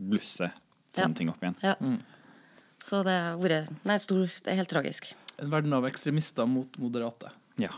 blusser 0.00 0.50
sånne 0.96 1.12
Ja. 1.12 1.18
ting 1.20 1.28
opp 1.30 1.42
igjen. 1.44 1.56
Ja. 1.62 1.74
Så 2.80 3.02
det 3.04 3.12
har 3.12 3.36
vært 3.38 3.68
Nei, 3.84 3.98
stor 4.00 4.26
Det 4.26 4.48
er 4.54 4.56
helt 4.62 4.72
tragisk. 4.72 5.12
En 5.38 5.50
verden 5.52 5.72
av 5.76 5.84
ekstremister 5.88 6.46
mot 6.48 6.78
moderate. 6.80 7.30
Ja. 7.60 7.70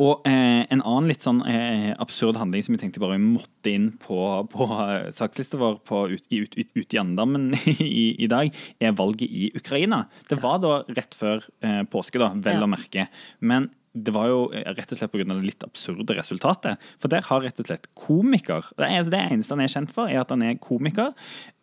Og 0.00 0.22
eh, 0.28 0.62
en 0.72 0.80
annen 0.82 1.08
litt 1.10 1.24
sånn 1.24 1.42
eh, 1.48 1.90
absurd 2.00 2.36
handling 2.40 2.64
som 2.64 2.74
jeg 2.76 2.82
tenkte 2.86 3.00
bare 3.02 3.18
måtte 3.20 3.72
inn 3.72 3.90
på, 4.00 4.16
på 4.52 4.66
uh, 4.70 5.10
sakslista 5.16 5.58
vår 5.60 5.78
på 5.88 6.02
ut, 6.14 6.24
i- 6.32 6.42
ut, 6.44 6.56
ut, 6.56 6.70
ut 6.76 6.94
i 6.96 7.00
andammen 7.00 7.50
i, 7.66 8.14
i 8.24 8.28
dag, 8.32 8.52
er 8.80 8.92
valget 8.96 9.28
i 9.28 9.50
Ukraina. 9.56 10.04
Det 10.28 10.38
var 10.42 10.60
da 10.64 10.78
rett 10.88 11.16
før 11.16 11.44
eh, 11.64 11.82
påske, 11.92 12.20
da, 12.22 12.30
vel 12.34 12.60
Ja. 12.60 12.64
å 12.64 12.70
merke. 12.72 13.08
Men 13.40 13.70
det 13.96 14.12
var 14.14 14.28
jo 14.30 14.40
eh, 14.52 14.66
rett 14.76 14.92
og 14.92 14.98
slett 14.98 15.12
pga. 15.12 15.24
det 15.30 15.38
litt 15.44 15.66
absurde 15.66 16.16
resultatet. 16.18 16.82
For 17.00 17.12
der 17.12 17.24
har 17.26 17.42
rett 17.44 17.60
og 17.62 17.68
slett 17.68 17.88
komiker 17.98 18.68
Det, 18.76 18.86
er, 18.86 19.08
det 19.10 19.22
eneste 19.22 19.56
han 19.56 19.64
er 19.64 19.72
kjent 19.72 19.94
for, 19.94 20.10
er 20.10 20.22
at 20.22 20.32
han 20.34 20.44
er 20.44 20.58
komiker. 20.62 21.14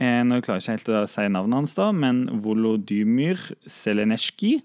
Eh, 0.02 0.22
nå 0.26 0.41
klarer 0.41 0.62
jeg 0.62 0.82
ikke 0.82 0.93
helt 0.93 1.06
å 1.06 1.13
si 1.13 1.28
navnet 1.30 1.60
hans, 1.62 1.76
da, 1.78 1.91
men 1.96 2.26
Volodymyr 2.43 3.41
Zelenskij. 3.69 4.62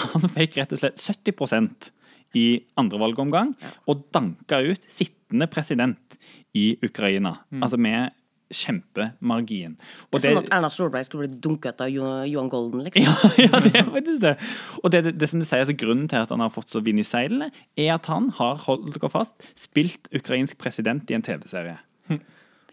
Han 0.00 0.30
fikk 0.32 0.60
rett 0.60 0.76
og 0.76 0.82
slett 0.82 1.02
70% 1.02 1.90
i 2.38 2.46
andre 2.78 3.00
valgomgang 3.02 3.56
og 3.90 4.04
danka 4.14 4.60
ut 4.62 4.84
sittende 4.94 5.48
president 5.50 6.18
i 6.54 6.76
Ukraina. 6.82 7.40
Altså 7.58 7.78
med 7.78 8.14
kjempemargin. 8.50 9.76
Og 10.10 10.18
Det 10.18 10.30
er 10.30 10.34
sånn 10.34 10.42
at 10.42 10.52
Erna 10.56 10.70
Solberg 10.72 11.06
skulle 11.08 11.28
bli 11.28 11.40
dunket 11.42 11.82
av 11.84 11.90
Johan 11.92 12.50
Golden, 12.52 12.84
liksom. 12.86 13.06
ja, 13.06 13.30
ja, 13.46 13.62
det 13.66 13.74
er 13.78 13.86
faktisk 13.90 14.22
det. 14.24 14.34
Og 14.82 14.94
det, 14.94 15.04
det, 15.06 15.14
det 15.20 15.30
som 15.30 15.42
det 15.42 15.48
sier, 15.50 15.64
altså 15.64 15.76
Grunnen 15.80 16.08
til 16.10 16.22
at 16.22 16.32
han 16.34 16.42
har 16.44 16.52
fått 16.54 16.72
så 16.74 16.82
vind 16.84 17.02
i 17.02 17.06
seilene, 17.06 17.50
er 17.78 17.94
at 17.96 18.10
han 18.10 18.32
har 18.40 18.60
holdt 18.66 18.90
dere 18.96 19.12
fast, 19.12 19.36
spilt 19.58 20.10
ukrainsk 20.16 20.58
president 20.62 21.10
i 21.10 21.18
en 21.18 21.26
TV-serie. 21.26 21.78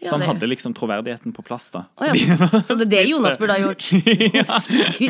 Ja, 0.00 0.08
så 0.10 0.14
han 0.14 0.20
det- 0.20 0.28
hadde 0.28 0.46
liksom 0.50 0.74
troverdigheten 0.74 1.32
på 1.34 1.42
plass, 1.42 1.70
da. 1.74 1.84
Oh, 1.98 2.06
ja. 2.06 2.36
Så 2.62 2.76
det 2.78 2.86
er 2.86 2.90
det 2.92 3.02
Jonas 3.10 3.38
burde 3.38 3.56
ha 3.56 3.58
gjort. 3.58 3.82
ja. 4.38 4.44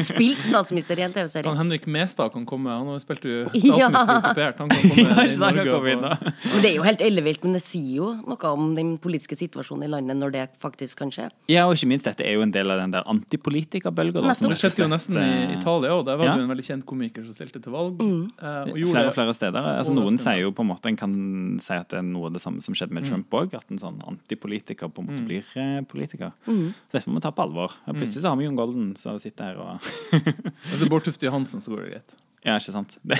Spilt 0.02 0.42
statsminister 0.46 0.98
i 0.98 1.02
en 1.04 1.12
TV-serie. 1.12 1.54
Henrik 1.58 1.86
Mestad 1.86 2.32
kan 2.32 2.46
komme. 2.48 2.70
Han 2.70 2.86
har 2.92 2.98
spilt 3.02 3.24
jo 3.28 3.42
Ja. 3.52 3.88
statsminister 3.90 4.18
okkupert. 4.22 4.58
Han 4.62 4.68
kan 4.68 4.82
komme 4.82 5.02
Ja, 5.02 5.24
i 5.28 5.34
han 5.34 5.56
Norge. 5.58 5.66
komme 5.74 5.92
inn, 5.92 6.04
og-. 6.08 6.22
Men 6.54 6.62
Det 6.64 6.70
er 6.70 6.76
jo 6.78 6.86
helt 6.86 7.02
ellevilt, 7.04 7.44
men 7.44 7.52
det 7.58 7.62
sier 7.64 7.90
jo 7.98 8.12
noe 8.24 8.52
om 8.54 8.70
den 8.78 8.94
politiske 9.02 9.36
situasjonen 9.38 9.84
i 9.84 9.90
landet 9.92 10.16
når 10.20 10.32
det 10.38 10.44
faktisk 10.62 10.98
kan 11.02 11.10
skje. 11.14 11.28
Ja, 11.52 11.66
og 11.68 11.76
ikke 11.76 11.90
minst, 11.92 12.04
dette 12.08 12.24
er 12.26 12.38
jo 12.38 12.42
en 12.46 12.54
del 12.54 12.70
av 12.70 12.80
den 12.80 12.94
der 12.96 13.04
antipolitikerbølga. 13.08 14.22
Det 14.38 14.56
skjedde 14.58 14.84
jo 14.84 14.88
nesten 14.92 15.18
i 15.18 15.26
eh, 15.26 15.56
Italia 15.58 15.92
òg. 15.96 16.04
Der 16.08 16.16
var 16.16 16.24
Ja. 16.28 16.32
det 16.36 16.42
jo 16.42 16.48
en 16.48 16.52
veldig 16.54 16.66
kjent 16.70 16.86
komiker 16.88 17.24
som 17.26 17.34
stilte 17.36 17.60
til 17.62 17.72
valg. 17.74 17.98
Mm. 18.00 18.30
eh, 18.40 18.72
og 18.72 18.76
gjorde 18.78 18.92
Flere 18.94 19.08
og 19.12 19.14
flere 19.18 19.34
steder. 19.34 19.68
Altså, 19.78 19.92
noen 19.94 20.18
sier 20.18 20.40
jo 20.46 20.50
på 20.52 20.62
en 20.64 20.70
måte 20.72 20.86
En 20.88 20.96
kan 20.96 21.12
si 21.60 21.74
at 21.74 21.88
det 21.90 21.98
er 21.98 22.02
noe 22.06 22.26
av 22.28 22.32
det 22.32 22.42
samme 22.42 22.62
som 22.64 22.74
skjedde 22.74 22.92
med 22.96 23.04
Trump 23.08 23.30
òg. 23.36 23.54
At 23.58 23.64
en 23.70 23.78
sånn 23.82 23.98
antipolitiker 24.08 24.77
på 24.86 25.02
en 25.02 25.08
måte 25.08 25.24
blir 25.26 25.44
eh, 25.58 25.80
politiker. 25.90 26.30
Så 26.46 26.94
dette 26.94 27.10
må 27.10 27.18
vi 27.18 27.24
ta 27.26 27.32
på 27.34 27.42
alvor. 27.42 27.74
Og 27.90 27.98
plutselig 27.98 28.22
så 28.22 28.30
har 28.30 28.38
vi 28.38 28.46
Jon 28.46 28.56
Golden 28.58 28.92
som 29.00 29.18
sitter 29.18 29.50
her 29.50 29.58
og 29.58 29.90
Altså 30.70 30.88
Bård 30.88 31.04
Tufte 31.08 31.26
Johansen, 31.26 31.60
så 31.64 31.74
går 31.74 31.82
det 31.82 31.90
greit. 31.96 32.16
Ja, 32.46 32.54
ikke 32.60 32.74
sant? 32.76 32.98
Det, 33.08 33.18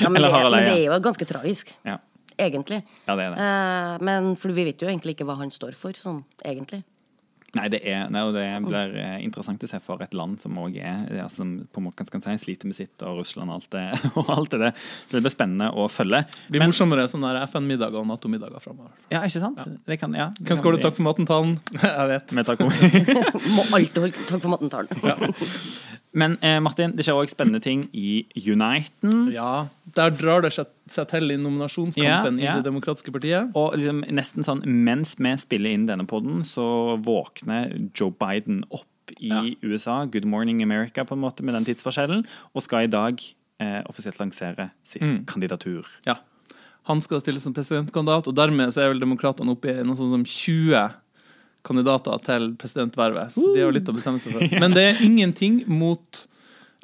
Ja, 0.00 0.08
men, 0.08 0.22
Eller 0.22 0.32
det, 0.32 0.50
men 0.50 0.64
det 0.64 0.76
er 0.78 0.84
jo 0.86 1.00
ganske 1.04 1.28
tragisk, 1.28 1.74
ja. 1.84 1.98
egentlig. 2.38 2.80
ja, 3.06 3.16
det 3.18 3.26
er 3.26 3.34
det. 3.34 3.38
Eh, 3.44 4.04
men 4.08 4.32
for 4.40 4.56
vi 4.56 4.64
vet 4.70 4.80
jo 4.80 4.88
egentlig 4.88 5.18
ikke 5.18 5.28
hva 5.28 5.36
han 5.42 5.52
står 5.54 5.76
for, 5.76 5.92
sånn 5.92 6.22
egentlig. 6.44 6.82
Nei, 7.56 7.64
det, 7.72 7.78
er, 7.88 8.10
nei, 8.12 8.20
det 8.34 8.42
blir 8.60 8.90
eh, 9.00 9.14
interessant 9.24 9.62
å 9.64 9.68
se 9.70 9.78
for 9.80 10.02
et 10.04 10.12
land 10.12 10.36
som 10.42 10.52
òg 10.60 10.74
er 10.84 11.06
ja, 11.16 11.24
som 11.32 11.54
på 11.72 11.80
måte 11.80 12.04
kan 12.12 12.20
si, 12.20 12.34
sliter 12.42 12.68
med 12.68 12.76
sitt, 12.76 13.00
og 13.00 13.22
Russland 13.22 13.48
og 13.48 13.56
alt 13.62 13.70
det, 13.72 13.84
og 14.20 14.28
alt 14.34 14.52
det 14.52 14.60
der. 14.66 14.82
Det 15.08 15.22
blir 15.24 15.32
spennende 15.32 15.70
å 15.72 15.86
følge. 15.88 16.20
Det 16.28 16.52
blir 16.58 16.66
morsommere 16.66 17.06
sånne 17.08 17.30
der 17.32 17.46
FN-middager 17.48 18.02
og 18.02 18.08
Nato-middager 18.10 18.60
framover. 18.60 18.92
Ja, 19.08 19.22
ikke 19.24 19.40
sant? 19.40 19.64
Det 19.88 19.96
kan, 20.02 20.12
ja, 20.12 20.28
det 20.36 20.44
Hvem 20.44 20.50
kan 20.52 20.60
skal 20.60 20.76
du 20.76 20.76
bli- 20.76 20.84
takke 20.84 21.00
for 21.00 21.08
maten-talen? 21.08 21.56
Jeg 21.88 22.10
vet. 22.12 22.36
Med 22.36 22.50
takk 22.50 22.66
Må 23.56 23.64
alltid 23.80 24.02
holde 24.04 24.28
takk 24.28 24.44
for 24.44 24.52
maten-talen. 24.52 25.32
Men 26.16 26.38
eh, 26.40 26.58
Martin, 26.64 26.94
det 26.96 27.04
skjer 27.04 27.18
òg 27.20 27.28
spennende 27.28 27.60
ting 27.62 27.82
i 27.92 28.24
Uniten. 28.48 29.28
Ja, 29.34 29.68
der 29.94 30.10
drar 30.16 30.40
det 30.42 30.52
seg, 30.56 30.66
seg 30.88 31.08
til 31.10 31.30
i 31.30 31.36
nominasjonskampen 31.36 32.38
Ja, 32.40 32.44
ja. 32.44 32.52
i 32.56 32.62
Det 32.62 32.70
demokratiske 32.70 33.12
partiet. 33.12 33.50
Og 33.54 33.76
liksom 33.76 34.00
nesten 34.16 34.42
sånn 34.46 34.62
mens 34.64 35.16
vi 35.20 35.34
spiller 35.36 35.70
inn 35.76 35.86
denne 35.86 36.06
podden, 36.08 36.40
så 36.48 36.96
våkner 37.04 37.74
Joe 37.94 38.10
Biden 38.10 38.64
opp 38.70 38.86
i 39.20 39.30
i 39.32 39.56
USA, 39.64 40.04
Good 40.04 40.26
Morning 40.28 40.62
America, 40.62 41.02
på 41.04 41.14
en 41.16 41.22
måte 41.22 41.40
med 41.42 41.54
den 41.56 41.64
tidsforskjellen, 41.64 42.26
og 42.54 42.62
skal 42.62 42.84
i 42.84 42.90
dag 42.92 43.20
eh, 43.60 43.80
offisielt 43.88 44.18
lansere 44.20 44.70
sitt 44.84 45.02
Mm. 45.02 45.24
kandidatur. 45.26 45.86
Ja. 46.06 46.16
Han 46.84 47.00
skal 47.00 47.20
stille 47.20 47.40
som 47.40 47.52
presidentkandidat, 47.54 48.28
og 48.28 48.34
dermed 48.36 48.68
så 48.72 48.82
er 48.84 48.88
vel 48.92 49.00
demokratene 49.00 49.50
oppe 49.50 49.72
i 49.72 49.82
noe 49.82 49.96
sånt 49.96 50.12
som 50.12 50.24
20 50.24 50.92
kandidater 51.66 52.18
til 52.24 52.50
presidentvervet. 52.60 53.32
Så 53.34 53.46
de 53.54 53.60
har 53.60 53.68
jo 53.70 53.74
litt 53.76 53.88
å 53.88 53.94
bestemme 53.96 54.20
seg 54.22 54.32
for. 54.36 54.46
Men 54.62 54.74
det 54.76 54.84
er 54.92 55.02
ingenting 55.04 55.62
mot 55.68 56.26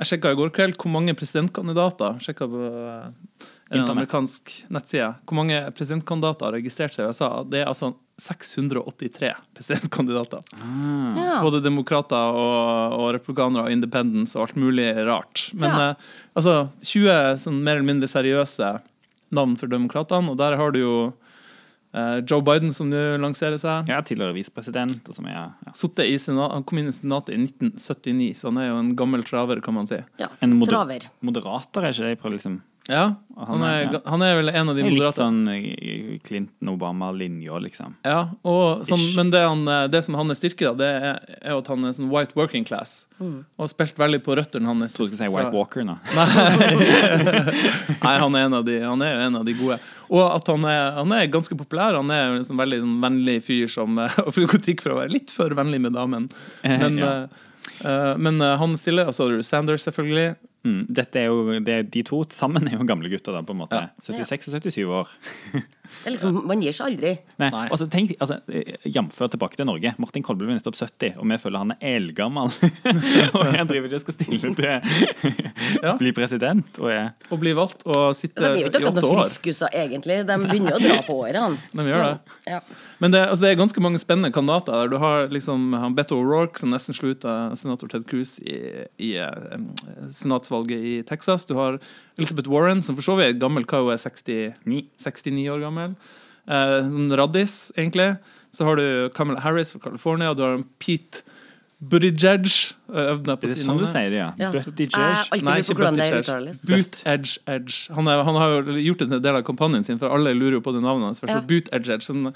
Jeg 0.01 0.07
sjekka 0.11 0.33
i 0.35 0.39
går 0.41 0.51
kveld 0.51 0.75
hvor 0.81 0.91
mange 0.91 1.15
presidentkandidater 1.15 2.17
Sjekka 2.25 2.49
på 2.51 2.63
eh, 2.67 3.05
en 3.71 3.81
Internett. 3.81 3.91
amerikansk 3.95 4.51
nettside. 4.75 5.13
Hvor 5.25 5.39
mange 5.39 5.61
presidentkandidater 5.77 6.49
har 6.51 6.57
registrert 6.59 6.95
seg 6.97 7.07
i 7.07 7.13
USA. 7.15 7.29
Det 7.49 7.63
er 7.63 7.71
altså 7.71 7.93
683 8.21 9.31
presidentkandidater. 9.57 10.43
Ja. 10.55 11.39
Både 11.43 11.61
demokrater 11.65 12.35
og, 12.37 12.99
og 12.99 13.09
republikanere 13.17 13.65
og 13.69 13.73
independents 13.75 14.37
og 14.37 14.49
alt 14.49 14.59
mulig 14.61 14.91
rart. 15.09 15.49
Men 15.55 15.71
Ja. 15.71 15.89
eh, 15.91 16.13
altså 16.37 16.57
20 16.83 17.39
sånn 17.47 17.63
mer 17.65 17.79
eller 17.79 17.89
mindre 17.95 18.11
seriøse 18.11 18.75
navn 19.35 19.57
for 19.59 19.67
demokratene, 19.73 20.31
og 20.31 20.37
der 20.39 20.55
har 20.61 20.71
du 20.75 20.79
jo 20.83 20.97
eh, 21.09 21.24
Joe 22.27 22.43
Biden, 22.43 22.75
som 22.75 22.91
nå 22.91 23.03
lanserer 23.23 23.61
seg. 23.61 23.91
Ja, 23.91 24.01
tidligere 24.03 24.35
visepresident, 24.37 25.07
er 25.31 25.37
ja, 25.37 25.45
han 26.51 26.67
kom 26.67 26.81
inn 26.83 26.91
i 26.91 26.95
Senatet 26.95 27.37
i 27.37 27.41
1979, 27.45 28.31
så 28.41 28.51
han 28.51 28.63
er 28.63 28.71
jo 28.73 28.79
en 28.83 28.95
gammel 28.99 29.23
traver, 29.27 29.63
kan 29.65 29.77
man 29.79 29.91
si. 29.91 30.01
ja. 30.21 30.31
en 30.43 30.57
moder 30.59 30.75
Traver. 30.75 31.09
moderater, 31.25 31.87
er 31.87 31.95
ikke 31.95 32.11
det? 32.11 32.21
På 32.23 32.33
liksom 32.35 32.61
Ja, 32.89 33.15
han 33.49 33.63
er, 33.65 33.87
ja. 33.95 33.99
han 34.13 34.21
er 34.23 34.35
vel 34.37 34.49
en 34.53 34.69
av 34.69 34.77
de 34.77 34.83
moderate 34.85 35.01
er 35.01 35.09
litt 35.09 35.17
sånn 35.17 35.49
eh, 35.49 36.19
Clinton-Obama-linja, 36.27 37.57
liksom. 37.65 37.95
Ja, 38.05 38.27
og 38.45 38.83
sånn, 38.85 39.01
men 39.17 39.31
det, 39.33 39.41
han, 39.41 39.63
eh, 39.73 39.87
det 39.89 40.03
som 40.05 40.13
er 40.21 40.35
styrke, 40.37 40.69
da, 40.69 40.75
det 40.83 40.91
er, 41.09 41.17
er 41.41 41.55
at 41.57 41.71
han 41.73 41.81
er 41.89 41.95
sånn 41.97 42.11
white 42.13 42.37
working 42.37 42.61
class. 42.69 43.07
Og 43.25 43.41
har 43.63 43.69
spilt 43.73 43.97
veldig 43.99 44.21
på 44.27 44.37
røttene 44.37 44.69
hans. 44.69 44.85
Jeg 44.85 44.93
trodde 44.99 45.11
du 45.15 45.17
skulle 45.17 45.25
si 45.25 45.33
White 45.33 45.49
fra- 45.49 45.57
Walker 45.57 45.81
nå. 45.89 45.97
Nei, 48.05 48.15
han 48.21 48.37
er, 48.37 48.45
en 48.51 48.59
av 48.61 48.65
de, 48.69 48.77
han 48.85 49.01
er 49.07 49.15
jo 49.15 49.21
en 49.31 49.39
av 49.41 49.45
de 49.49 49.55
gode. 49.59 49.79
Og 50.13 50.21
at 50.29 50.51
han 50.53 50.63
er, 50.69 50.83
han 51.01 51.11
er 51.17 51.31
ganske 51.33 51.57
populær. 51.59 51.97
Han 51.99 52.13
er 52.13 52.23
en 52.35 52.39
liksom 52.43 52.61
veldig 52.61 52.83
sånn 52.85 52.99
vennlig 53.05 53.39
fyr 53.49 53.67
som 53.73 53.97
Og 54.05 54.11
har 54.37 54.51
kritikk 54.53 54.85
for 54.85 54.93
å 54.95 55.01
være 55.01 55.15
litt 55.15 55.33
for 55.35 55.49
vennlig 55.57 55.81
med 55.89 55.97
damen. 55.97 56.29
Men, 56.69 57.01
Ja. 57.01 57.13
eh, 57.25 57.29
eh, 57.89 58.13
men 58.21 58.37
uh, 58.45 58.53
han 58.61 58.77
stiller, 58.81 59.09
og 59.09 59.15
så 59.17 59.25
har 59.25 59.31
du 59.39 59.43
Sanders, 59.47 59.83
selvfølgelig. 59.89 60.35
Mm. 60.65 60.87
Dette 60.97 61.21
er 61.21 61.29
jo, 61.29 61.59
det, 61.61 61.79
de 61.93 62.03
to 62.09 62.23
sammen 62.33 62.69
er 62.71 62.79
jo 62.79 62.87
gamle 62.89 63.11
gutter, 63.13 63.37
da, 63.37 63.43
på 63.45 63.53
en 63.53 63.61
måte. 63.61 63.81
Ja. 63.81 63.93
76 64.01 64.49
og 64.49 64.57
77 64.65 64.79
år. 65.01 65.11
Det 66.03 66.09
er 66.11 66.15
liksom, 66.17 66.41
man 66.49 66.61
gir 66.65 66.75
seg 66.77 66.87
aldri. 66.91 67.13
Nei, 67.41 67.49
Nei. 67.55 67.65
altså 67.73 67.87
tenk, 67.93 68.13
altså, 68.21 68.41
Jf. 68.85 69.21
Tilbake 69.35 69.57
til 69.57 69.69
Norge. 69.69 69.95
Martin 70.03 70.25
Kolberg 70.27 70.51
blir 70.51 70.59
nettopp 70.59 70.77
70, 70.77 71.15
og 71.21 71.29
vi 71.31 71.39
føler 71.41 71.63
han 71.63 71.73
er 71.77 71.95
eldgammel. 71.95 72.51
og 73.37 73.45
jeg 73.55 73.67
driver 73.71 73.89
ikke 73.89 74.01
og 74.01 74.05
skal 74.05 74.17
stille 74.19 74.53
til 74.59 74.65
Ja. 75.85 75.95
bli 76.03 76.13
president. 76.17 76.81
Og 76.83 76.91
jeg, 76.93 77.13
Og 77.31 77.41
bli 77.41 77.55
valgt 77.57 77.85
og 77.87 78.13
De 78.13 78.19
sitter 78.19 78.49
er 78.51 78.57
jo 78.59 78.69
ikke 78.69 78.81
i 78.81 78.85
akkurat 78.85 78.99
noen 79.01 79.09
år. 79.11 79.23
friskuser, 79.25 79.73
egentlig. 79.85 80.21
De 80.29 80.39
begynner 80.45 80.77
å 80.77 80.83
dra 80.83 80.99
på 81.07 81.19
årene. 81.25 81.59
De 81.79 81.87
gjør 81.89 82.05
det. 82.05 82.39
Ja. 82.51 82.61
Men 83.01 83.15
det, 83.15 83.23
altså 83.31 83.47
det 83.47 83.51
er 83.55 83.61
ganske 83.63 83.85
mange 83.85 84.01
spennende 84.03 84.33
kandidater. 84.35 84.73
der. 84.85 84.93
Du 84.93 84.99
har 85.03 85.29
liksom 85.33 85.73
han 85.79 85.97
Beto 85.97 86.19
O'Rourke, 86.21 86.61
som 86.61 86.73
nesten 86.75 86.97
slo 86.97 87.15
ut 87.15 87.25
av 87.29 87.55
senator 87.61 87.89
Ted 87.93 88.05
Cruz 88.11 88.37
i, 88.45 88.59
i 89.01 89.15
eh, 89.17 89.59
senatsvalget 90.13 90.85
i 90.93 90.95
Texas. 91.09 91.47
Du 91.49 91.55
har 91.59 91.79
Elizabeth 92.19 92.51
Warren, 92.51 92.83
som 92.83 92.97
for 92.99 93.03
så 93.07 93.17
vidt 93.19 93.35
er 93.35 93.41
gammel, 93.43 93.67
hva 93.67 93.83
hun 93.83 93.95
er 93.95 94.03
60, 94.03 94.55
69 94.67 95.49
år 95.51 95.65
gammel. 95.65 95.97
Eh, 96.45 96.81
sånn 96.93 97.13
raddis, 97.17 97.73
egentlig. 97.77 98.13
Så 98.55 98.67
har 98.69 98.79
du 98.79 99.11
Kamala 99.17 99.41
Harris 99.43 99.73
fra 99.75 99.81
California, 99.89 100.31
og 100.31 100.39
du 100.39 100.45
har 100.47 100.61
Pete 100.79 101.25
Buttigieg. 101.85 102.47
eh, 102.95 103.17
på 103.19 103.33
er 103.33 103.41
det 103.41 103.57
si 103.59 103.65
sånn 103.67 103.81
du 103.81 103.87
sier 103.89 104.13
det, 104.13 104.21
ja? 104.21 104.29
Ja. 104.39 104.51
Buttigieg? 104.55 105.43
Nei, 105.45 105.57
ikke 105.61 105.77
Buttigieg. 105.77 106.29
Buttigieg. 106.69 107.01
Edge 107.05 107.39
Edge. 107.51 107.95
Han, 107.97 108.09
er, 108.09 108.23
han 108.25 108.39
har 108.41 108.55
jo 108.55 108.77
gjort 108.79 109.05
en 109.05 109.17
del 109.19 109.41
av 109.41 109.43
kampanjen 109.47 109.85
sin, 109.85 109.99
for 110.01 110.13
alle 110.15 110.33
lurer 110.37 110.59
jo 110.59 110.63
på 110.65 110.73
det 110.77 110.85
navnet 110.85 111.11
hans. 111.11 111.25
Ja. 111.27 111.41
Edge 111.43 111.91
Edge. 111.91 112.07
Sånn, 112.07 112.31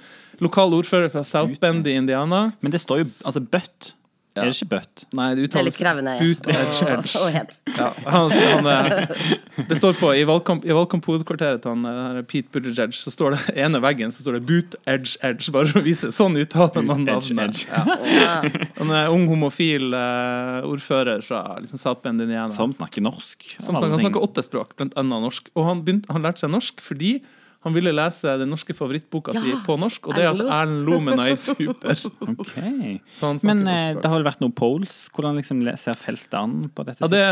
lokal 0.44 0.74
ordfører 0.76 1.12
fra 1.14 1.22
South 1.26 1.60
Bend 1.62 1.86
i 1.88 1.96
Indiana. 2.00 2.48
Men 2.60 2.74
det 2.74 2.82
står 2.82 3.04
jo 3.04 3.10
altså 3.24 3.40
Butt. 3.44 3.94
Ja. 4.38 4.44
Er 4.46 4.52
det 4.52 4.56
ikke 4.56 4.70
Butt? 4.76 5.04
Nei, 5.18 5.28
det 5.34 5.48
Det 5.48 5.58
er 5.58 5.66
litt 5.66 5.74
uttales 5.74 5.78
krevende. 5.80 6.14
Boot 6.22 6.48
Edge 6.54 7.18
å- 7.18 7.30
hete. 7.34 7.58
Ja, 7.76 7.88
han, 8.06 8.30
han, 8.30 8.66
er- 8.66 9.10
det 9.68 9.78
står 9.80 9.96
på 9.98 10.12
I 10.14 10.24
valgkamp, 10.28 10.64
valgkamphovedkvarteret 10.64 11.62
til 11.64 11.74
han, 11.74 11.84
eh, 12.18 12.22
Pete 12.30 12.52
Buttigieg 12.54 12.94
så 12.96 13.12
står 13.12 13.36
det 13.36 13.56
ene 13.64 13.80
veggen 13.82 14.12
så 14.14 14.22
står 14.24 14.38
det 14.38 14.42
'Boot 14.48 14.76
Edge 14.86 15.16
Edge'. 15.26 15.50
Bare 15.54 15.66
for 15.72 15.80
å 15.82 15.84
vise 15.84 16.12
Sånn 16.14 16.36
uttaler 16.38 16.84
man 16.86 17.04
navnet. 17.04 17.38
Edge. 17.38 17.66
Ja. 17.68 18.42
Han 18.78 18.90
er 18.94 19.10
ung 19.12 19.26
homofil 19.30 19.92
uh, 19.94 20.62
ordfører 20.68 21.22
fra 21.26 21.42
liksom, 21.60 21.78
South 21.80 22.02
Bend, 22.04 22.22
Indiana. 22.22 22.52
Som 22.54 22.72
snakker 22.76 23.02
norsk. 23.04 23.42
Som 23.58 23.74
snakker, 23.76 23.96
han 23.96 24.04
snakker 24.06 24.22
åtte 24.24 24.44
språk, 24.46 24.76
blant 24.78 24.94
annet 24.98 25.24
norsk. 25.28 25.50
Og 25.56 25.66
han, 25.68 25.82
begynte, 25.84 26.10
han 26.12 26.22
lærte 26.26 26.44
seg 26.44 26.52
norsk 26.54 26.80
fordi 26.84 27.18
han 27.66 27.74
ville 27.74 27.90
lese 27.90 28.36
den 28.38 28.52
norske 28.52 28.74
favorittboka 28.76 29.32
si 29.34 29.50
på 29.66 29.74
norsk, 29.82 30.06
og 30.06 30.14
det 30.14 30.22
er 30.22 30.28
altså 30.30 30.44
Erlend 30.46 30.84
Loe 30.86 31.02
med 31.02 31.18
Naiv 31.18 31.40
Super. 31.42 31.98
okay. 32.32 32.98
Så 33.18 33.32
han 33.32 33.40
Men 33.42 33.64
eh, 33.66 33.96
det 33.98 34.06
har 34.06 34.14
vel 34.14 34.26
vært 34.28 34.44
noen 34.44 34.54
polls? 34.54 35.00
Hvordan 35.14 35.40
liksom 35.40 35.64
ser 35.74 35.98
feltet 35.98 36.36
an 36.38 36.68
på 36.70 36.86
dette? 36.86 37.02
Ja, 37.02 37.10
det, 37.10 37.22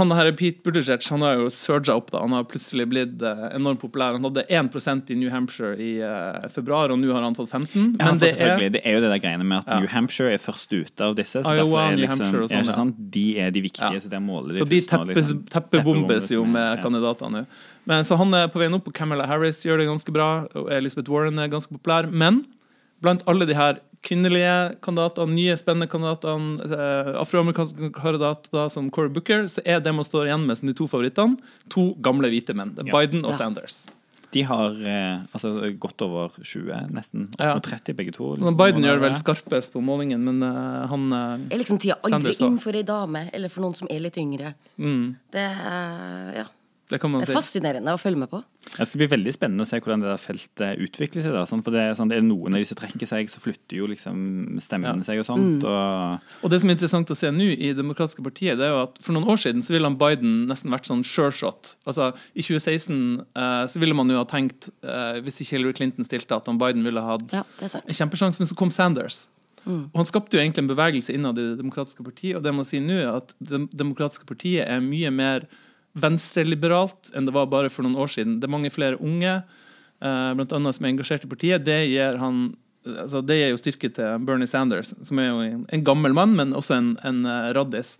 han 0.00 0.14
her 0.16 0.30
Pete 0.38 0.64
Buttigieg 0.64 1.04
han 1.12 1.26
har 1.26 1.42
jo 1.42 1.50
surga 1.52 1.98
opp. 2.00 2.08
da 2.14 2.22
Han 2.24 2.32
har 2.32 2.46
plutselig 2.48 2.88
blitt 2.88 3.20
eh, 3.20 3.44
enormt 3.52 3.82
populær. 3.84 4.16
Han 4.16 4.24
hadde 4.30 4.46
1% 4.48 5.12
i 5.12 5.18
New 5.20 5.30
Hampshire 5.34 5.76
i 5.76 5.92
eh, 6.00 6.48
februar, 6.56 6.94
og 6.96 7.02
nå 7.02 7.12
har 7.12 7.28
han 7.28 7.36
fått 7.36 7.52
15 7.52 8.00
Ja, 8.00 8.08
Men 8.08 8.24
det 8.24 8.32
er 8.40 8.64
det 8.72 8.80
er 8.82 8.96
jo 8.96 9.04
det 9.04 9.12
der 9.12 9.22
greiene 9.28 9.44
med 9.44 9.60
at 9.60 9.68
Ja. 9.74 9.80
New 9.84 9.92
Hampshire 9.92 10.32
er 10.32 10.40
først 10.40 10.72
ute 10.72 11.04
av 11.04 11.20
disse. 11.20 11.44
Så 11.44 11.52
Iowa, 11.52 11.60
derfor 11.60 11.84
er 11.84 11.92
New 11.92 12.04
liksom, 12.06 12.24
ja, 12.24 12.48
sånn, 12.48 12.64
ikke 12.64 12.80
sant? 12.80 13.06
De 13.20 13.28
er 13.44 13.52
de 13.52 13.66
viktige, 13.68 13.92
Ja. 13.92 14.00
så 14.00 14.08
det 14.08 14.16
er 14.16 14.24
målet 14.24 14.56
Så 14.64 14.70
de 14.72 14.80
først 14.80 14.92
nå, 14.92 15.04
teppes, 15.04 15.32
liksom. 15.34 15.46
teppebombes 15.52 16.32
jo 16.32 16.44
med 16.48 16.78
ja. 16.78 16.82
kandidatene 16.82 17.44
nå. 17.44 17.48
Men 17.86 18.04
Så 18.04 18.16
han 18.18 18.34
er 18.34 18.48
på 18.50 18.58
veien 18.58 18.74
opp, 18.74 18.88
og 18.88 18.94
Camilla 18.94 19.26
Harris 19.30 19.62
gjør 19.64 19.78
det 19.78 19.86
ganske 19.88 20.12
bra. 20.12 20.28
Og 20.58 20.70
Elizabeth 20.74 21.10
Warren 21.12 21.38
er 21.38 21.48
ganske 21.52 21.70
populær. 21.70 22.08
Men 22.10 22.44
blant 23.02 23.22
alle 23.30 23.46
de 23.46 23.54
her 23.54 23.78
kvinnelige 24.06 24.76
kandidatene, 24.84 25.34
nye 25.34 25.54
spennende 25.58 25.88
kandidatene, 25.90 26.62
eh, 26.66 27.12
afroamerikanske 27.22 27.92
kandidater 27.96 28.70
som 28.70 28.90
Cory 28.90 29.08
Booker, 29.10 29.44
så 29.50 29.62
er 29.64 29.80
det 29.80 29.94
man 29.94 30.04
står 30.06 30.26
igjen 30.28 30.46
med 30.46 30.58
som 30.58 30.68
de 30.68 30.74
to 30.78 30.86
favorittene, 30.86 31.38
to 31.70 31.94
gamle 32.00 32.28
hvite 32.30 32.54
menn. 32.54 32.74
Det 32.74 32.84
er 32.86 32.90
Ja. 32.92 32.98
Biden 33.00 33.24
og 33.24 33.32
Ja. 33.32 33.36
Sanders. 33.38 33.86
De 34.32 34.42
har 34.42 34.70
eh, 34.84 35.18
altså, 35.32 35.78
godt 35.78 36.02
over 36.02 36.28
20, 36.42 36.90
nesten. 36.92 37.28
Ja. 37.38 37.54
mot 37.54 37.62
30 37.64 37.94
begge 37.96 38.12
to. 38.12 38.34
Liksom, 38.36 38.56
Biden 38.58 38.82
gjør 38.82 39.00
vel 39.00 39.14
skarpest 39.14 39.72
på 39.72 39.80
målingen, 39.82 40.20
men 40.26 40.42
eh, 40.42 40.86
han 40.88 41.12
eh, 41.12 41.54
Er 41.54 41.58
liksom 41.62 41.78
tida 41.78 41.94
aldri 42.02 42.10
Sanders 42.34 42.40
inn 42.40 42.58
for 42.58 42.72
ei 42.76 42.82
dame, 42.82 43.30
eller 43.32 43.48
for 43.48 43.62
noen 43.62 43.74
som 43.78 43.88
er 43.90 44.00
litt 44.00 44.16
yngre. 44.18 44.54
mm, 44.78 45.16
Det 45.32 45.40
er, 45.40 46.34
ja, 46.42 46.44
Det 46.88 47.00
kan 47.02 47.10
man 47.10 47.20
det 47.24 47.32
er 47.32 47.34
fascinerende 47.34 47.90
å 47.90 47.98
følge 47.98 48.20
med 48.20 48.30
på. 48.30 48.38
Det 48.76 48.86
blir 48.94 49.08
veldig 49.10 49.32
spennende 49.34 49.64
å 49.64 49.66
se 49.66 49.80
hvordan 49.82 50.04
det 50.04 50.10
der 50.12 50.20
feltet 50.22 50.78
utvikler 50.84 51.24
seg. 51.24 51.32
Da, 51.34 51.40
sånn, 51.50 51.62
for 51.66 51.74
det 51.74 51.80
er, 51.82 51.94
sånn, 51.98 52.10
det 52.12 52.18
er 52.20 52.22
noen 52.22 52.54
av 52.54 52.60
de 52.62 52.68
som 52.68 52.78
trekker 52.78 53.08
seg, 53.10 53.26
så 53.32 53.40
flytter 53.42 53.80
jo 53.80 53.88
liksom 53.90 54.60
stemmene 54.62 55.02
Ja. 55.02 55.06
seg 55.08 55.18
og 55.18 55.26
sånt. 55.26 55.64
Og, 55.66 56.20
Og 56.46 56.50
det 56.52 56.60
som 56.62 56.70
er 56.70 56.76
interessant 56.76 57.10
å 57.10 57.16
se 57.18 57.30
nå 57.34 57.48
i 57.56 57.72
Det 57.72 57.80
demokratiske 57.82 58.22
partiet, 58.22 58.56
det 58.60 58.68
er 58.68 58.74
jo 58.76 58.82
at 58.84 58.98
for 59.02 59.12
noen 59.18 59.26
år 59.26 59.36
siden 59.42 59.62
så 59.66 59.74
ville 59.74 59.90
han 59.90 59.98
Biden 59.98 60.46
nesten 60.46 60.70
vært 60.70 60.86
sånn 60.86 61.02
sure 61.04 61.32
shot. 61.34 61.74
Altså, 61.86 62.12
I 62.36 62.42
2016 62.46 63.26
eh, 63.34 63.66
så 63.66 63.82
ville 63.82 63.94
man 63.98 64.08
jo 64.08 64.22
ha 64.22 64.24
tenkt, 64.24 64.70
eh, 64.86 65.18
hvis 65.26 65.40
ikke 65.42 65.56
Hillary 65.58 65.72
Clinton 65.74 66.04
stilte, 66.06 66.36
at 66.38 66.46
han 66.46 66.58
Biden 66.58 66.84
ville 66.86 67.02
ha 67.02 67.16
hatt 67.18 67.32
Ja, 67.32 67.42
det 67.58 67.70
sant. 67.72 67.84
en 67.86 67.94
kjempesjanse, 67.98 68.38
men 68.38 68.46
så 68.46 68.54
kom 68.54 68.70
Sanders. 68.70 69.24
Og 69.66 69.90
Han 69.96 70.06
skapte 70.06 70.38
jo 70.38 70.38
egentlig 70.38 70.62
en 70.62 70.70
bevegelse 70.70 71.10
innad 71.12 71.34
i 71.42 71.48
Det 71.50 71.58
demokratiske 71.58 72.04
partiet, 72.06 72.36
og 72.38 72.44
det 72.46 72.54
man 72.54 72.64
sier 72.64 72.80
nå 72.80 72.94
er 73.02 73.16
at 73.16 73.34
Det 73.42 73.64
demokratiske 73.74 74.24
partiet 74.24 74.62
er 74.68 74.78
mye 74.80 75.10
mer 75.10 75.48
venstreliberalt 75.96 77.10
enn 77.16 77.28
det 77.28 77.34
var 77.34 77.48
bare 77.50 77.70
for 77.72 77.86
noen 77.86 77.96
år 78.00 78.12
siden. 78.12 78.36
Det 78.40 78.48
er 78.48 78.52
mange 78.52 78.72
flere 78.72 79.00
unge, 79.00 79.38
eh, 80.02 80.30
blant 80.36 80.52
annet 80.52 80.76
som 80.76 80.84
er 80.84 80.92
engasjert 80.92 81.24
i 81.24 81.30
partiet. 81.30 81.64
Det 81.64 81.78
gir, 81.88 82.20
han, 82.20 82.54
altså 82.84 83.22
det 83.24 83.40
gir 83.40 83.54
jo 83.54 83.62
styrke 83.62 83.92
til 83.96 84.28
Bernie 84.28 84.50
Sanders, 84.50 84.92
som 85.08 85.22
er 85.22 85.30
jo 85.30 85.40
en, 85.64 85.84
gammel 85.86 86.16
mann, 86.16 86.36
men 86.36 86.54
også 86.56 86.76
en, 86.76 86.94
en 87.06 87.24
eh, 87.24 87.50
raddis. 87.56 87.96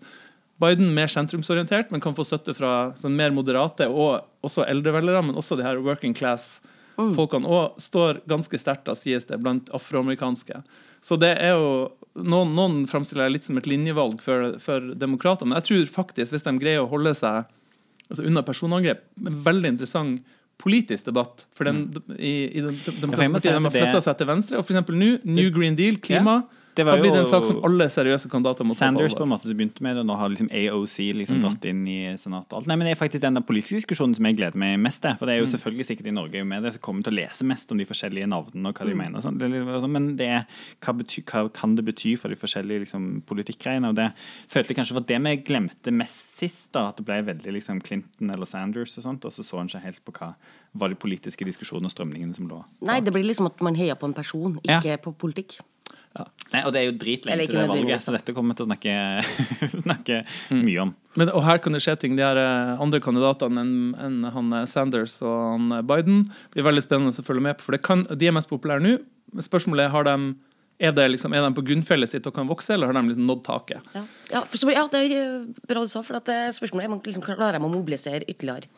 Biden 0.61 0.93
mer 0.93 1.09
sentrumsorientert, 1.09 1.91
men 1.91 2.01
kan 2.01 2.15
få 2.17 2.25
støtte 2.25 2.55
fra 2.57 2.93
sånn 2.97 3.17
mer 3.17 3.33
moderate 3.33 3.89
og 3.89 4.25
også 4.45 4.65
eldre 4.65 4.95
velgere, 4.95 5.21
men 5.25 5.37
også 5.37 5.57
de 5.57 5.65
her 5.65 5.81
working 5.85 6.15
class-folkene. 6.17 7.45
Og 7.45 7.77
står 7.81 8.23
ganske 8.29 8.57
sterkt, 8.57 8.89
sies 8.97 9.29
det, 9.29 9.37
blant 9.41 9.69
afroamerikanske. 9.73 10.63
Så 11.05 11.17
det 11.21 11.35
er 11.37 11.57
jo 11.57 11.71
Noen, 12.17 12.55
noen 12.57 12.87
framstiller 12.89 13.27
det 13.27 13.33
litt 13.35 13.45
som 13.45 13.59
et 13.59 13.67
linjevalg 13.69 14.23
for, 14.25 14.55
for 14.57 14.81
demokrater, 14.97 15.45
men 15.45 15.53
jeg 15.59 15.67
tror 15.67 15.91
faktisk, 15.99 16.31
hvis 16.33 16.45
de 16.47 16.53
greier 16.57 16.81
å 16.81 16.87
holde 16.89 17.11
seg 17.13 17.45
altså 18.09 18.25
unna 18.27 18.43
personangrep, 18.47 19.05
en 19.23 19.39
veldig 19.45 19.73
interessant 19.75 20.35
politisk 20.57 21.09
debatt. 21.09 21.45
For 21.57 21.69
den, 21.69 21.83
i, 22.17 22.35
i 22.57 22.63
den 22.63 22.77
de, 22.79 22.93
de, 22.93 23.07
de, 23.07 23.41
de 23.43 23.51
har 23.53 23.73
flytta 23.73 24.01
seg 24.03 24.17
til 24.19 24.29
venstre. 24.29 24.61
Og 24.61 24.65
eksempel 24.75 24.97
nå, 24.97 25.11
New 25.27 25.51
Green 25.53 25.77
Deal, 25.77 25.99
klima. 26.01 26.39
det 26.47 26.66
Det 26.77 26.85
var 26.85 26.95
har 26.97 27.01
blitt 27.03 27.15
jo 27.17 27.21
en 27.25 27.31
sak 27.31 27.45
som 27.49 27.59
alle 27.65 27.87
seriøse 27.89 28.29
kandidater 28.29 28.63
må 28.63 28.71
ta 28.71 28.77
på 28.77 28.81
Sanders 28.85 29.13
på 29.13 29.21
en 29.23 29.27
alvor. 29.27 29.31
måte 29.37 29.49
som 29.49 29.57
begynte 29.57 29.81
med 29.81 29.95
det, 29.97 30.03
og 30.03 30.07
nå 30.11 30.17
har 30.17 30.29
liksom 30.29 30.49
AOC 30.53 30.97
Mm. 31.11 31.17
liksom 31.19 31.41
dratt 31.41 31.65
inn 31.65 31.81
i 31.87 31.97
senatet 32.17 32.53
og 32.53 32.57
alt. 32.61 32.67
Nei, 32.67 32.75
men 32.77 32.87
det 32.87 32.93
er 32.97 33.01
faktisk 33.03 33.21
den 33.21 33.33
der 33.33 33.41
politiske 33.41 33.81
diskusjonen 33.81 34.15
som 34.15 34.25
jeg 34.25 34.37
gleder 34.37 34.55
meg 34.55 34.79
mest 34.79 35.01
til. 35.01 35.15
For 35.17 35.25
det 35.25 35.33
er 35.35 35.41
Mm. 35.41 35.49
jo 35.51 35.57
selvfølgelig 35.57 35.85
sikkert 35.89 36.07
i 36.07 36.11
Norge 36.11 36.35
er 36.39 36.45
med 36.45 36.63
det, 36.63 36.73
som 36.73 36.81
kommer 36.81 37.03
til 37.03 37.13
å 37.13 37.17
lese 37.25 37.43
mest 37.43 37.71
om 37.71 37.77
de 37.77 37.85
forskjellige 37.85 38.27
navnene 38.29 38.67
og 38.69 38.75
hva 38.75 38.85
Mm. 38.85 38.89
de 38.89 38.95
mener 38.95 39.17
og 39.17 39.23
sånt. 39.23 39.39
Sånn, 39.41 39.89
Men 39.91 40.15
det 40.15 40.45
hva, 40.81 40.93
bety, 40.97 41.23
hva 41.25 41.51
kan 41.51 41.75
det 41.75 41.83
bety 41.85 42.15
for 42.17 42.29
de 42.29 42.35
forskjellige 42.35 42.79
liksom, 42.85 43.23
politikkgreiene? 43.25 43.89
Og 43.89 43.95
det 43.95 44.13
følte 44.47 44.67
jeg 44.69 44.77
kanskje 44.77 44.93
var 44.93 45.05
det 45.07 45.21
vi 45.21 45.37
glemte 45.43 45.91
mest 45.91 46.37
sist, 46.37 46.71
da. 46.71 46.89
At 46.89 46.97
det 46.97 47.05
ble 47.05 47.23
veldig 47.23 47.51
liksom 47.53 47.81
Clinton 47.81 48.29
eller 48.31 48.45
Sanders 48.45 48.97
og 48.97 49.03
sånt, 49.03 49.25
og 49.25 49.31
så 49.33 49.43
så 49.43 49.59
en 49.59 49.67
ikke 49.67 49.81
helt 49.81 50.05
på 50.05 50.11
hva 50.13 50.35
var 50.75 50.89
de 50.89 50.95
politiske 50.95 51.43
diskusjonene 51.45 51.85
og 51.85 51.91
strømningene 51.91 52.35
som 52.35 52.47
lå. 52.47 52.63
Nei, 52.81 52.99
det 52.99 53.11
blir 53.13 53.23
liksom 53.25 53.45
at 53.47 53.59
man 53.61 53.75
heier 53.75 53.95
på 53.95 54.03
en 54.05 54.13
person, 54.13 54.59
Ja. 54.63 54.79
på 54.79 55.15
politikk. 55.15 55.59
Nei, 56.53 56.61
og 56.63 56.71
det 56.71 56.79
er 56.79 56.85
jo 56.87 56.93
dritlenge 57.01 57.45
til 57.49 57.57
det 57.59 57.65
valget, 57.67 57.99
så 58.03 58.13
dette 58.15 58.31
kommer 58.35 58.55
vi 58.55 58.59
til 58.61 58.65
å 58.65 58.69
snakke, 58.69 58.93
snakke 59.85 60.19
Mm. 60.51 60.61
mye 60.63 60.81
om. 60.85 60.93
Men, 61.19 61.31
og 61.35 61.43
her 61.43 61.57
kan 61.63 61.75
det 61.75 61.81
skje 61.83 61.97
ting. 61.99 62.15
De 62.15 62.23
her 62.23 62.37
eh, 62.39 62.77
andre 62.81 63.01
kandidatene 63.03 63.63
enn 63.63 63.73
en 63.99 64.17
han 64.31 64.53
eh, 64.53 64.65
Sanders 64.69 65.17
og 65.25 65.35
han 65.57 65.71
eh, 65.79 65.83
Biden 65.89 66.21
blir 66.53 66.63
veldig 66.67 66.83
spennende 66.85 67.11
å 67.11 67.25
følge 67.27 67.43
med 67.49 67.57
på. 67.59 67.67
For 67.67 67.75
det 67.75 67.81
kan, 67.85 68.05
de 68.07 68.29
er 68.29 68.35
mest 68.37 68.47
populære 68.51 68.83
nå. 68.85 68.93
Spørsmålet 69.43 69.87
er 69.89 69.91
har 69.95 70.07
de, 70.07 70.15
er, 70.79 70.91
det 70.93 71.07
liksom, 71.09 71.33
er 71.33 71.41
de 71.41 71.55
på 71.57 71.63
grunnfjellet 71.65 72.11
sitt 72.11 72.27
og 72.29 72.35
kan 72.35 72.45
vokse, 72.49 72.75
eller 72.75 72.91
har 72.91 72.97
de 72.99 73.09
liksom 73.09 73.25
nådd 73.25 73.43
taket? 73.47 73.87
Ja, 73.95 74.03
ja, 74.29 74.41
for, 74.45 74.69
ja 74.69 74.83
det 74.91 74.99
er 75.09 75.45
bra 75.65 75.81
du 75.81 75.89
sa, 75.89 76.03
for 76.05 76.19
at 76.19 76.27
det 76.29 76.37
spørsmålet 76.53 76.85
er 76.85 76.93
om 76.93 76.99
liksom, 77.01 77.23
klarer 77.25 77.57
de 77.57 77.65
å 77.65 77.71
mobilisere 77.71 78.27
ytterligere. 78.29 78.69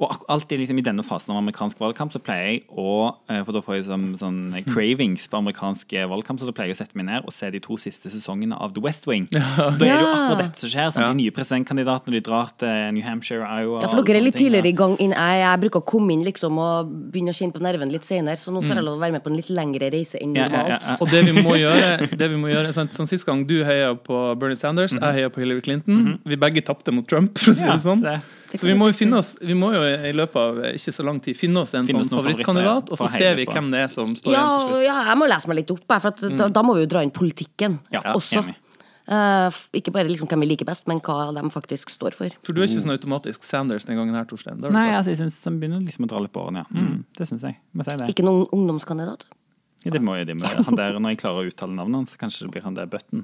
Og 0.00 0.24
alltid 0.32 0.62
liksom 0.62 0.80
i 0.80 0.84
denne 0.86 1.04
fasen 1.04 1.34
av 1.34 1.40
amerikansk 1.42 1.80
valgkamp 1.82 2.14
så 2.14 2.22
pleier 2.22 2.46
jeg 2.46 2.62
å 2.70 3.12
eh, 3.30 3.42
For 3.44 3.54
da 3.54 3.60
får 3.64 3.76
jeg 3.76 3.86
sånn, 3.88 4.06
sånn 4.20 4.40
cravings 4.70 5.28
på 5.30 5.40
amerikansk 5.40 5.92
eh, 5.96 6.06
valgkamp, 6.08 6.40
så 6.40 6.48
da 6.48 6.54
pleier 6.56 6.72
jeg 6.72 6.78
å 6.78 6.80
sette 6.80 6.98
meg 6.98 7.08
ned 7.10 7.28
og 7.28 7.34
se 7.34 7.50
de 7.52 7.60
to 7.62 7.76
siste 7.80 8.10
sesongene 8.12 8.56
av 8.56 8.72
The 8.76 8.84
West 8.84 9.08
Wing. 9.10 9.28
Da 9.36 9.68
er 9.72 9.78
det 9.80 9.90
jo 9.90 10.08
akkurat 10.08 10.40
dette 10.44 10.62
som 10.62 10.70
skjer. 10.72 10.90
Sånn, 10.94 11.04
De 11.04 11.20
nye 11.20 11.34
presidentkandidatene 11.34 12.16
de 12.16 12.22
drar 12.24 12.52
til 12.60 12.96
New 12.96 13.04
Hampshire, 13.04 13.44
Iowa 13.44 13.82
Ja, 13.84 13.90
for 13.92 14.00
dere 14.06 14.22
er 14.22 14.26
litt 14.26 14.38
ting, 14.38 14.48
tidligere 14.48 14.72
i 14.72 14.76
gang 14.76 14.96
inn. 15.02 15.12
Jeg, 15.12 15.42
jeg 15.42 15.62
bruker 15.66 15.82
å 15.82 15.86
komme 15.92 16.14
inn 16.14 16.24
liksom 16.26 16.60
og 16.62 16.90
begynne 17.12 17.34
å 17.34 17.36
kjenne 17.36 17.56
på 17.56 17.62
nerven 17.64 17.92
litt 17.92 18.06
senere, 18.08 18.40
så 18.40 18.54
nå 18.54 18.64
får 18.64 18.80
jeg 18.80 18.86
lov 18.86 18.98
å 18.98 19.02
være 19.02 19.18
med 19.18 19.24
på 19.24 19.32
en 19.32 19.38
litt 19.38 19.52
lengre 19.52 19.90
reise 19.92 20.20
enn 20.22 20.36
Ja, 20.36 20.46
ja, 20.46 20.46
ja, 20.46 20.56
normalt. 20.56 20.85
Og 21.00 21.10
det 21.10 21.24
vi 21.26 21.32
må 21.32 21.56
gjøre, 21.58 22.08
det 22.20 22.28
vi 22.32 22.36
må 22.40 22.48
gjøre 22.52 22.72
sånn, 22.76 22.88
sånn 22.94 23.08
Sist 23.10 23.26
gang 23.26 23.44
du 23.46 23.64
heia 23.64 23.92
på 23.94 24.16
Bernie 24.38 24.56
Sanders, 24.56 24.92
jeg 24.96 25.00
heia 25.20 25.28
på 25.32 25.42
Hillary 25.42 25.60
Clinton. 25.64 26.18
Vi 26.24 26.36
begge 26.36 26.62
tapte 26.66 26.92
mot 26.94 27.06
Trump, 27.08 27.38
for 27.38 27.52
å 27.52 27.54
si 27.56 27.62
Ja, 27.66 27.74
det 27.76 27.82
sånn. 27.84 28.00
så 28.00 28.10
det- 28.16 28.22
Det 28.52 28.60
Så 28.60 28.66
vi 28.70 28.74
må, 28.78 28.86
jo 28.86 28.94
finne 28.94 29.18
oss, 29.18 29.34
vi 29.42 29.54
må 29.58 29.72
jo 29.74 29.80
i 29.82 30.12
løpet 30.14 30.36
av 30.36 30.54
ikke 30.70 30.92
så 30.94 31.04
lang 31.04 31.18
tid 31.20 31.36
finne 31.36 31.58
oss 31.64 31.74
en 31.74 31.84
Finne 31.86 32.04
sånn 32.06 32.14
favorittkandidat, 32.22 32.92
og 32.92 32.98
så 32.98 33.08
ser 33.10 33.34
vi 33.34 33.44
på. 33.44 33.52
hvem 33.52 33.70
det 33.72 33.80
er 33.80 33.88
som 33.88 34.14
står 34.14 34.32
Ja, 34.32 34.44
igjen 34.46 34.60
til 34.60 34.70
slutt. 34.76 34.84
ja, 34.84 35.04
jeg 35.10 35.16
må 35.18 35.28
lese 35.28 35.48
meg 35.48 35.56
litt 35.56 35.70
opp, 35.74 35.82
her, 35.90 35.98
for 36.00 36.08
at 36.08 36.36
da, 36.38 36.48
da 36.48 36.62
må 36.62 36.74
vi 36.76 36.80
jo 36.86 36.86
dra 36.86 37.02
inn 37.02 37.10
politikken 37.10 37.80
Ja, 37.92 38.00
også. 38.14 38.42
enig. 38.44 38.54
Uh, 39.08 39.50
ikke 39.74 39.92
bare 39.92 40.08
liksom 40.08 40.26
hvem 40.26 40.40
vi 40.42 40.46
liker 40.56 40.64
best, 40.66 40.86
men 40.88 40.98
hva 41.00 41.32
de 41.34 41.42
faktisk 41.50 41.90
står 41.94 42.12
for. 42.14 42.28
For 42.42 42.52
du 42.52 42.60
er 42.62 42.66
ikke 42.66 42.82
sånn 42.82 42.90
automatisk 42.98 43.44
Sanders 43.46 43.84
den 43.86 43.96
gangen 43.96 44.14
her, 44.14 44.24
Torstein. 44.24 44.58
Nei, 44.58 44.90
altså, 44.90 45.14
jeg 45.14 45.18
syns 45.18 45.42
de 45.44 45.50
begynner 45.60 45.82
liksom 45.86 46.06
å 46.06 46.08
dra 46.08 46.18
litt 46.18 46.32
på 46.32 46.42
årene, 46.42 46.64
ja. 46.64 46.80
Mm, 46.80 47.04
det 47.16 47.28
syns 47.28 47.42
jeg. 47.42 47.56
Må 47.76 47.84
si 47.84 47.94
det. 47.94 48.08
Ikke 48.10 48.24
noen 48.26 48.48
ungdomskandidat. 48.50 49.22
Ja, 49.86 49.92
det 49.94 50.02
må 50.02 50.16
jo 50.18 50.26
de 50.26 50.34
med. 50.34 50.50
Han 50.66 50.78
der, 50.78 50.96
når 50.98 51.14
jeg 51.14 51.20
klarer 51.20 51.44
å 51.44 51.50
uttale 51.52 51.76
navnet 51.76 52.00
hans, 52.00 52.14
så 52.14 52.18
kanskje 52.18 52.46
det 52.46 52.56
blir 52.56 52.64
han 52.66 52.74
der 52.74 52.88
Button. 52.90 53.22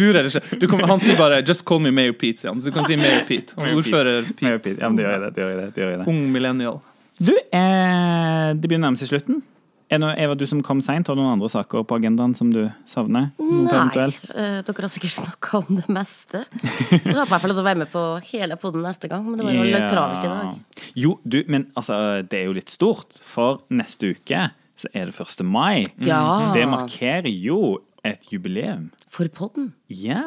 Bur 0.00 0.18
er 0.18 0.26
ikke. 0.26 0.42
Du 0.58 0.66
kommer, 0.66 0.90
han 0.90 1.02
sier 1.02 1.18
bare 1.18 1.38
'just 1.46 1.62
call 1.68 1.78
me 1.84 1.94
Mayor 1.94 2.16
Pete', 2.18 2.42
sier 2.42 2.50
han. 2.50 2.60
Så 2.60 2.72
du 2.72 2.74
kan 2.74 2.88
si 2.90 2.98
Mayor 2.98 3.22
Pete. 3.28 3.54
Mayor 3.54 3.78
Mayor 3.78 3.82
Pete. 3.86 4.42
Mayor 4.42 4.58
Pete. 4.58 4.80
Ja, 4.82 4.90
men 4.90 4.98
det 4.98 5.06
gjør 5.06 5.14
jeg 5.14 5.22
det. 5.22 5.34
det, 5.34 5.42
gjør 5.42 5.52
jeg 5.52 5.58
det, 5.60 5.68
det, 5.74 5.82
gjør 5.82 5.92
jeg 5.94 6.00
det. 6.00 6.08
Ung 6.10 6.32
millennial. 6.34 6.80
Du, 7.22 7.32
eh, 7.32 8.48
det 8.58 8.66
begynner 8.66 8.88
å 8.88 8.90
nærme 8.90 9.00
seg 9.00 9.14
slutten. 9.14 9.44
Er 9.86 10.00
det, 10.02 10.08
Eva, 10.18 10.34
du 10.34 10.42
som 10.50 10.58
kom 10.66 10.80
seint, 10.82 11.06
har 11.06 11.14
du 11.14 11.20
noen 11.22 11.36
andre 11.36 11.48
saker 11.52 11.84
på 11.86 11.96
agendaen 12.00 12.34
som 12.34 12.50
du 12.50 12.64
savner? 12.90 13.28
Nei, 13.38 14.06
eh, 14.34 14.58
dere 14.66 14.82
har 14.82 14.90
sikkert 14.90 15.14
snakka 15.14 15.60
om 15.60 15.78
det 15.78 15.86
meste. 15.86 16.42
Så 16.50 17.14
håper 17.14 17.36
jeg 17.36 17.42
får 17.44 17.52
lov 17.52 17.60
til 17.60 17.62
å 17.62 17.68
være 17.68 17.82
med 17.84 17.92
på 17.92 18.02
hele 18.32 18.58
poden 18.58 18.82
neste 18.82 19.06
gang, 19.12 19.22
men 19.28 19.38
det 19.38 19.46
var 19.46 19.54
jo 19.54 19.66
litt 19.70 19.86
travelt 19.92 20.26
i 20.26 20.32
dag. 20.32 20.82
Jo, 20.98 21.12
du, 21.22 21.38
men 21.46 21.68
altså, 21.78 22.00
det 22.26 22.40
er 22.40 22.48
jo 22.50 22.56
litt 22.58 22.72
stort. 22.74 23.14
For 23.22 23.62
neste 23.70 24.10
uke 24.16 24.48
så 24.76 24.88
er 24.94 25.06
det 25.10 25.16
1. 25.20 25.44
mai. 25.44 25.84
Ja. 26.04 26.52
Det 26.54 26.66
markerer 26.68 27.30
jo 27.32 27.78
et 28.04 28.26
jubileum. 28.32 28.90
For 29.10 29.28
podden. 29.28 29.72
Ja. 29.88 30.22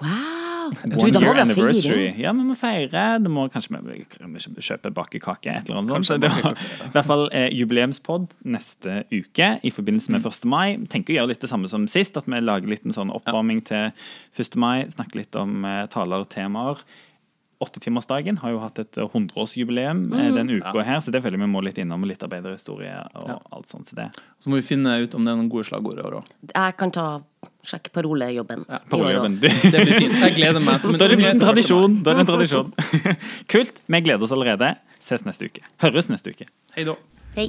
Wow! 0.00 0.70
Du, 0.86 0.96
One 1.02 1.20
year 1.20 1.36
anniversary. 1.42 2.06
Ja, 2.20 2.30
vi 2.32 2.44
må 2.46 2.54
feire. 2.56 3.18
Det 3.20 3.30
må 3.32 3.48
kanskje 3.52 3.80
vi 3.84 3.98
vi 4.04 4.62
kjøpe 4.64 4.92
bakekake, 4.94 5.50
et 5.50 5.68
eller 5.68 5.80
annet 5.80 5.90
sånt. 5.90 6.06
Kanskje 6.06 6.20
det 6.20 6.30
var- 6.30 6.56
I 6.86 6.90
hvert 6.94 7.04
fall 7.08 7.28
eh, 7.32 7.48
jubileumspod 7.52 8.28
neste 8.44 9.04
uke 9.12 9.48
i 9.64 9.70
forbindelse 9.70 10.10
med 10.14 10.24
1. 10.24 10.44
mai. 10.46 10.76
Tenker 10.86 11.12
å 11.14 11.16
gjøre 11.18 11.28
litt 11.34 11.40
det 11.40 11.50
samme 11.50 11.68
som 11.68 11.86
sist, 11.88 12.16
at 12.16 12.24
vi 12.26 12.40
lager 12.40 12.68
litt 12.68 12.84
en 12.86 12.92
sånn 12.96 13.10
oppvarming 13.12 13.64
til 13.64 13.92
1. 14.38 14.56
mai. 14.56 14.86
Snakke 14.88 15.16
litt 15.16 15.36
om 15.36 15.64
eh, 15.64 15.86
taler 15.86 16.20
og 16.24 16.28
temaer. 16.30 16.78
Åttetimersdagen 17.60 18.38
har 18.40 18.54
jo 18.54 18.60
hatt 18.62 18.78
et 18.80 18.96
hundreårsjubileum 19.12 20.06
100-årsjubileum 20.08 20.14
eh, 20.16 20.34
den 20.34 20.50
uka 20.56 20.82
her, 20.86 21.00
så 21.04 21.12
det 21.12 21.20
føler 21.20 21.36
jeg 21.36 21.44
vi 21.44 21.48
må 21.52 21.60
litt 21.64 21.76
innom. 21.82 22.06
Litt 22.08 22.22
arbeiderhistorie 22.24 22.94
og 23.20 23.34
alt 23.52 23.68
sånt. 23.68 23.90
Så 23.90 23.98
det. 23.98 24.06
Så 24.40 24.48
må 24.48 24.56
vi 24.56 24.64
finne 24.64 24.94
ut 25.02 25.12
om 25.18 25.26
det 25.26 25.34
er 25.34 25.36
noen 25.42 25.50
gode 25.52 25.68
slagord 25.68 26.00
i 26.00 26.04
år 26.08 26.16
òg. 26.22 26.30
Jeg 26.54 26.76
kan 26.80 26.94
ta 26.96 27.04
sjekk 27.68 27.90
parolejobben. 27.92 28.64
Ja, 28.70 28.80
Parolejobben. 28.88 29.36
Det 29.44 29.52
blir 29.84 29.92
fint. 29.98 30.16
Jeg 30.24 30.36
gleder 30.38 30.64
meg. 30.64 30.80
Da 30.80 31.04
er 31.04 31.12
det 31.12 31.18
en 31.18 31.22
nyhet 31.26 31.36
til 31.36 31.36
1. 31.36 31.40
mai. 31.42 31.46
tradisjon. 31.50 32.00
Da 32.00 32.14
er 32.14 32.14
det 32.14 32.24
en 32.24 32.32
tradisjon. 32.32 32.72
Kult. 33.52 33.84
Vi 33.92 34.02
gleder 34.08 34.24
oss 34.24 34.32
allerede. 34.36 34.74
Ses 35.04 35.28
neste 35.28 35.52
uke. 35.52 35.60
Høres 35.84 36.08
neste 36.08 36.32
uke. 36.32 36.48
Hei 36.76 36.88
da. 36.88 36.96
Hei. 37.36 37.48